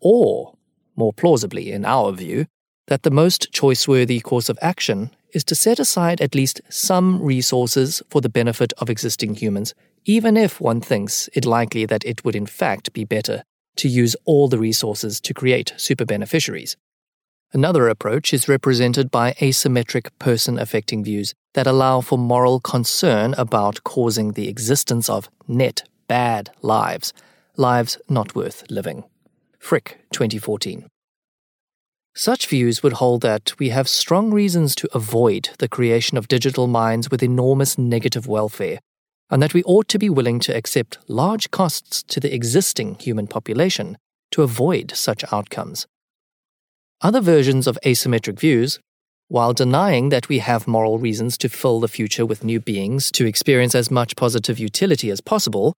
or, 0.00 0.54
more 0.96 1.14
plausibly 1.14 1.72
in 1.72 1.86
our 1.86 2.12
view, 2.12 2.44
that 2.88 3.02
the 3.02 3.10
most 3.10 3.50
choice 3.52 3.88
worthy 3.88 4.20
course 4.20 4.50
of 4.50 4.58
action 4.60 5.10
is 5.32 5.44
to 5.44 5.54
set 5.54 5.78
aside 5.78 6.20
at 6.20 6.34
least 6.34 6.60
some 6.68 7.22
resources 7.22 8.02
for 8.10 8.20
the 8.20 8.28
benefit 8.28 8.72
of 8.78 8.90
existing 8.90 9.34
humans, 9.34 9.72
even 10.04 10.36
if 10.36 10.60
one 10.60 10.80
thinks 10.80 11.28
it 11.32 11.46
likely 11.46 11.86
that 11.86 12.04
it 12.04 12.22
would 12.22 12.36
in 12.36 12.46
fact 12.46 12.92
be 12.92 13.04
better 13.04 13.44
to 13.80 13.88
use 13.88 14.14
all 14.24 14.48
the 14.48 14.58
resources 14.58 15.20
to 15.22 15.34
create 15.34 15.72
super 15.76 16.04
beneficiaries. 16.04 16.76
Another 17.52 17.88
approach 17.88 18.32
is 18.32 18.48
represented 18.48 19.10
by 19.10 19.32
asymmetric 19.40 20.08
person 20.18 20.58
affecting 20.58 21.02
views 21.02 21.34
that 21.54 21.66
allow 21.66 22.00
for 22.00 22.18
moral 22.18 22.60
concern 22.60 23.34
about 23.36 23.82
causing 23.82 24.32
the 24.32 24.48
existence 24.48 25.08
of 25.08 25.28
net 25.48 25.82
bad 26.06 26.50
lives, 26.62 27.12
lives 27.56 27.98
not 28.08 28.34
worth 28.34 28.62
living. 28.70 29.04
Frick, 29.58 29.98
2014. 30.12 30.86
Such 32.14 32.46
views 32.46 32.82
would 32.82 32.94
hold 32.94 33.22
that 33.22 33.58
we 33.58 33.70
have 33.70 33.88
strong 33.88 34.30
reasons 34.30 34.74
to 34.76 34.88
avoid 34.92 35.50
the 35.58 35.68
creation 35.68 36.18
of 36.18 36.28
digital 36.28 36.66
minds 36.66 37.10
with 37.10 37.22
enormous 37.22 37.78
negative 37.78 38.26
welfare 38.26 38.78
and 39.30 39.42
that 39.42 39.54
we 39.54 39.62
ought 39.64 39.88
to 39.88 39.98
be 39.98 40.10
willing 40.10 40.40
to 40.40 40.56
accept 40.56 40.98
large 41.08 41.50
costs 41.50 42.02
to 42.02 42.20
the 42.20 42.34
existing 42.34 42.96
human 42.96 43.26
population 43.26 43.96
to 44.32 44.42
avoid 44.42 44.92
such 44.94 45.24
outcomes. 45.32 45.86
Other 47.00 47.20
versions 47.20 47.66
of 47.66 47.78
asymmetric 47.84 48.38
views, 48.38 48.78
while 49.28 49.54
denying 49.54 50.08
that 50.08 50.28
we 50.28 50.40
have 50.40 50.66
moral 50.66 50.98
reasons 50.98 51.38
to 51.38 51.48
fill 51.48 51.80
the 51.80 51.88
future 51.88 52.26
with 52.26 52.44
new 52.44 52.60
beings 52.60 53.10
to 53.12 53.26
experience 53.26 53.74
as 53.74 53.90
much 53.90 54.16
positive 54.16 54.58
utility 54.58 55.08
as 55.10 55.20
possible, 55.20 55.74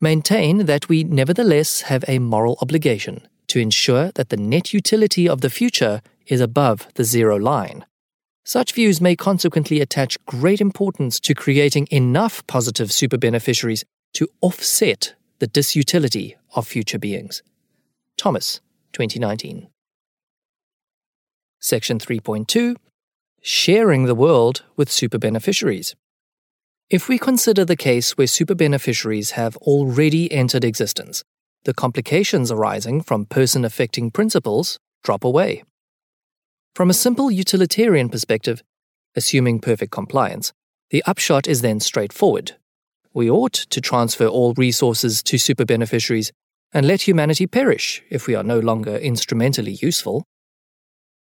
maintain 0.00 0.66
that 0.66 0.88
we 0.88 1.04
nevertheless 1.04 1.82
have 1.82 2.04
a 2.08 2.18
moral 2.18 2.58
obligation 2.60 3.26
to 3.46 3.60
ensure 3.60 4.10
that 4.16 4.28
the 4.28 4.36
net 4.36 4.74
utility 4.74 5.28
of 5.28 5.40
the 5.40 5.50
future 5.50 6.02
is 6.26 6.40
above 6.40 6.88
the 6.94 7.04
zero 7.04 7.36
line. 7.36 7.84
Such 8.48 8.74
views 8.74 9.00
may 9.00 9.16
consequently 9.16 9.80
attach 9.80 10.24
great 10.24 10.60
importance 10.60 11.18
to 11.18 11.34
creating 11.34 11.88
enough 11.90 12.46
positive 12.46 12.92
super 12.92 13.18
beneficiaries 13.18 13.84
to 14.12 14.28
offset 14.40 15.16
the 15.40 15.48
disutility 15.48 16.34
of 16.54 16.68
future 16.68 17.00
beings. 17.00 17.42
Thomas, 18.16 18.60
2019. 18.92 19.66
Section 21.58 21.98
3.2 21.98 22.76
Sharing 23.42 24.04
the 24.04 24.14
world 24.14 24.62
with 24.76 24.92
super 24.92 25.18
beneficiaries. 25.18 25.96
If 26.88 27.08
we 27.08 27.18
consider 27.18 27.64
the 27.64 27.74
case 27.74 28.16
where 28.16 28.28
super 28.28 28.54
beneficiaries 28.54 29.32
have 29.32 29.56
already 29.56 30.30
entered 30.30 30.64
existence, 30.64 31.24
the 31.64 31.74
complications 31.74 32.52
arising 32.52 33.00
from 33.00 33.26
person 33.26 33.64
affecting 33.64 34.12
principles 34.12 34.78
drop 35.02 35.24
away. 35.24 35.64
From 36.76 36.90
a 36.90 37.04
simple 37.06 37.30
utilitarian 37.30 38.10
perspective, 38.10 38.62
assuming 39.14 39.60
perfect 39.60 39.90
compliance, 39.92 40.52
the 40.90 41.02
upshot 41.06 41.48
is 41.48 41.62
then 41.62 41.80
straightforward. 41.80 42.52
We 43.14 43.30
ought 43.30 43.54
to 43.54 43.80
transfer 43.80 44.26
all 44.26 44.52
resources 44.58 45.22
to 45.22 45.38
super 45.38 45.64
beneficiaries 45.64 46.32
and 46.74 46.86
let 46.86 47.08
humanity 47.08 47.46
perish 47.46 48.02
if 48.10 48.26
we 48.26 48.34
are 48.34 48.42
no 48.42 48.58
longer 48.58 48.94
instrumentally 48.94 49.78
useful. 49.80 50.26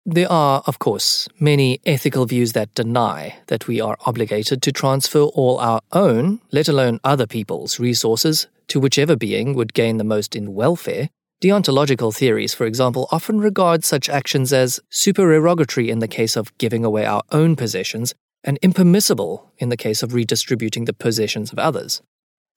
There 0.06 0.30
are, 0.30 0.62
of 0.68 0.78
course, 0.78 1.26
many 1.40 1.80
ethical 1.84 2.26
views 2.26 2.52
that 2.52 2.72
deny 2.74 3.40
that 3.48 3.66
we 3.66 3.80
are 3.80 3.98
obligated 4.06 4.62
to 4.62 4.70
transfer 4.70 5.22
all 5.22 5.58
our 5.58 5.80
own, 5.90 6.40
let 6.52 6.68
alone 6.68 7.00
other 7.02 7.26
people's, 7.26 7.80
resources 7.80 8.46
to 8.68 8.78
whichever 8.78 9.16
being 9.16 9.54
would 9.54 9.74
gain 9.74 9.96
the 9.96 10.04
most 10.04 10.36
in 10.36 10.54
welfare, 10.54 11.08
Deontological 11.42 12.14
theories, 12.14 12.52
for 12.52 12.66
example, 12.66 13.08
often 13.10 13.40
regard 13.40 13.82
such 13.82 14.10
actions 14.10 14.52
as 14.52 14.78
supererogatory 14.90 15.88
in 15.88 15.98
the 15.98 16.06
case 16.08 16.36
of 16.36 16.56
giving 16.58 16.84
away 16.84 17.06
our 17.06 17.22
own 17.32 17.56
possessions 17.56 18.14
and 18.44 18.58
impermissible 18.60 19.50
in 19.56 19.70
the 19.70 19.76
case 19.76 20.02
of 20.02 20.12
redistributing 20.12 20.84
the 20.84 20.92
possessions 20.92 21.50
of 21.50 21.58
others. 21.58 22.02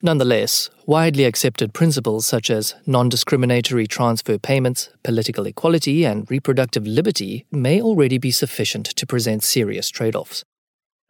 Nonetheless, 0.02 0.70
widely 0.86 1.24
accepted 1.24 1.74
principles 1.74 2.26
such 2.26 2.50
as 2.50 2.76
non 2.86 3.08
discriminatory 3.08 3.88
transfer 3.88 4.38
payments, 4.38 4.90
political 5.02 5.46
equality, 5.46 6.04
and 6.04 6.30
reproductive 6.30 6.86
liberty 6.86 7.46
may 7.52 7.82
already 7.82 8.18
be 8.18 8.32
sufficient 8.32 8.86
to 8.88 9.08
present 9.08 9.44
serious 9.44 9.88
trade 9.88 10.14
offs. 10.14 10.44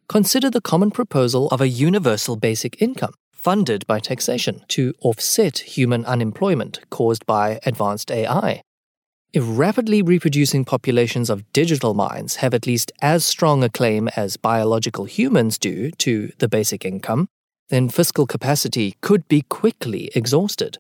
Consider 0.08 0.52
the 0.52 0.62
common 0.62 0.92
proposal 0.92 1.48
of 1.48 1.60
a 1.60 1.68
universal 1.68 2.36
basic 2.36 2.80
income 2.80 3.16
funded 3.44 3.86
by 3.88 4.00
taxation 4.00 4.64
to 4.70 4.94
offset 5.02 5.58
human 5.60 6.06
unemployment 6.06 6.80
caused 6.89 7.26
by 7.26 7.60
advanced 7.66 8.10
AI. 8.10 8.62
If 9.34 9.44
rapidly 9.46 10.02
reproducing 10.02 10.64
populations 10.64 11.30
of 11.30 11.52
digital 11.52 11.94
minds 11.94 12.38
have 12.38 12.54
at 12.54 12.66
least 12.66 12.91
as 13.02 13.26
strong 13.26 13.64
a 13.64 13.70
claim 13.70 14.08
as 14.16 14.38
biological 14.38 15.06
humans 15.06 15.58
do 15.58 15.91
to 15.91 16.32
the 16.38 16.48
basic 16.48 16.86
income, 16.86 17.28
then 17.70 17.89
fiscal 17.89 18.26
capacity 18.26 18.96
could 19.02 19.28
be 19.28 19.41
quickly 19.41 20.10
exhausted. 20.16 20.78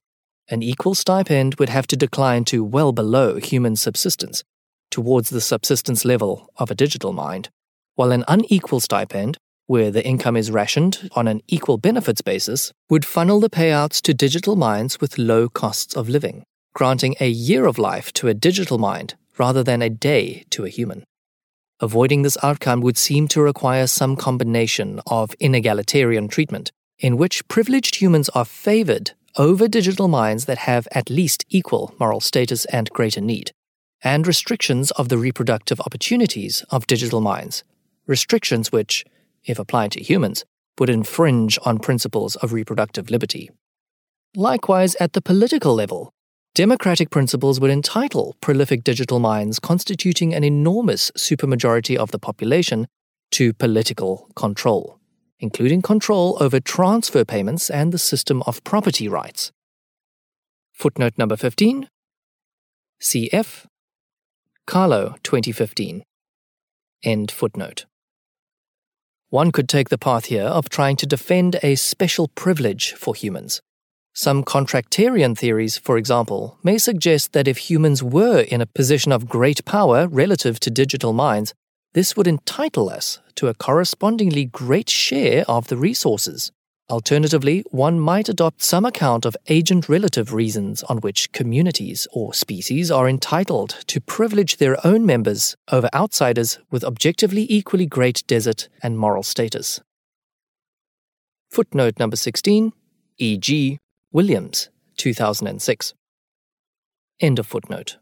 An 0.49 0.61
equal 0.61 0.95
stipend 0.95 1.55
would 1.55 1.69
have 1.69 1.87
to 1.87 1.97
decline 1.97 2.45
to 2.45 2.63
well 2.63 2.91
below 2.91 3.39
human 3.39 3.75
subsistence, 3.75 4.43
towards 4.91 5.31
the 5.31 5.41
subsistence 5.41 6.05
level 6.05 6.47
of 6.57 6.69
a 6.69 6.75
digital 6.75 7.11
mind, 7.11 7.49
while 7.95 8.11
an 8.11 8.23
unequal 8.27 8.79
stipend 8.79 9.37
where 9.67 9.91
the 9.91 10.05
income 10.05 10.35
is 10.35 10.51
rationed 10.51 11.09
on 11.15 11.27
an 11.27 11.41
equal 11.47 11.77
benefits 11.77 12.21
basis, 12.21 12.71
would 12.89 13.05
funnel 13.05 13.39
the 13.39 13.49
payouts 13.49 14.01
to 14.01 14.13
digital 14.13 14.55
minds 14.55 14.99
with 14.99 15.17
low 15.17 15.47
costs 15.49 15.95
of 15.95 16.09
living, 16.09 16.43
granting 16.73 17.15
a 17.19 17.29
year 17.29 17.65
of 17.65 17.77
life 17.77 18.11
to 18.13 18.27
a 18.27 18.33
digital 18.33 18.77
mind 18.77 19.15
rather 19.37 19.63
than 19.63 19.81
a 19.81 19.89
day 19.89 20.43
to 20.49 20.65
a 20.65 20.69
human. 20.69 21.03
Avoiding 21.79 22.21
this 22.21 22.37
outcome 22.43 22.81
would 22.81 22.97
seem 22.97 23.27
to 23.29 23.41
require 23.41 23.87
some 23.87 24.15
combination 24.15 25.01
of 25.07 25.35
inegalitarian 25.41 26.29
treatment, 26.29 26.71
in 26.99 27.17
which 27.17 27.47
privileged 27.47 27.95
humans 27.95 28.29
are 28.29 28.45
favored 28.45 29.11
over 29.37 29.67
digital 29.67 30.07
minds 30.07 30.45
that 30.45 30.59
have 30.59 30.87
at 30.91 31.09
least 31.09 31.43
equal 31.49 31.95
moral 31.99 32.19
status 32.19 32.65
and 32.65 32.89
greater 32.91 33.19
need, 33.19 33.51
and 34.03 34.27
restrictions 34.27 34.91
of 34.91 35.09
the 35.09 35.17
reproductive 35.17 35.79
opportunities 35.81 36.63
of 36.69 36.87
digital 36.87 37.19
minds, 37.21 37.63
restrictions 38.05 38.71
which, 38.71 39.03
if 39.45 39.59
applied 39.59 39.91
to 39.91 40.03
humans, 40.03 40.45
would 40.79 40.89
infringe 40.89 41.59
on 41.65 41.79
principles 41.79 42.35
of 42.37 42.53
reproductive 42.53 43.09
liberty. 43.09 43.49
Likewise, 44.35 44.95
at 44.99 45.13
the 45.13 45.21
political 45.21 45.75
level, 45.75 46.11
democratic 46.55 47.09
principles 47.09 47.59
would 47.59 47.69
entitle 47.69 48.35
prolific 48.41 48.83
digital 48.83 49.19
minds 49.19 49.59
constituting 49.59 50.33
an 50.33 50.43
enormous 50.43 51.11
supermajority 51.11 51.95
of 51.95 52.11
the 52.11 52.19
population 52.19 52.87
to 53.31 53.53
political 53.53 54.29
control, 54.35 54.99
including 55.39 55.81
control 55.81 56.37
over 56.39 56.59
transfer 56.59 57.23
payments 57.23 57.69
and 57.69 57.91
the 57.91 57.99
system 57.99 58.41
of 58.47 58.63
property 58.63 59.07
rights. 59.07 59.51
Footnote 60.73 61.13
number 61.17 61.35
15 61.35 61.87
CF 63.01 63.65
Calo, 64.65 65.21
2015. 65.23 66.03
End 67.03 67.29
footnote. 67.31 67.85
One 69.33 69.51
could 69.51 69.67
take 69.67 69.89
the 69.89 69.97
path 69.97 70.25
here 70.25 70.43
of 70.43 70.69
trying 70.69 70.95
to 70.97 71.07
defend 71.07 71.57
a 71.63 71.73
special 71.73 72.27
privilege 72.27 72.91
for 72.91 73.15
humans. 73.15 73.63
Some 74.13 74.43
contractarian 74.43 75.35
theories, 75.35 75.75
for 75.75 75.97
example, 75.97 76.59
may 76.61 76.77
suggest 76.77 77.33
that 77.33 77.47
if 77.47 77.57
humans 77.57 78.03
were 78.03 78.41
in 78.41 78.61
a 78.61 78.67
position 78.67 79.11
of 79.11 79.27
great 79.27 79.65
power 79.65 80.07
relative 80.07 80.59
to 80.59 80.69
digital 80.69 81.13
minds, 81.13 81.55
this 81.93 82.15
would 82.15 82.27
entitle 82.27 82.91
us 82.91 83.21
to 83.33 83.47
a 83.47 83.55
correspondingly 83.55 84.45
great 84.45 84.87
share 84.87 85.45
of 85.47 85.65
the 85.65 85.77
resources. 85.77 86.51
Alternatively, 86.89 87.63
one 87.71 87.97
might 87.97 88.27
adopt 88.27 88.61
some 88.61 88.83
account 88.83 89.25
of 89.25 89.37
agent 89.47 89.87
relative 89.87 90.33
reasons 90.33 90.83
on 90.83 90.97
which 90.97 91.31
communities 91.31 92.07
or 92.11 92.33
species 92.33 92.91
are 92.91 93.07
entitled 93.07 93.69
to 93.87 94.01
privilege 94.01 94.57
their 94.57 94.75
own 94.85 95.05
members 95.05 95.55
over 95.71 95.89
outsiders 95.93 96.59
with 96.69 96.83
objectively 96.83 97.45
equally 97.49 97.85
great 97.85 98.23
desert 98.27 98.67
and 98.81 98.97
moral 98.97 99.23
status. 99.23 99.79
Footnote 101.51 101.99
number 101.99 102.17
16, 102.17 102.73
e.g., 103.17 103.79
Williams, 104.11 104.69
2006. 104.97 105.93
End 107.21 107.39
of 107.39 107.47
footnote. 107.47 107.97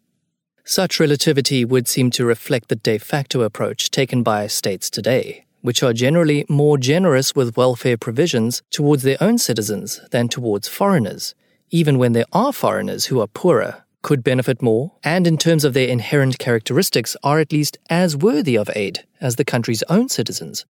Such 0.66 1.00
relativity 1.00 1.64
would 1.64 1.88
seem 1.88 2.10
to 2.12 2.26
reflect 2.26 2.70
the 2.70 2.76
de 2.76 2.98
facto 2.98 3.42
approach 3.42 3.92
taken 3.92 4.24
by 4.24 4.48
states 4.48 4.90
today 4.90 5.46
which 5.62 5.84
are 5.84 5.94
generally 5.94 6.46
more 6.50 6.78
generous 6.78 7.36
with 7.36 7.58
welfare 7.58 7.98
provisions 7.98 8.62
towards 8.72 9.04
their 9.04 9.18
own 9.22 9.38
citizens 9.38 10.02
than 10.12 10.28
towards 10.28 10.68
foreigners, 10.68 11.36
even 11.70 11.98
when 11.98 12.14
there 12.14 12.26
are 12.34 12.52
foreigners 12.52 13.06
who 13.06 13.20
are 13.20 13.28
poorer, 13.28 13.84
could 14.02 14.24
benefit 14.24 14.62
more, 14.62 14.92
and 15.04 15.28
in 15.28 15.38
terms 15.38 15.64
of 15.64 15.74
their 15.74 15.88
inherent 15.88 16.40
characteristics 16.40 17.16
are 17.24 17.40
at 17.40 17.52
least 17.52 17.78
as 17.90 18.18
worthy 18.18 18.58
of 18.58 18.70
aid 18.76 19.06
as 19.20 19.36
the 19.36 19.46
country's 19.46 19.84
own 19.84 20.10
citizens. 20.10 20.66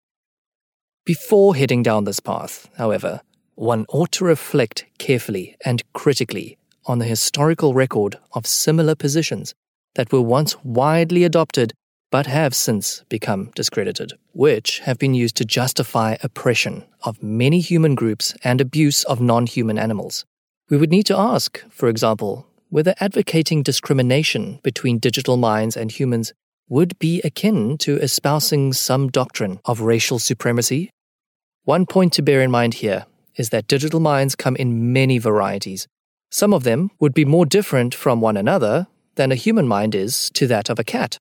Before 1.06 1.56
heading 1.56 1.82
down 1.82 2.04
this 2.04 2.20
path, 2.20 2.70
however, 2.78 3.22
one 3.56 3.86
ought 3.90 4.12
to 4.14 4.26
reflect 4.26 4.86
carefully 4.98 5.58
and 5.66 5.82
critically 5.94 6.58
on 6.86 7.00
the 7.00 7.06
historical 7.06 7.74
record 7.74 8.18
of 8.34 8.46
similar 8.46 8.96
positions 8.96 9.54
that 9.96 10.12
were 10.12 10.22
once 10.22 10.56
widely 10.64 11.24
adopted 11.24 11.74
but 12.12 12.28
have 12.28 12.54
since 12.54 13.04
become 13.10 13.52
discredited, 13.56 14.14
which 14.34 14.80
have 14.80 15.00
been 15.00 15.14
used 15.14 15.36
to 15.38 15.46
justify 15.46 16.18
oppression 16.22 16.84
of 17.04 17.24
many 17.24 17.60
human 17.60 17.96
groups 17.96 18.36
and 18.44 18.62
abuse 18.62 19.04
of 19.06 19.22
non 19.22 19.48
human 19.48 19.80
animals. 19.80 20.26
We 20.70 20.78
would 20.78 20.92
need 20.92 21.06
to 21.08 21.18
ask, 21.18 21.64
for 21.70 21.90
example, 21.90 22.46
whether 22.70 22.94
advocating 23.00 23.64
discrimination 23.64 24.60
between 24.62 25.00
digital 25.00 25.38
minds 25.38 25.76
and 25.76 25.92
humans 25.92 26.34
would 26.70 26.98
be 27.00 27.22
akin 27.24 27.78
to 27.78 27.98
espousing 27.98 28.72
some 28.72 29.10
doctrine 29.10 29.60
of 29.66 29.82
racial 29.82 30.20
supremacy. 30.20 30.90
One 31.64 31.86
point 31.86 32.14
to 32.14 32.22
bear 32.22 32.42
in 32.42 32.52
mind 32.52 32.76
here 32.76 33.06
is 33.36 33.50
that 33.50 33.68
digital 33.68 34.00
minds 34.00 34.36
come 34.36 34.56
in 34.56 34.94
many 34.94 35.18
varieties. 35.18 35.88
Some 36.30 36.54
of 36.54 36.64
them 36.64 36.92
would 37.00 37.14
be 37.14 37.26
more 37.26 37.46
different 37.46 37.94
from 37.94 38.22
one 38.22 38.38
another 38.38 38.88
than 39.16 39.32
a 39.32 39.36
human 39.36 39.68
mind 39.68 39.94
is 39.94 40.30
to 40.36 40.48
that 40.48 40.70
of 40.70 40.80
a 40.80 40.84
cat. 40.84 41.18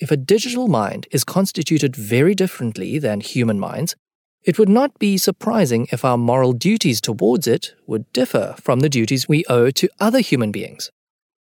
If 0.00 0.10
a 0.10 0.16
digital 0.16 0.66
mind 0.68 1.06
is 1.12 1.24
constituted 1.24 1.94
very 1.94 2.34
differently 2.34 2.98
than 2.98 3.20
human 3.20 3.60
minds, 3.60 3.94
it 4.42 4.58
would 4.58 4.68
not 4.68 4.98
be 4.98 5.16
surprising 5.16 5.86
if 5.92 6.04
our 6.04 6.18
moral 6.18 6.52
duties 6.52 7.00
towards 7.00 7.46
it 7.46 7.74
would 7.86 8.12
differ 8.12 8.56
from 8.60 8.80
the 8.80 8.88
duties 8.88 9.28
we 9.28 9.44
owe 9.48 9.70
to 9.70 9.88
other 10.00 10.20
human 10.20 10.52
beings. 10.52 10.90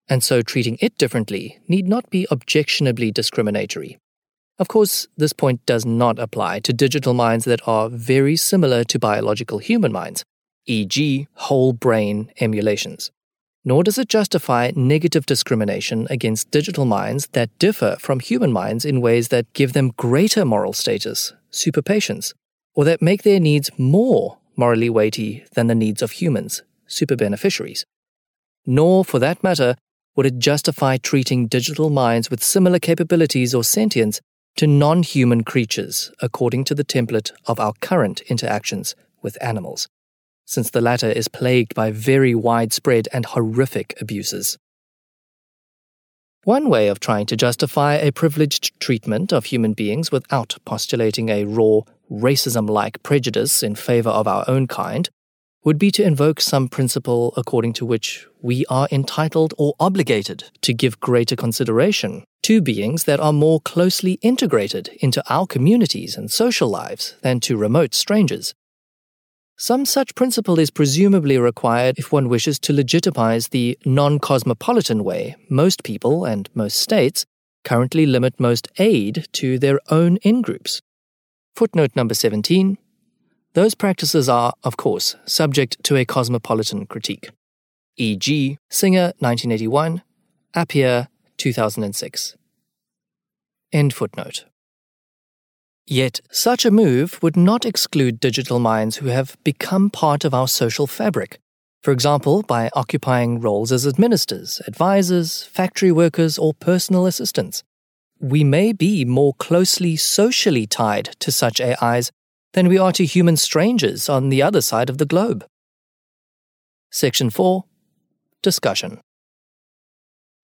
And 0.08 0.24
so 0.24 0.42
treating 0.42 0.78
it 0.80 0.98
differently 0.98 1.60
need 1.68 1.88
not 1.88 2.10
be 2.10 2.28
objectionably 2.30 3.12
discriminatory. 3.12 3.98
Of 4.60 4.68
course, 4.68 5.08
this 5.18 5.34
point 5.34 5.66
does 5.66 5.86
not 5.86 6.20
apply 6.20 6.60
to 6.62 6.72
digital 6.72 7.14
minds 7.14 7.46
that 7.46 7.68
are 7.68 7.90
very 7.90 8.36
similar 8.36 8.84
to 8.86 9.00
biological 9.00 9.58
human 9.58 9.92
minds, 9.92 10.24
e.g., 10.66 11.28
whole 11.34 11.74
brain 11.74 12.32
emulations 12.40 13.12
nor 13.68 13.84
does 13.84 13.98
it 13.98 14.08
justify 14.08 14.72
negative 14.76 15.26
discrimination 15.26 16.06
against 16.12 16.52
digital 16.52 16.86
minds 16.86 17.28
that 17.34 17.58
differ 17.58 17.98
from 18.00 18.20
human 18.20 18.54
minds 18.54 18.86
in 18.86 19.02
ways 19.02 19.30
that 19.30 19.52
give 19.54 19.74
them 19.74 19.92
greater 19.98 20.46
moral 20.46 20.72
status, 20.72 21.34
superpatients, 21.52 22.34
or 22.76 22.86
that 22.86 23.02
make 23.02 23.24
their 23.24 23.40
needs 23.40 23.72
more 23.78 24.38
morally 24.56 24.90
weighty 24.90 25.44
than 25.56 25.66
the 25.66 25.76
needs 25.76 26.04
of 26.04 26.12
humans, 26.12 26.62
superbeneficiaries. 26.88 27.84
Nor, 28.68 29.04
for 29.04 29.20
that 29.20 29.44
matter, 29.44 29.76
would 30.16 30.28
it 30.28 30.38
justify 30.38 30.98
treating 30.98 31.48
digital 31.48 31.90
minds 31.90 32.30
with 32.30 32.44
similar 32.44 32.80
capabilities 32.80 33.54
or 33.54 33.64
sentience 33.64 34.22
to 34.58 34.68
non 34.68 35.04
human 35.04 35.44
creatures 35.44 36.12
according 36.22 36.64
to 36.66 36.76
the 36.76 36.86
template 36.86 37.32
of 37.48 37.60
our 37.60 37.74
current 37.82 38.22
interactions 38.22 38.96
with 39.22 39.38
animals 39.42 39.90
since 40.46 40.70
the 40.70 40.82
latter 40.82 41.10
is 41.10 41.28
plagued 41.28 41.76
by 41.76 41.92
very 41.92 42.34
widespread 42.34 43.08
and 43.12 43.26
horrific 43.26 43.96
abuses. 44.00 44.58
One 46.44 46.70
way 46.70 46.90
of 46.90 47.00
trying 47.00 47.26
to 47.28 47.36
justify 47.36 47.96
a 47.96 48.12
privileged 48.12 48.80
treatment 48.80 49.34
of 49.34 49.46
human 49.46 49.74
beings 49.74 50.12
without 50.12 50.56
postulating 50.64 51.30
a 51.30 51.46
raw, 51.46 51.82
racism 52.12 52.70
like 52.70 53.02
prejudice 53.02 53.64
in 53.64 53.74
favor 53.74 54.12
of 54.12 54.28
our 54.28 54.46
own 54.48 54.68
kind 54.68 55.10
would 55.64 55.80
be 55.80 55.90
to 55.90 56.04
invoke 56.04 56.40
some 56.40 56.68
principle 56.70 57.34
according 57.36 57.74
to 57.74 57.86
which 57.86 58.28
we 58.40 58.64
are 58.70 58.88
entitled 58.92 59.56
or 59.58 59.74
obligated 59.80 60.44
to 60.62 60.72
give 60.72 61.00
greater 61.00 61.36
consideration 61.36 62.24
to 62.44 62.62
beings 62.62 63.06
that 63.06 63.20
are 63.20 63.34
more 63.34 63.60
closely 63.62 64.20
integrated 64.22 64.90
into 65.02 65.24
our 65.28 65.48
communities 65.48 66.16
and 66.16 66.30
social 66.30 66.70
lives 66.70 67.16
than 67.24 67.40
to 67.40 67.58
remote 67.58 67.96
strangers. 67.96 68.54
Some 69.58 69.86
such 69.86 70.16
principle 70.16 70.60
is 70.60 70.70
presumably 70.70 71.38
required 71.38 71.98
if 71.98 72.12
one 72.12 72.28
wishes 72.28 72.60
to 72.60 72.74
legitimize 72.74 73.48
the 73.50 73.78
non 73.86 74.20
cosmopolitan 74.20 75.04
way 75.04 75.38
most 75.50 75.84
people 75.84 76.26
and 76.26 76.50
most 76.54 76.78
states 76.78 77.26
currently 77.64 78.06
limit 78.06 78.38
most 78.38 78.68
aid 78.80 79.28
to 79.34 79.58
their 79.58 79.80
own 79.90 80.18
in 80.18 80.42
groups. 80.42 80.82
Footnote 81.56 81.96
number 81.96 82.14
17. 82.14 82.78
Those 83.54 83.76
practices 83.76 84.28
are, 84.28 84.54
of 84.64 84.76
course, 84.76 85.16
subject 85.26 85.82
to 85.86 85.96
a 85.96 86.04
cosmopolitan 86.04 86.86
critique. 86.86 87.30
E.g., 87.96 88.58
Singer 88.70 89.14
1981, 89.20 90.04
Appiah 90.54 91.08
2006. 91.38 92.36
End 93.72 93.94
footnote. 93.94 94.44
Yet, 95.88 96.20
such 96.32 96.66
a 96.66 96.72
move 96.72 97.20
would 97.22 97.38
not 97.38 97.66
exclude 97.66 98.20
digital 98.20 98.58
minds 98.58 98.98
who 98.98 99.08
have 99.08 99.38
become 99.44 99.92
part 99.92 100.26
of 100.26 100.34
our 100.34 100.48
social 100.48 100.88
fabric. 100.88 101.40
For 101.84 101.92
example, 101.92 102.42
by 102.42 102.72
occupying 102.74 103.40
roles 103.40 103.72
as 103.72 103.86
administrators, 103.86 104.60
advisors, 104.66 105.44
factory 105.44 105.92
workers, 105.92 106.40
or 106.40 106.56
personal 106.56 107.06
assistants. 107.06 107.64
We 108.20 108.44
may 108.44 108.74
be 108.74 109.06
more 109.06 109.36
closely 109.36 109.96
socially 109.96 110.66
tied 110.66 111.16
to 111.20 111.32
such 111.32 111.62
AIs 111.62 112.12
than 112.54 112.68
we 112.68 112.80
are 112.80 112.94
to 112.94 113.06
human 113.06 113.38
strangers 113.38 114.10
on 114.10 114.30
the 114.30 114.42
other 114.42 114.62
side 114.62 114.90
of 114.90 114.98
the 114.98 115.06
globe. 115.06 115.46
Section 116.90 117.30
4 117.30 117.66
Discussion 118.42 119.02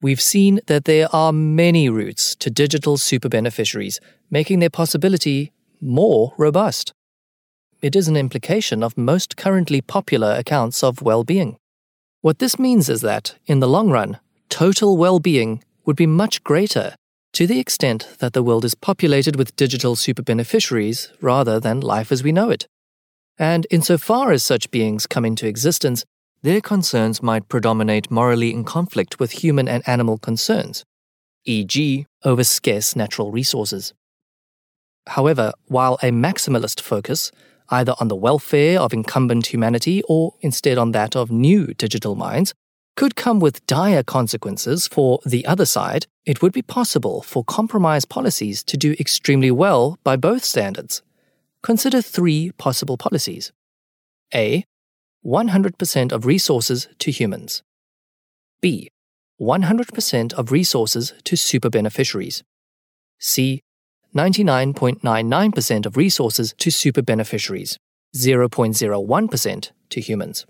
we've 0.01 0.21
seen 0.21 0.59
that 0.67 0.85
there 0.85 1.07
are 1.13 1.31
many 1.31 1.89
routes 1.89 2.35
to 2.35 2.49
digital 2.49 2.97
super 2.97 3.29
beneficiaries, 3.29 3.99
making 4.29 4.59
their 4.59 4.69
possibility 4.69 5.51
more 5.79 6.33
robust. 6.37 6.93
It 7.81 7.95
is 7.95 8.07
an 8.07 8.17
implication 8.17 8.83
of 8.83 8.97
most 8.97 9.37
currently 9.37 9.81
popular 9.81 10.33
accounts 10.33 10.83
of 10.83 11.01
well 11.01 11.23
being. 11.23 11.57
What 12.21 12.39
this 12.39 12.59
means 12.59 12.89
is 12.89 13.01
that, 13.01 13.35
in 13.47 13.59
the 13.59 13.67
long 13.67 13.89
run, 13.89 14.19
total 14.49 14.97
well 14.97 15.19
being 15.19 15.63
would 15.85 15.95
be 15.95 16.05
much 16.05 16.43
greater 16.43 16.95
to 17.33 17.47
the 17.47 17.59
extent 17.59 18.07
that 18.19 18.33
the 18.33 18.43
world 18.43 18.65
is 18.65 18.75
populated 18.75 19.35
with 19.35 19.55
digital 19.55 19.95
super 19.95 20.21
beneficiaries 20.21 21.11
rather 21.21 21.59
than 21.59 21.79
life 21.79 22.11
as 22.11 22.23
we 22.23 22.31
know 22.31 22.49
it. 22.49 22.67
And 23.39 23.65
insofar 23.71 24.31
as 24.31 24.43
such 24.43 24.69
beings 24.69 25.07
come 25.07 25.25
into 25.25 25.47
existence, 25.47 26.05
their 26.43 26.61
concerns 26.61 27.21
might 27.21 27.49
predominate 27.49 28.09
morally 28.09 28.51
in 28.51 28.63
conflict 28.63 29.19
with 29.19 29.43
human 29.43 29.67
and 29.67 29.87
animal 29.87 30.17
concerns, 30.17 30.83
e.g., 31.45 32.05
over 32.23 32.43
scarce 32.43 32.95
natural 32.95 33.31
resources. 33.31 33.93
However, 35.07 35.53
while 35.67 35.97
a 36.01 36.11
maximalist 36.11 36.81
focus, 36.81 37.31
either 37.69 37.93
on 37.99 38.07
the 38.07 38.15
welfare 38.15 38.79
of 38.79 38.93
incumbent 38.93 39.47
humanity 39.47 40.03
or 40.07 40.33
instead 40.41 40.77
on 40.77 40.91
that 40.91 41.15
of 41.15 41.31
new 41.31 41.73
digital 41.75 42.15
minds, 42.15 42.53
could 42.95 43.15
come 43.15 43.39
with 43.39 43.65
dire 43.67 44.03
consequences 44.03 44.87
for 44.87 45.19
the 45.25 45.45
other 45.45 45.65
side, 45.65 46.05
it 46.25 46.41
would 46.41 46.51
be 46.51 46.61
possible 46.61 47.21
for 47.21 47.43
compromise 47.43 48.05
policies 48.05 48.63
to 48.63 48.77
do 48.77 48.95
extremely 48.99 49.49
well 49.49 49.97
by 50.03 50.15
both 50.15 50.43
standards. 50.43 51.01
Consider 51.63 52.01
three 52.01 52.51
possible 52.57 52.97
policies. 52.97 53.51
A. 54.33 54.65
100% 55.25 56.11
of 56.11 56.25
resources 56.25 56.87
to 56.99 57.11
humans. 57.11 57.63
B. 58.61 58.89
100% 59.39 60.33
of 60.33 60.51
resources 60.51 61.13
to 61.23 61.35
super 61.35 61.69
beneficiaries. 61.69 62.43
C. 63.19 63.61
99.99% 64.15 65.85
of 65.85 65.95
resources 65.95 66.53
to 66.57 66.69
super 66.69 67.01
beneficiaries, 67.01 67.77
0.01% 68.15 69.71
to 69.89 70.01
humans. 70.01 70.45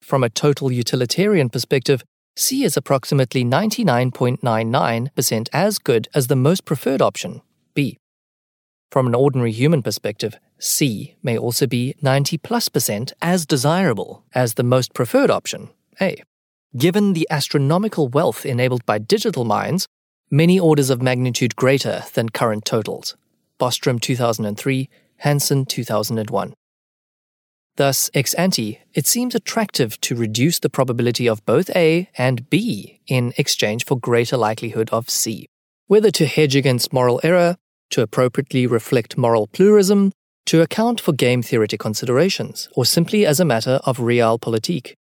From 0.00 0.22
a 0.22 0.30
total 0.30 0.70
utilitarian 0.70 1.48
perspective, 1.48 2.04
C 2.36 2.62
is 2.64 2.76
approximately 2.76 3.44
99.99% 3.44 5.48
as 5.52 5.78
good 5.78 6.08
as 6.14 6.28
the 6.28 6.36
most 6.36 6.64
preferred 6.64 7.02
option, 7.02 7.42
B. 7.74 7.98
From 8.94 9.08
an 9.08 9.14
ordinary 9.16 9.50
human 9.50 9.82
perspective, 9.82 10.38
C 10.60 11.16
may 11.20 11.36
also 11.36 11.66
be 11.66 11.96
90 12.00 12.38
plus 12.38 12.68
percent 12.68 13.12
as 13.20 13.44
desirable 13.44 14.22
as 14.36 14.54
the 14.54 14.62
most 14.62 14.94
preferred 14.94 15.32
option, 15.32 15.70
A. 16.00 16.22
Given 16.76 17.12
the 17.12 17.26
astronomical 17.28 18.06
wealth 18.06 18.46
enabled 18.46 18.86
by 18.86 18.98
digital 18.98 19.44
minds, 19.44 19.88
many 20.30 20.60
orders 20.60 20.90
of 20.90 21.02
magnitude 21.02 21.56
greater 21.56 22.04
than 22.14 22.28
current 22.28 22.64
totals. 22.64 23.16
Bostrom 23.58 24.00
2003, 24.00 24.88
Hanson 25.16 25.66
2001. 25.66 26.54
Thus, 27.74 28.10
ex 28.14 28.32
ante, 28.34 28.78
it 28.92 29.08
seems 29.08 29.34
attractive 29.34 30.00
to 30.02 30.14
reduce 30.14 30.60
the 30.60 30.70
probability 30.70 31.28
of 31.28 31.44
both 31.44 31.68
A 31.70 32.08
and 32.16 32.48
B 32.48 33.00
in 33.08 33.32
exchange 33.38 33.86
for 33.86 33.98
greater 33.98 34.36
likelihood 34.36 34.88
of 34.90 35.10
C. 35.10 35.48
Whether 35.88 36.12
to 36.12 36.26
hedge 36.26 36.54
against 36.54 36.92
moral 36.92 37.20
error, 37.24 37.56
to 37.94 38.02
appropriately 38.02 38.66
reflect 38.66 39.16
moral 39.16 39.46
pluralism, 39.46 40.12
to 40.46 40.60
account 40.60 41.00
for 41.00 41.12
game 41.12 41.42
theoretic 41.42 41.78
considerations, 41.78 42.68
or 42.76 42.84
simply 42.84 43.24
as 43.24 43.38
a 43.38 43.44
matter 43.44 43.78
of 43.84 43.98
realpolitik. 43.98 44.94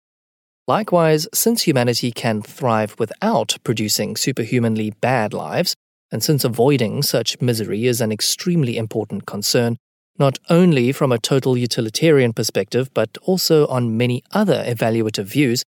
Likewise, 0.67 1.29
since 1.33 1.63
humanity 1.63 2.11
can 2.11 2.43
thrive 2.43 2.97
without 2.99 3.57
producing 3.63 4.17
superhumanly 4.17 4.91
bad 5.01 5.33
lives, 5.33 5.75
and 6.11 6.23
since 6.23 6.43
avoiding 6.45 7.03
such 7.03 7.41
misery 7.41 7.87
is 7.87 8.01
an 8.01 8.11
extremely 8.11 8.77
important 8.77 9.25
concern, 9.25 9.77
not 10.19 10.39
only 10.49 10.91
from 10.91 11.13
a 11.13 11.19
total 11.19 11.57
utilitarian 11.57 12.33
perspective, 12.33 12.93
but 12.93 13.17
also 13.23 13.69
on 13.69 13.97
many 13.97 14.23
other 14.33 14.65
evaluative 14.67 15.25
views, 15.27 15.63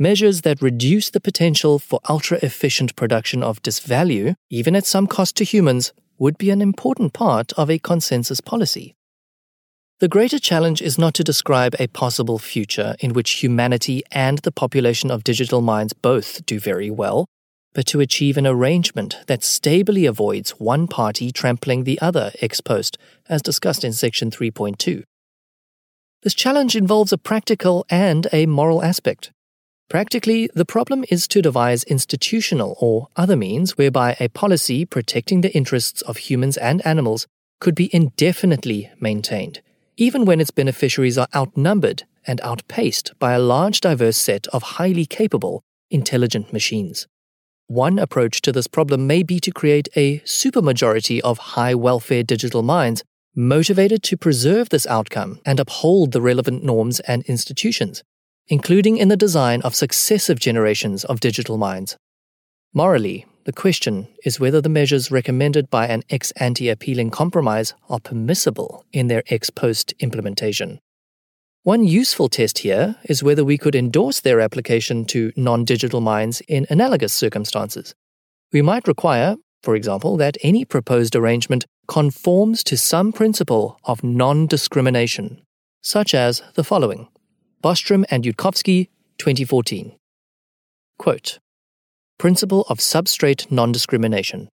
measures 0.00 0.40
that 0.40 0.60
reduce 0.60 1.10
the 1.10 1.20
potential 1.20 1.78
for 1.78 2.00
ultra 2.08 2.38
efficient 2.42 2.96
production 2.96 3.42
of 3.42 3.62
disvalue, 3.62 4.34
even 4.50 4.74
at 4.74 4.84
some 4.84 5.06
cost 5.06 5.36
to 5.36 5.44
humans, 5.44 5.92
would 6.20 6.38
be 6.38 6.50
an 6.50 6.62
important 6.62 7.12
part 7.12 7.52
of 7.54 7.68
a 7.68 7.80
consensus 7.80 8.40
policy. 8.40 8.94
The 9.98 10.08
greater 10.08 10.38
challenge 10.38 10.80
is 10.80 10.98
not 10.98 11.14
to 11.14 11.24
describe 11.24 11.74
a 11.78 11.88
possible 11.88 12.38
future 12.38 12.94
in 13.00 13.12
which 13.12 13.42
humanity 13.42 14.02
and 14.12 14.38
the 14.38 14.52
population 14.52 15.10
of 15.10 15.24
digital 15.24 15.60
minds 15.60 15.92
both 15.92 16.46
do 16.46 16.60
very 16.60 16.90
well, 16.90 17.26
but 17.74 17.86
to 17.86 18.00
achieve 18.00 18.36
an 18.36 18.46
arrangement 18.46 19.18
that 19.26 19.42
stably 19.44 20.06
avoids 20.06 20.52
one 20.52 20.86
party 20.86 21.32
trampling 21.32 21.84
the 21.84 22.00
other 22.00 22.32
ex 22.40 22.60
post, 22.60 22.98
as 23.28 23.42
discussed 23.42 23.84
in 23.84 23.92
section 23.92 24.30
3.2. 24.30 25.02
This 26.22 26.34
challenge 26.34 26.76
involves 26.76 27.12
a 27.12 27.18
practical 27.18 27.86
and 27.88 28.26
a 28.32 28.46
moral 28.46 28.82
aspect. 28.82 29.32
Practically, 29.90 30.48
the 30.54 30.64
problem 30.64 31.04
is 31.10 31.26
to 31.26 31.42
devise 31.42 31.82
institutional 31.82 32.76
or 32.78 33.08
other 33.16 33.34
means 33.34 33.76
whereby 33.76 34.16
a 34.20 34.28
policy 34.28 34.86
protecting 34.86 35.40
the 35.40 35.52
interests 35.52 36.00
of 36.02 36.16
humans 36.16 36.56
and 36.56 36.86
animals 36.86 37.26
could 37.60 37.74
be 37.74 37.92
indefinitely 37.92 38.88
maintained, 39.00 39.60
even 39.96 40.24
when 40.24 40.40
its 40.40 40.52
beneficiaries 40.52 41.18
are 41.18 41.26
outnumbered 41.34 42.04
and 42.24 42.40
outpaced 42.42 43.18
by 43.18 43.32
a 43.32 43.40
large 43.40 43.80
diverse 43.80 44.16
set 44.16 44.46
of 44.48 44.62
highly 44.62 45.04
capable, 45.04 45.60
intelligent 45.90 46.52
machines. 46.52 47.08
One 47.66 47.98
approach 47.98 48.42
to 48.42 48.52
this 48.52 48.68
problem 48.68 49.08
may 49.08 49.24
be 49.24 49.40
to 49.40 49.50
create 49.50 49.88
a 49.96 50.20
supermajority 50.20 51.18
of 51.18 51.38
high 51.38 51.74
welfare 51.74 52.22
digital 52.22 52.62
minds 52.62 53.02
motivated 53.34 54.04
to 54.04 54.16
preserve 54.16 54.68
this 54.68 54.86
outcome 54.86 55.40
and 55.44 55.58
uphold 55.58 56.12
the 56.12 56.22
relevant 56.22 56.62
norms 56.62 57.00
and 57.00 57.24
institutions 57.24 58.04
including 58.48 58.96
in 58.96 59.08
the 59.08 59.16
design 59.16 59.62
of 59.62 59.74
successive 59.74 60.38
generations 60.38 61.04
of 61.04 61.20
digital 61.20 61.56
minds. 61.56 61.96
Morally, 62.72 63.26
the 63.44 63.52
question 63.52 64.06
is 64.24 64.38
whether 64.38 64.60
the 64.60 64.68
measures 64.68 65.10
recommended 65.10 65.70
by 65.70 65.86
an 65.86 66.02
ex 66.10 66.30
ante 66.32 66.68
appealing 66.68 67.10
compromise 67.10 67.74
are 67.88 67.98
permissible 67.98 68.84
in 68.92 69.06
their 69.06 69.22
ex 69.28 69.50
post 69.50 69.92
implementation. 69.98 70.78
One 71.62 71.84
useful 71.84 72.28
test 72.28 72.58
here 72.58 72.96
is 73.04 73.22
whether 73.22 73.44
we 73.44 73.58
could 73.58 73.74
endorse 73.74 74.20
their 74.20 74.40
application 74.40 75.04
to 75.06 75.32
non 75.36 75.64
digital 75.64 76.00
minds 76.00 76.40
in 76.42 76.66
analogous 76.70 77.12
circumstances. 77.12 77.94
We 78.52 78.62
might 78.62 78.88
require, 78.88 79.36
for 79.62 79.74
example, 79.74 80.16
that 80.18 80.38
any 80.42 80.64
proposed 80.64 81.16
arrangement 81.16 81.66
conforms 81.86 82.62
to 82.64 82.76
some 82.76 83.12
principle 83.12 83.78
of 83.84 84.04
non 84.04 84.46
discrimination, 84.46 85.42
such 85.82 86.14
as 86.14 86.42
the 86.54 86.64
following 86.64 87.08
Bostrom 87.62 88.04
and 88.10 88.24
Yudkowsky, 88.24 88.88
2014. 89.18 89.92
Quote 90.98 91.38
Principle 92.18 92.62
of 92.70 92.78
substrate 92.78 93.50
non 93.50 93.70
discrimination. 93.70 94.48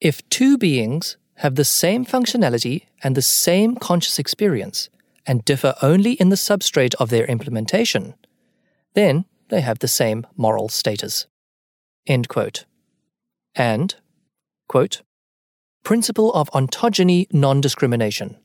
If 0.00 0.26
two 0.30 0.56
beings 0.56 1.18
have 1.36 1.56
the 1.56 1.64
same 1.64 2.06
functionality 2.06 2.86
and 3.02 3.14
the 3.14 3.22
same 3.22 3.76
conscious 3.76 4.18
experience 4.18 4.88
and 5.26 5.44
differ 5.44 5.74
only 5.82 6.12
in 6.12 6.30
the 6.30 6.36
substrate 6.36 6.94
of 6.94 7.10
their 7.10 7.26
implementation, 7.26 8.14
then 8.94 9.26
they 9.50 9.60
have 9.60 9.80
the 9.80 9.88
same 9.88 10.26
moral 10.34 10.70
status. 10.70 11.26
End 12.06 12.28
quote. 12.28 12.64
And, 13.54 13.94
quote, 14.68 15.02
Principle 15.84 16.32
of 16.32 16.50
ontogeny 16.52 17.26
non 17.30 17.60
discrimination. 17.60 18.38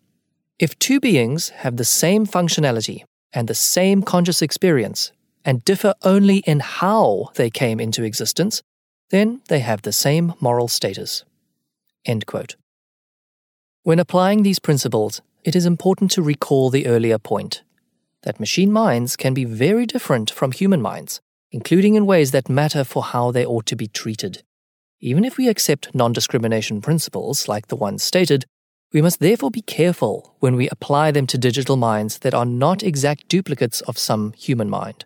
If 0.59 0.77
two 0.77 0.99
beings 0.99 1.49
have 1.49 1.77
the 1.77 1.85
same 1.85 2.25
functionality 2.25 3.05
and 3.33 3.47
the 3.47 3.55
same 3.55 4.03
conscious 4.03 4.41
experience 4.41 5.11
and 5.43 5.65
differ 5.65 5.93
only 6.03 6.37
in 6.37 6.59
how 6.59 7.31
they 7.35 7.49
came 7.49 7.79
into 7.79 8.03
existence, 8.03 8.61
then 9.09 9.41
they 9.47 9.59
have 9.59 9.81
the 9.81 9.91
same 9.91 10.33
moral 10.39 10.67
status. 10.67 11.23
When 13.83 13.99
applying 13.99 14.43
these 14.43 14.59
principles, 14.59 15.21
it 15.43 15.55
is 15.55 15.65
important 15.65 16.11
to 16.11 16.21
recall 16.21 16.69
the 16.69 16.87
earlier 16.87 17.17
point 17.17 17.63
that 18.23 18.39
machine 18.39 18.71
minds 18.71 19.17
can 19.17 19.33
be 19.33 19.43
very 19.43 19.85
different 19.85 20.31
from 20.31 20.53
human 20.53 20.81
minds, 20.81 21.19
including 21.51 21.95
in 21.95 22.05
ways 22.05 22.31
that 22.31 22.49
matter 22.49 22.83
for 22.85 23.03
how 23.03 23.31
they 23.31 23.45
ought 23.45 23.65
to 23.65 23.75
be 23.75 23.87
treated. 23.87 24.43
Even 25.01 25.25
if 25.25 25.37
we 25.37 25.49
accept 25.49 25.93
non 25.93 26.13
discrimination 26.13 26.81
principles 26.81 27.49
like 27.49 27.67
the 27.67 27.75
ones 27.75 28.01
stated, 28.01 28.45
we 28.93 29.01
must 29.01 29.19
therefore 29.19 29.49
be 29.49 29.61
careful 29.61 30.35
when 30.39 30.55
we 30.55 30.69
apply 30.69 31.11
them 31.11 31.25
to 31.27 31.37
digital 31.37 31.75
minds 31.75 32.19
that 32.19 32.33
are 32.33 32.45
not 32.45 32.83
exact 32.83 33.27
duplicates 33.27 33.81
of 33.81 33.97
some 33.97 34.33
human 34.33 34.69
mind. 34.69 35.05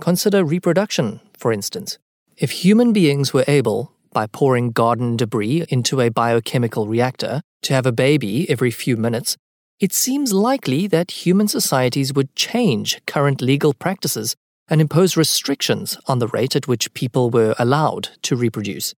Consider 0.00 0.44
reproduction, 0.44 1.20
for 1.36 1.52
instance. 1.52 1.98
If 2.36 2.50
human 2.50 2.92
beings 2.92 3.32
were 3.32 3.44
able, 3.48 3.92
by 4.12 4.26
pouring 4.26 4.72
garden 4.72 5.16
debris 5.16 5.64
into 5.68 6.00
a 6.00 6.10
biochemical 6.10 6.86
reactor, 6.86 7.42
to 7.62 7.74
have 7.74 7.86
a 7.86 7.92
baby 7.92 8.48
every 8.50 8.70
few 8.70 8.96
minutes, 8.96 9.36
it 9.78 9.92
seems 9.94 10.32
likely 10.32 10.86
that 10.88 11.26
human 11.26 11.48
societies 11.48 12.12
would 12.12 12.34
change 12.36 13.00
current 13.06 13.40
legal 13.40 13.72
practices 13.72 14.36
and 14.68 14.80
impose 14.80 15.16
restrictions 15.16 15.98
on 16.06 16.18
the 16.18 16.28
rate 16.28 16.54
at 16.54 16.68
which 16.68 16.92
people 16.94 17.30
were 17.30 17.54
allowed 17.58 18.10
to 18.22 18.36
reproduce. 18.36 18.94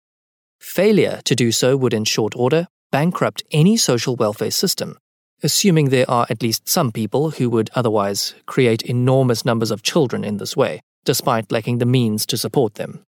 Failure 0.60 1.22
to 1.26 1.36
do 1.36 1.52
so 1.52 1.78
would, 1.78 1.94
in 1.94 2.04
short 2.04 2.36
order, 2.36 2.68
bankrupt 2.92 3.44
any 3.52 3.78
social 3.78 4.16
welfare 4.16 4.52
system, 4.52 4.98
assuming 5.42 5.90
there 5.90 6.10
are 6.10 6.28
at 6.30 6.44
least 6.44 6.70
some 6.70 6.92
people 6.92 7.32
who 7.32 7.50
would 7.50 7.70
otherwise 7.74 8.36
create 8.46 8.82
enormous 8.84 9.44
numbers 9.46 9.72
of 9.72 9.82
children 9.82 10.24
in 10.24 10.38
this 10.38 10.56
way, 10.56 10.82
despite 11.06 11.52
lacking 11.52 11.80
the 11.80 11.86
means 11.86 12.26
to 12.28 12.38
support 12.38 12.76
them. 12.76 13.04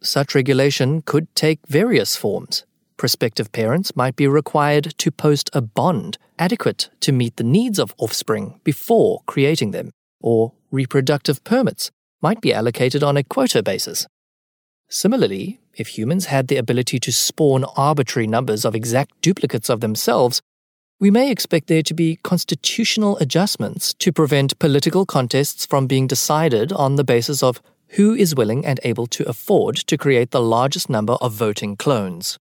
Such 0.00 0.34
regulation 0.34 1.02
could 1.02 1.34
take 1.34 1.66
various 1.66 2.16
forms. 2.16 2.64
Prospective 2.96 3.52
parents 3.52 3.94
might 3.94 4.16
be 4.16 4.26
required 4.26 4.94
to 4.98 5.10
post 5.10 5.50
a 5.52 5.60
bond 5.60 6.16
adequate 6.38 6.88
to 7.00 7.12
meet 7.12 7.36
the 7.36 7.44
needs 7.44 7.78
of 7.78 7.94
offspring 7.98 8.60
before 8.64 9.22
creating 9.26 9.72
them, 9.72 9.90
or 10.20 10.52
reproductive 10.70 11.44
permits 11.44 11.90
might 12.22 12.40
be 12.40 12.52
allocated 12.52 13.02
on 13.02 13.16
a 13.16 13.24
quota 13.24 13.62
basis. 13.62 14.06
Similarly, 14.88 15.60
if 15.76 15.98
humans 15.98 16.26
had 16.26 16.48
the 16.48 16.56
ability 16.56 16.98
to 17.00 17.12
spawn 17.12 17.64
arbitrary 17.76 18.26
numbers 18.26 18.64
of 18.64 18.74
exact 18.74 19.20
duplicates 19.20 19.68
of 19.68 19.80
themselves, 19.80 20.40
we 20.98 21.10
may 21.10 21.30
expect 21.30 21.66
there 21.66 21.82
to 21.82 21.92
be 21.92 22.16
constitutional 22.22 23.18
adjustments 23.18 23.92
to 23.94 24.12
prevent 24.12 24.58
political 24.58 25.04
contests 25.04 25.66
from 25.66 25.86
being 25.86 26.06
decided 26.06 26.72
on 26.72 26.96
the 26.96 27.04
basis 27.04 27.42
of 27.42 27.60
who 27.90 28.14
is 28.14 28.34
willing 28.34 28.64
and 28.64 28.80
able 28.82 29.06
to 29.06 29.28
afford 29.28 29.76
to 29.76 29.98
create 29.98 30.30
the 30.30 30.40
largest 30.40 30.88
number 30.88 31.14
of 31.14 31.32
voting 31.32 31.76
clones. 31.76 32.38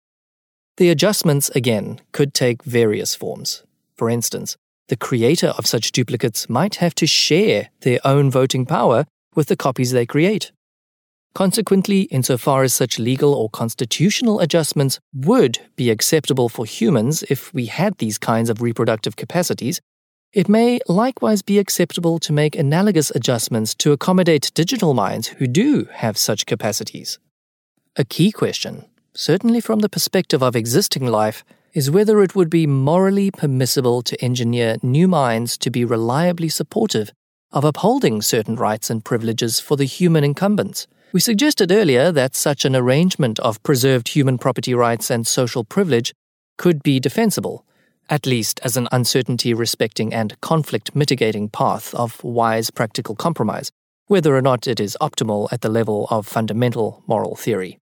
The 0.76 0.90
adjustments, 0.90 1.50
again, 1.50 2.00
could 2.12 2.34
take 2.34 2.62
various 2.62 3.14
forms. 3.14 3.64
For 3.96 4.08
instance, 4.08 4.56
the 4.88 4.96
creator 4.96 5.48
of 5.58 5.66
such 5.66 5.92
duplicates 5.92 6.48
might 6.48 6.76
have 6.76 6.94
to 6.96 7.06
share 7.06 7.70
their 7.80 8.00
own 8.04 8.30
voting 8.30 8.66
power 8.66 9.06
with 9.34 9.48
the 9.48 9.56
copies 9.56 9.92
they 9.92 10.06
create. 10.06 10.52
Consequently, 11.34 12.02
insofar 12.02 12.62
as 12.62 12.72
such 12.72 13.00
legal 13.00 13.34
or 13.34 13.50
constitutional 13.50 14.38
adjustments 14.38 15.00
would 15.12 15.58
be 15.74 15.90
acceptable 15.90 16.48
for 16.48 16.64
humans 16.64 17.24
if 17.28 17.52
we 17.52 17.66
had 17.66 17.98
these 17.98 18.18
kinds 18.18 18.48
of 18.48 18.62
reproductive 18.62 19.16
capacities, 19.16 19.80
it 20.32 20.48
may 20.48 20.78
likewise 20.88 21.42
be 21.42 21.58
acceptable 21.58 22.20
to 22.20 22.32
make 22.32 22.54
analogous 22.54 23.10
adjustments 23.10 23.74
to 23.74 23.90
accommodate 23.90 24.52
digital 24.54 24.94
minds 24.94 25.26
who 25.26 25.48
do 25.48 25.88
have 25.92 26.16
such 26.16 26.46
capacities. 26.46 27.18
A 27.96 28.04
key 28.04 28.30
question, 28.30 28.84
certainly 29.12 29.60
from 29.60 29.80
the 29.80 29.88
perspective 29.88 30.42
of 30.42 30.54
existing 30.54 31.06
life, 31.06 31.44
is 31.72 31.90
whether 31.90 32.22
it 32.22 32.36
would 32.36 32.50
be 32.50 32.68
morally 32.68 33.32
permissible 33.32 34.02
to 34.02 34.24
engineer 34.24 34.76
new 34.84 35.08
minds 35.08 35.58
to 35.58 35.70
be 35.70 35.84
reliably 35.84 36.48
supportive 36.48 37.10
of 37.50 37.64
upholding 37.64 38.22
certain 38.22 38.54
rights 38.54 38.88
and 38.88 39.04
privileges 39.04 39.58
for 39.58 39.76
the 39.76 39.84
human 39.84 40.22
incumbents 40.22 40.86
we 41.14 41.20
suggested 41.20 41.70
earlier 41.70 42.10
that 42.10 42.34
such 42.34 42.64
an 42.64 42.74
arrangement 42.74 43.38
of 43.38 43.62
preserved 43.62 44.08
human 44.08 44.36
property 44.36 44.74
rights 44.74 45.10
and 45.12 45.24
social 45.24 45.62
privilege 45.62 46.12
could 46.58 46.82
be 46.82 46.98
defensible, 46.98 47.64
at 48.10 48.26
least 48.26 48.58
as 48.64 48.76
an 48.76 48.88
uncertainty 48.90 49.54
respecting 49.54 50.12
and 50.12 50.40
conflict 50.40 50.92
mitigating 50.92 51.48
path 51.48 51.94
of 51.94 52.22
wise 52.24 52.68
practical 52.70 53.14
compromise, 53.14 53.70
whether 54.08 54.34
or 54.36 54.42
not 54.42 54.66
it 54.66 54.80
is 54.80 54.98
optimal 55.00 55.46
at 55.52 55.60
the 55.60 55.68
level 55.68 56.08
of 56.10 56.26
fundamental 56.26 57.04
moral 57.06 57.36
theory. 57.36 57.78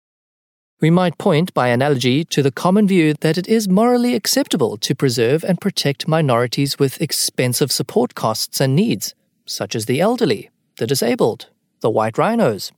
We 0.82 0.90
might 0.90 1.16
point 1.16 1.54
by 1.54 1.68
analogy 1.68 2.24
to 2.26 2.42
the 2.42 2.52
common 2.52 2.86
view 2.86 3.14
that 3.20 3.38
it 3.38 3.48
is 3.48 3.66
morally 3.66 4.14
acceptable 4.14 4.76
to 4.76 4.94
preserve 4.94 5.42
and 5.42 5.58
protect 5.58 6.06
minorities 6.06 6.78
with 6.78 7.00
expensive 7.00 7.72
support 7.72 8.14
costs 8.14 8.60
and 8.60 8.76
needs, 8.76 9.14
such 9.46 9.74
as 9.74 9.86
the 9.86 10.02
elderly, 10.02 10.50
the 10.76 10.86
disabled, 10.86 11.48
the 11.80 11.88
white 11.88 12.18
rhinos, 12.18 12.72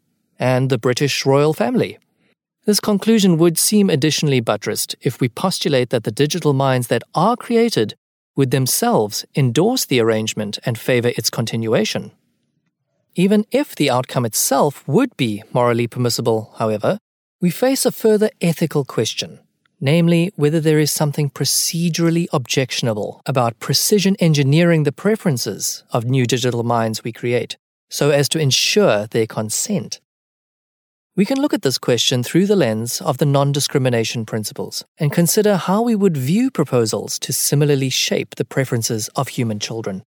and 0.44 0.68
the 0.68 0.84
British 0.86 1.24
royal 1.24 1.54
family. 1.54 1.96
This 2.66 2.78
conclusion 2.78 3.38
would 3.38 3.56
seem 3.56 3.88
additionally 3.88 4.40
buttressed 4.40 4.94
if 5.00 5.18
we 5.18 5.40
postulate 5.44 5.88
that 5.88 6.04
the 6.04 6.18
digital 6.24 6.52
minds 6.52 6.88
that 6.88 7.02
are 7.14 7.34
created 7.34 7.94
would 8.36 8.50
themselves 8.50 9.24
endorse 9.34 9.86
the 9.86 10.00
arrangement 10.00 10.58
and 10.66 10.76
favor 10.76 11.12
its 11.16 11.30
continuation. 11.30 12.10
Even 13.14 13.46
if 13.52 13.74
the 13.74 13.88
outcome 13.88 14.26
itself 14.26 14.86
would 14.86 15.16
be 15.16 15.42
morally 15.54 15.86
permissible, 15.86 16.52
however, 16.58 16.98
we 17.40 17.48
face 17.48 17.86
a 17.86 17.98
further 18.04 18.28
ethical 18.42 18.84
question, 18.84 19.38
namely 19.80 20.30
whether 20.36 20.60
there 20.60 20.78
is 20.78 20.92
something 20.92 21.30
procedurally 21.30 22.26
objectionable 22.34 23.22
about 23.24 23.60
precision 23.60 24.14
engineering 24.18 24.82
the 24.82 24.98
preferences 25.04 25.84
of 25.90 26.04
new 26.04 26.26
digital 26.26 26.64
minds 26.64 27.02
we 27.02 27.12
create 27.12 27.56
so 27.88 28.10
as 28.10 28.28
to 28.28 28.38
ensure 28.38 29.06
their 29.06 29.26
consent. 29.26 30.00
We 31.16 31.24
can 31.24 31.40
look 31.40 31.54
at 31.54 31.62
this 31.62 31.78
question 31.78 32.24
through 32.24 32.46
the 32.46 32.56
lens 32.56 33.00
of 33.00 33.18
the 33.18 33.26
non 33.26 33.52
discrimination 33.52 34.26
principles 34.26 34.84
and 34.98 35.12
consider 35.12 35.56
how 35.56 35.80
we 35.80 35.94
would 35.94 36.16
view 36.16 36.50
proposals 36.50 37.20
to 37.20 37.32
similarly 37.32 37.88
shape 37.88 38.34
the 38.34 38.44
preferences 38.44 39.08
of 39.14 39.28
human 39.28 39.60
children. 39.60 40.02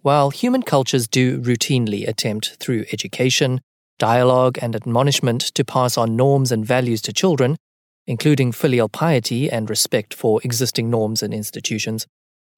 While 0.00 0.30
human 0.30 0.62
cultures 0.62 1.06
do 1.06 1.38
routinely 1.40 2.08
attempt 2.08 2.56
through 2.58 2.86
education, 2.94 3.60
dialogue, 3.98 4.58
and 4.62 4.74
admonishment 4.74 5.42
to 5.54 5.66
pass 5.66 5.98
on 5.98 6.16
norms 6.16 6.50
and 6.50 6.64
values 6.64 7.02
to 7.02 7.12
children, 7.12 7.56
including 8.06 8.52
filial 8.52 8.88
piety 8.88 9.50
and 9.50 9.68
respect 9.68 10.14
for 10.14 10.40
existing 10.44 10.88
norms 10.88 11.22
and 11.22 11.34
institutions, 11.34 12.06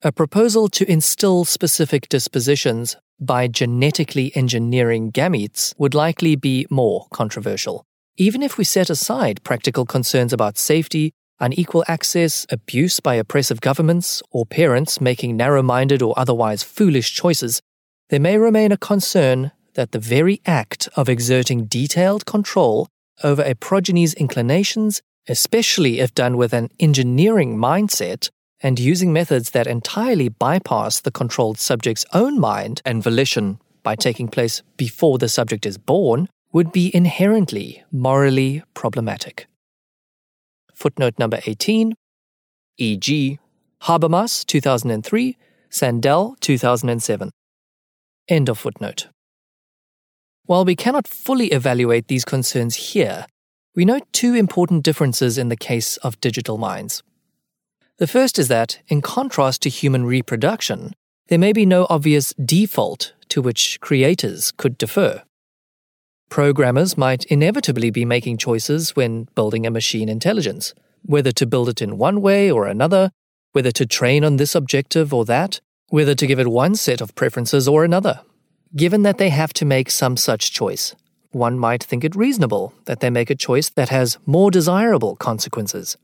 a 0.02 0.12
proposal 0.12 0.68
to 0.68 0.88
instill 0.90 1.44
specific 1.44 2.08
dispositions 2.08 2.96
by 3.18 3.48
genetically 3.48 4.30
engineering 4.36 5.10
gametes 5.10 5.74
would 5.76 5.92
likely 5.92 6.36
be 6.36 6.66
more 6.70 7.08
controversial. 7.10 7.84
Even 8.16 8.40
if 8.40 8.56
we 8.56 8.62
set 8.62 8.90
aside 8.90 9.42
practical 9.42 9.84
concerns 9.84 10.32
about 10.32 10.56
safety, 10.56 11.12
unequal 11.40 11.84
access, 11.88 12.46
abuse 12.48 13.00
by 13.00 13.16
oppressive 13.16 13.60
governments, 13.60 14.22
or 14.30 14.46
parents 14.46 15.00
making 15.00 15.36
narrow 15.36 15.62
minded 15.62 16.00
or 16.00 16.16
otherwise 16.16 16.62
foolish 16.62 17.12
choices, 17.12 17.60
there 18.08 18.20
may 18.20 18.38
remain 18.38 18.70
a 18.70 18.76
concern 18.76 19.50
that 19.74 19.90
the 19.90 19.98
very 19.98 20.40
act 20.46 20.88
of 20.94 21.08
exerting 21.08 21.66
detailed 21.66 22.24
control 22.24 22.88
over 23.24 23.42
a 23.42 23.54
progeny's 23.54 24.14
inclinations, 24.14 25.02
especially 25.28 25.98
if 25.98 26.14
done 26.14 26.36
with 26.36 26.52
an 26.52 26.68
engineering 26.78 27.56
mindset, 27.56 28.30
and 28.60 28.78
using 28.78 29.12
methods 29.12 29.50
that 29.50 29.66
entirely 29.66 30.28
bypass 30.28 31.00
the 31.00 31.10
controlled 31.10 31.58
subject's 31.58 32.04
own 32.12 32.38
mind 32.38 32.82
and 32.84 33.02
volition 33.02 33.58
by 33.82 33.94
taking 33.94 34.28
place 34.28 34.62
before 34.76 35.18
the 35.18 35.28
subject 35.28 35.64
is 35.64 35.78
born 35.78 36.28
would 36.52 36.72
be 36.72 36.94
inherently 36.94 37.84
morally 37.92 38.62
problematic. 38.74 39.46
Footnote 40.74 41.14
number 41.18 41.40
18, 41.46 41.94
e.g., 42.78 43.38
Habermas 43.82 44.44
2003, 44.46 45.36
Sandel 45.70 46.36
2007. 46.40 47.30
End 48.28 48.48
of 48.48 48.58
footnote. 48.58 49.08
While 50.46 50.64
we 50.64 50.76
cannot 50.76 51.06
fully 51.06 51.48
evaluate 51.48 52.08
these 52.08 52.24
concerns 52.24 52.74
here, 52.92 53.26
we 53.76 53.84
note 53.84 54.04
two 54.12 54.34
important 54.34 54.82
differences 54.82 55.38
in 55.38 55.50
the 55.50 55.56
case 55.56 55.98
of 55.98 56.20
digital 56.20 56.58
minds. 56.58 57.02
The 57.98 58.06
first 58.06 58.38
is 58.38 58.46
that, 58.46 58.78
in 58.86 59.02
contrast 59.02 59.62
to 59.62 59.68
human 59.68 60.06
reproduction, 60.06 60.94
there 61.26 61.38
may 61.38 61.52
be 61.52 61.66
no 61.66 61.86
obvious 61.90 62.32
default 62.34 63.12
to 63.30 63.42
which 63.42 63.80
creators 63.80 64.52
could 64.52 64.78
defer. 64.78 65.22
Programmers 66.28 66.96
might 66.96 67.24
inevitably 67.24 67.90
be 67.90 68.04
making 68.04 68.36
choices 68.36 68.94
when 68.94 69.28
building 69.34 69.66
a 69.66 69.70
machine 69.70 70.08
intelligence, 70.08 70.74
whether 71.02 71.32
to 71.32 71.46
build 71.46 71.68
it 71.68 71.82
in 71.82 71.98
one 71.98 72.20
way 72.20 72.50
or 72.50 72.66
another, 72.66 73.10
whether 73.52 73.72
to 73.72 73.84
train 73.84 74.24
on 74.24 74.36
this 74.36 74.54
objective 74.54 75.12
or 75.12 75.24
that, 75.24 75.60
whether 75.88 76.14
to 76.14 76.26
give 76.26 76.38
it 76.38 76.46
one 76.46 76.76
set 76.76 77.00
of 77.00 77.14
preferences 77.16 77.66
or 77.66 77.82
another. 77.82 78.20
Given 78.76 79.02
that 79.02 79.18
they 79.18 79.30
have 79.30 79.52
to 79.54 79.64
make 79.64 79.90
some 79.90 80.16
such 80.16 80.52
choice, 80.52 80.94
one 81.30 81.58
might 81.58 81.82
think 81.82 82.04
it 82.04 82.14
reasonable 82.14 82.74
that 82.84 83.00
they 83.00 83.10
make 83.10 83.30
a 83.30 83.34
choice 83.34 83.70
that 83.70 83.88
has 83.88 84.18
more 84.24 84.50
desirable 84.50 85.16
consequences. 85.16 85.96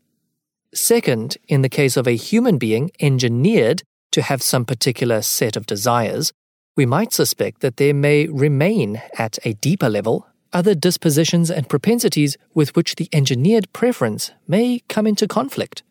Second, 0.75 1.37
in 1.47 1.63
the 1.63 1.69
case 1.69 1.97
of 1.97 2.09
a 2.09 2.17
human 2.17 2.59
being 2.59 2.91
engineered 2.99 3.83
to 4.11 4.23
have 4.23 4.43
some 4.43 4.65
particular 4.65 5.23
set 5.23 5.57
of 5.57 5.67
desires, 5.67 6.33
we 6.77 6.85
might 6.85 7.13
suspect 7.13 7.61
that 7.61 7.77
there 7.77 7.95
may 7.95 8.27
remain 8.27 9.01
at 9.17 9.39
a 9.45 9.55
deeper 9.55 9.89
level 9.89 10.27
other 10.53 10.75
dispositions 10.75 11.51
and 11.51 11.69
propensities 11.69 12.37
with 12.55 12.75
which 12.77 12.95
the 12.95 13.09
engineered 13.13 13.73
preference 13.73 14.31
may 14.47 14.81
come 14.89 15.07
into 15.07 15.27
conflict. 15.27 15.83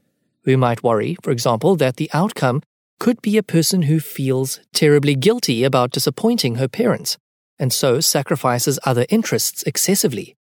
We 0.46 0.56
might 0.56 0.84
worry, 0.84 1.18
for 1.22 1.32
example, 1.32 1.76
that 1.78 1.98
the 1.98 2.10
outcome 2.14 2.62
could 3.00 3.22
be 3.22 3.38
a 3.38 3.44
person 3.44 3.84
who 3.84 4.00
feels 4.00 4.60
terribly 4.74 5.16
guilty 5.16 5.64
about 5.64 5.92
disappointing 5.92 6.56
her 6.56 6.68
parents, 6.68 7.18
and 7.60 7.74
so 7.74 8.00
sacrifices 8.00 8.80
other 8.86 9.06
interests 9.10 9.64
excessively 9.64 10.36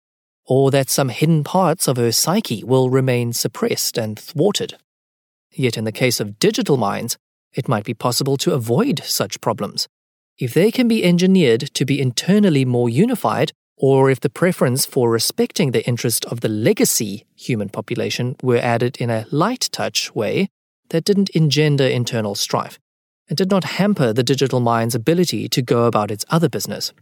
or 0.49 0.71
that 0.71 0.89
some 0.89 1.11
hidden 1.11 1.45
parts 1.45 1.87
of 1.87 1.99
her 1.99 2.11
psyche 2.11 2.65
will 2.65 2.89
remain 2.89 3.33
suppressed 3.35 3.99
and 3.99 4.19
thwarted. 4.19 4.75
Yet 5.53 5.77
in 5.77 5.85
the 5.85 5.93
case 5.93 6.21
of 6.21 6.39
digital 6.39 6.79
minds, 6.79 7.19
it 7.53 7.69
might 7.69 7.85
be 7.85 7.95
possible 7.95 8.39
to 8.39 8.55
avoid 8.55 9.03
such 9.05 9.41
problems. 9.43 9.87
If 10.39 10.55
they 10.55 10.71
can 10.71 10.89
be 10.89 11.05
engineered 11.05 11.61
to 11.75 11.85
be 11.85 12.01
internally 12.01 12.65
more 12.65 12.89
unified, 12.89 13.53
or 13.77 14.11
if 14.11 14.21
the 14.21 14.31
preference 14.31 14.87
for 14.87 15.11
respecting 15.11 15.71
the 15.71 15.87
interest 15.87 16.25
of 16.27 16.41
the 16.41 16.49
legacy 16.49 17.27
human 17.37 17.69
population 17.69 18.35
were 18.43 18.59
added 18.59 18.97
in 18.97 19.11
a 19.11 19.27
light 19.31 19.69
touch 19.71 20.15
way 20.15 20.49
that 20.89 21.05
didn't 21.05 21.31
engender 21.31 21.87
internal 21.87 22.35
strife 22.35 22.79
and 23.29 23.37
did 23.37 23.51
not 23.51 23.65
hamper 23.65 24.13
the 24.13 24.23
digital 24.23 24.61
mind's 24.61 24.95
ability 24.95 25.49
to 25.51 25.61
go 25.61 25.85
about 25.85 26.11
its 26.11 26.25
other 26.31 26.49
business. 26.49 26.93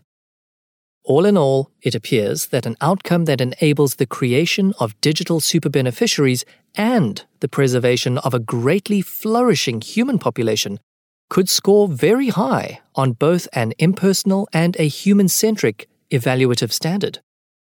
All 1.07 1.24
in 1.24 1.36
all, 1.36 1.70
it 1.82 1.94
appears 1.94 2.46
that 2.46 2.66
an 2.66 2.76
outcome 2.80 3.26
that 3.26 3.40
enables 3.40 3.94
the 3.94 4.07
creation 4.07 4.74
of 4.80 5.00
digital 5.00 5.38
super 5.38 5.68
beneficiaries 5.68 6.44
and 6.74 7.24
the 7.38 7.48
preservation 7.48 8.18
of 8.18 8.34
a 8.34 8.40
greatly 8.40 9.02
flourishing 9.02 9.80
human 9.80 10.18
population 10.18 10.80
could 11.30 11.48
score 11.48 11.86
very 11.86 12.30
high 12.30 12.80
on 12.96 13.12
both 13.12 13.46
an 13.52 13.72
impersonal 13.78 14.48
and 14.52 14.74
a 14.80 14.88
human 14.88 15.28
centric 15.28 15.88
evaluative 16.11 16.72
standard. 16.72 17.20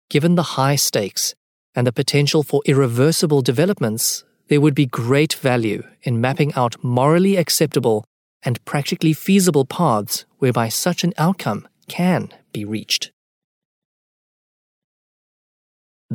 Given 0.10 0.34
the 0.34 0.58
high 0.58 0.76
stakes 0.76 1.36
and 1.76 1.86
the 1.86 1.94
potential 1.94 2.42
for 2.42 2.64
irreversible 2.66 3.44
developments, 3.44 4.24
there 4.48 4.62
would 4.62 4.74
be 4.74 4.88
great 4.88 5.36
value 5.36 5.84
in 6.02 6.20
mapping 6.20 6.52
out 6.56 6.84
morally 6.84 7.36
acceptable 7.36 8.06
and 8.42 8.64
practically 8.66 9.14
feasible 9.14 9.66
paths 9.66 10.26
whereby 10.40 10.68
such 10.68 11.04
an 11.04 11.14
outcome 11.20 11.68
can 11.88 12.30
be 12.52 12.66
reached. 12.66 13.12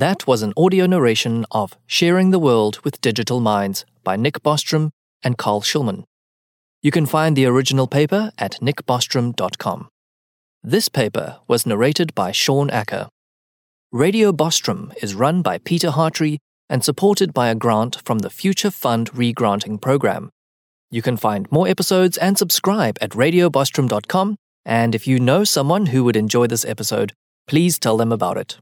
That 0.01 0.26
was 0.26 0.40
an 0.40 0.55
audio 0.57 0.86
narration 0.86 1.44
of 1.51 1.76
Sharing 1.86 2.30
the 2.30 2.38
World 2.38 2.80
with 2.84 3.03
Digital 3.03 3.38
Minds 3.38 3.84
by 4.03 4.16
Nick 4.16 4.42
Bostrom 4.42 4.92
and 5.22 5.36
Carl 5.36 5.61
Shulman. 5.61 6.05
You 6.80 6.90
can 6.90 7.05
find 7.05 7.36
the 7.36 7.44
original 7.44 7.86
paper 7.86 8.32
at 8.38 8.53
nickbostrom.com. 8.62 9.88
This 10.62 10.88
paper 10.88 11.40
was 11.46 11.66
narrated 11.66 12.14
by 12.14 12.32
Sean 12.32 12.70
Acker. 12.70 13.11
Radio 13.92 14.32
Bostrom 14.32 14.94
is 15.03 15.14
run 15.14 15.42
by 15.42 15.59
Peter 15.59 15.90
Hartree 15.90 16.38
and 16.70 16.82
supported 16.82 17.34
by 17.34 17.51
a 17.51 17.55
grant 17.55 18.01
from 18.03 18.20
the 18.20 18.30
Future 18.30 18.70
Fund 18.70 19.11
Regranting 19.12 19.78
Program. 19.82 20.30
You 20.90 21.03
can 21.03 21.18
find 21.18 21.53
more 21.53 21.68
episodes 21.68 22.16
and 22.16 22.38
subscribe 22.38 22.96
at 23.03 23.11
radiobostrom.com. 23.11 24.36
And 24.64 24.94
if 24.94 25.07
you 25.07 25.20
know 25.20 25.44
someone 25.44 25.92
who 25.92 26.05
would 26.05 26.16
enjoy 26.16 26.46
this 26.46 26.64
episode, 26.64 27.12
please 27.46 27.78
tell 27.78 27.98
them 27.98 28.12
about 28.12 28.38
it. 28.38 28.57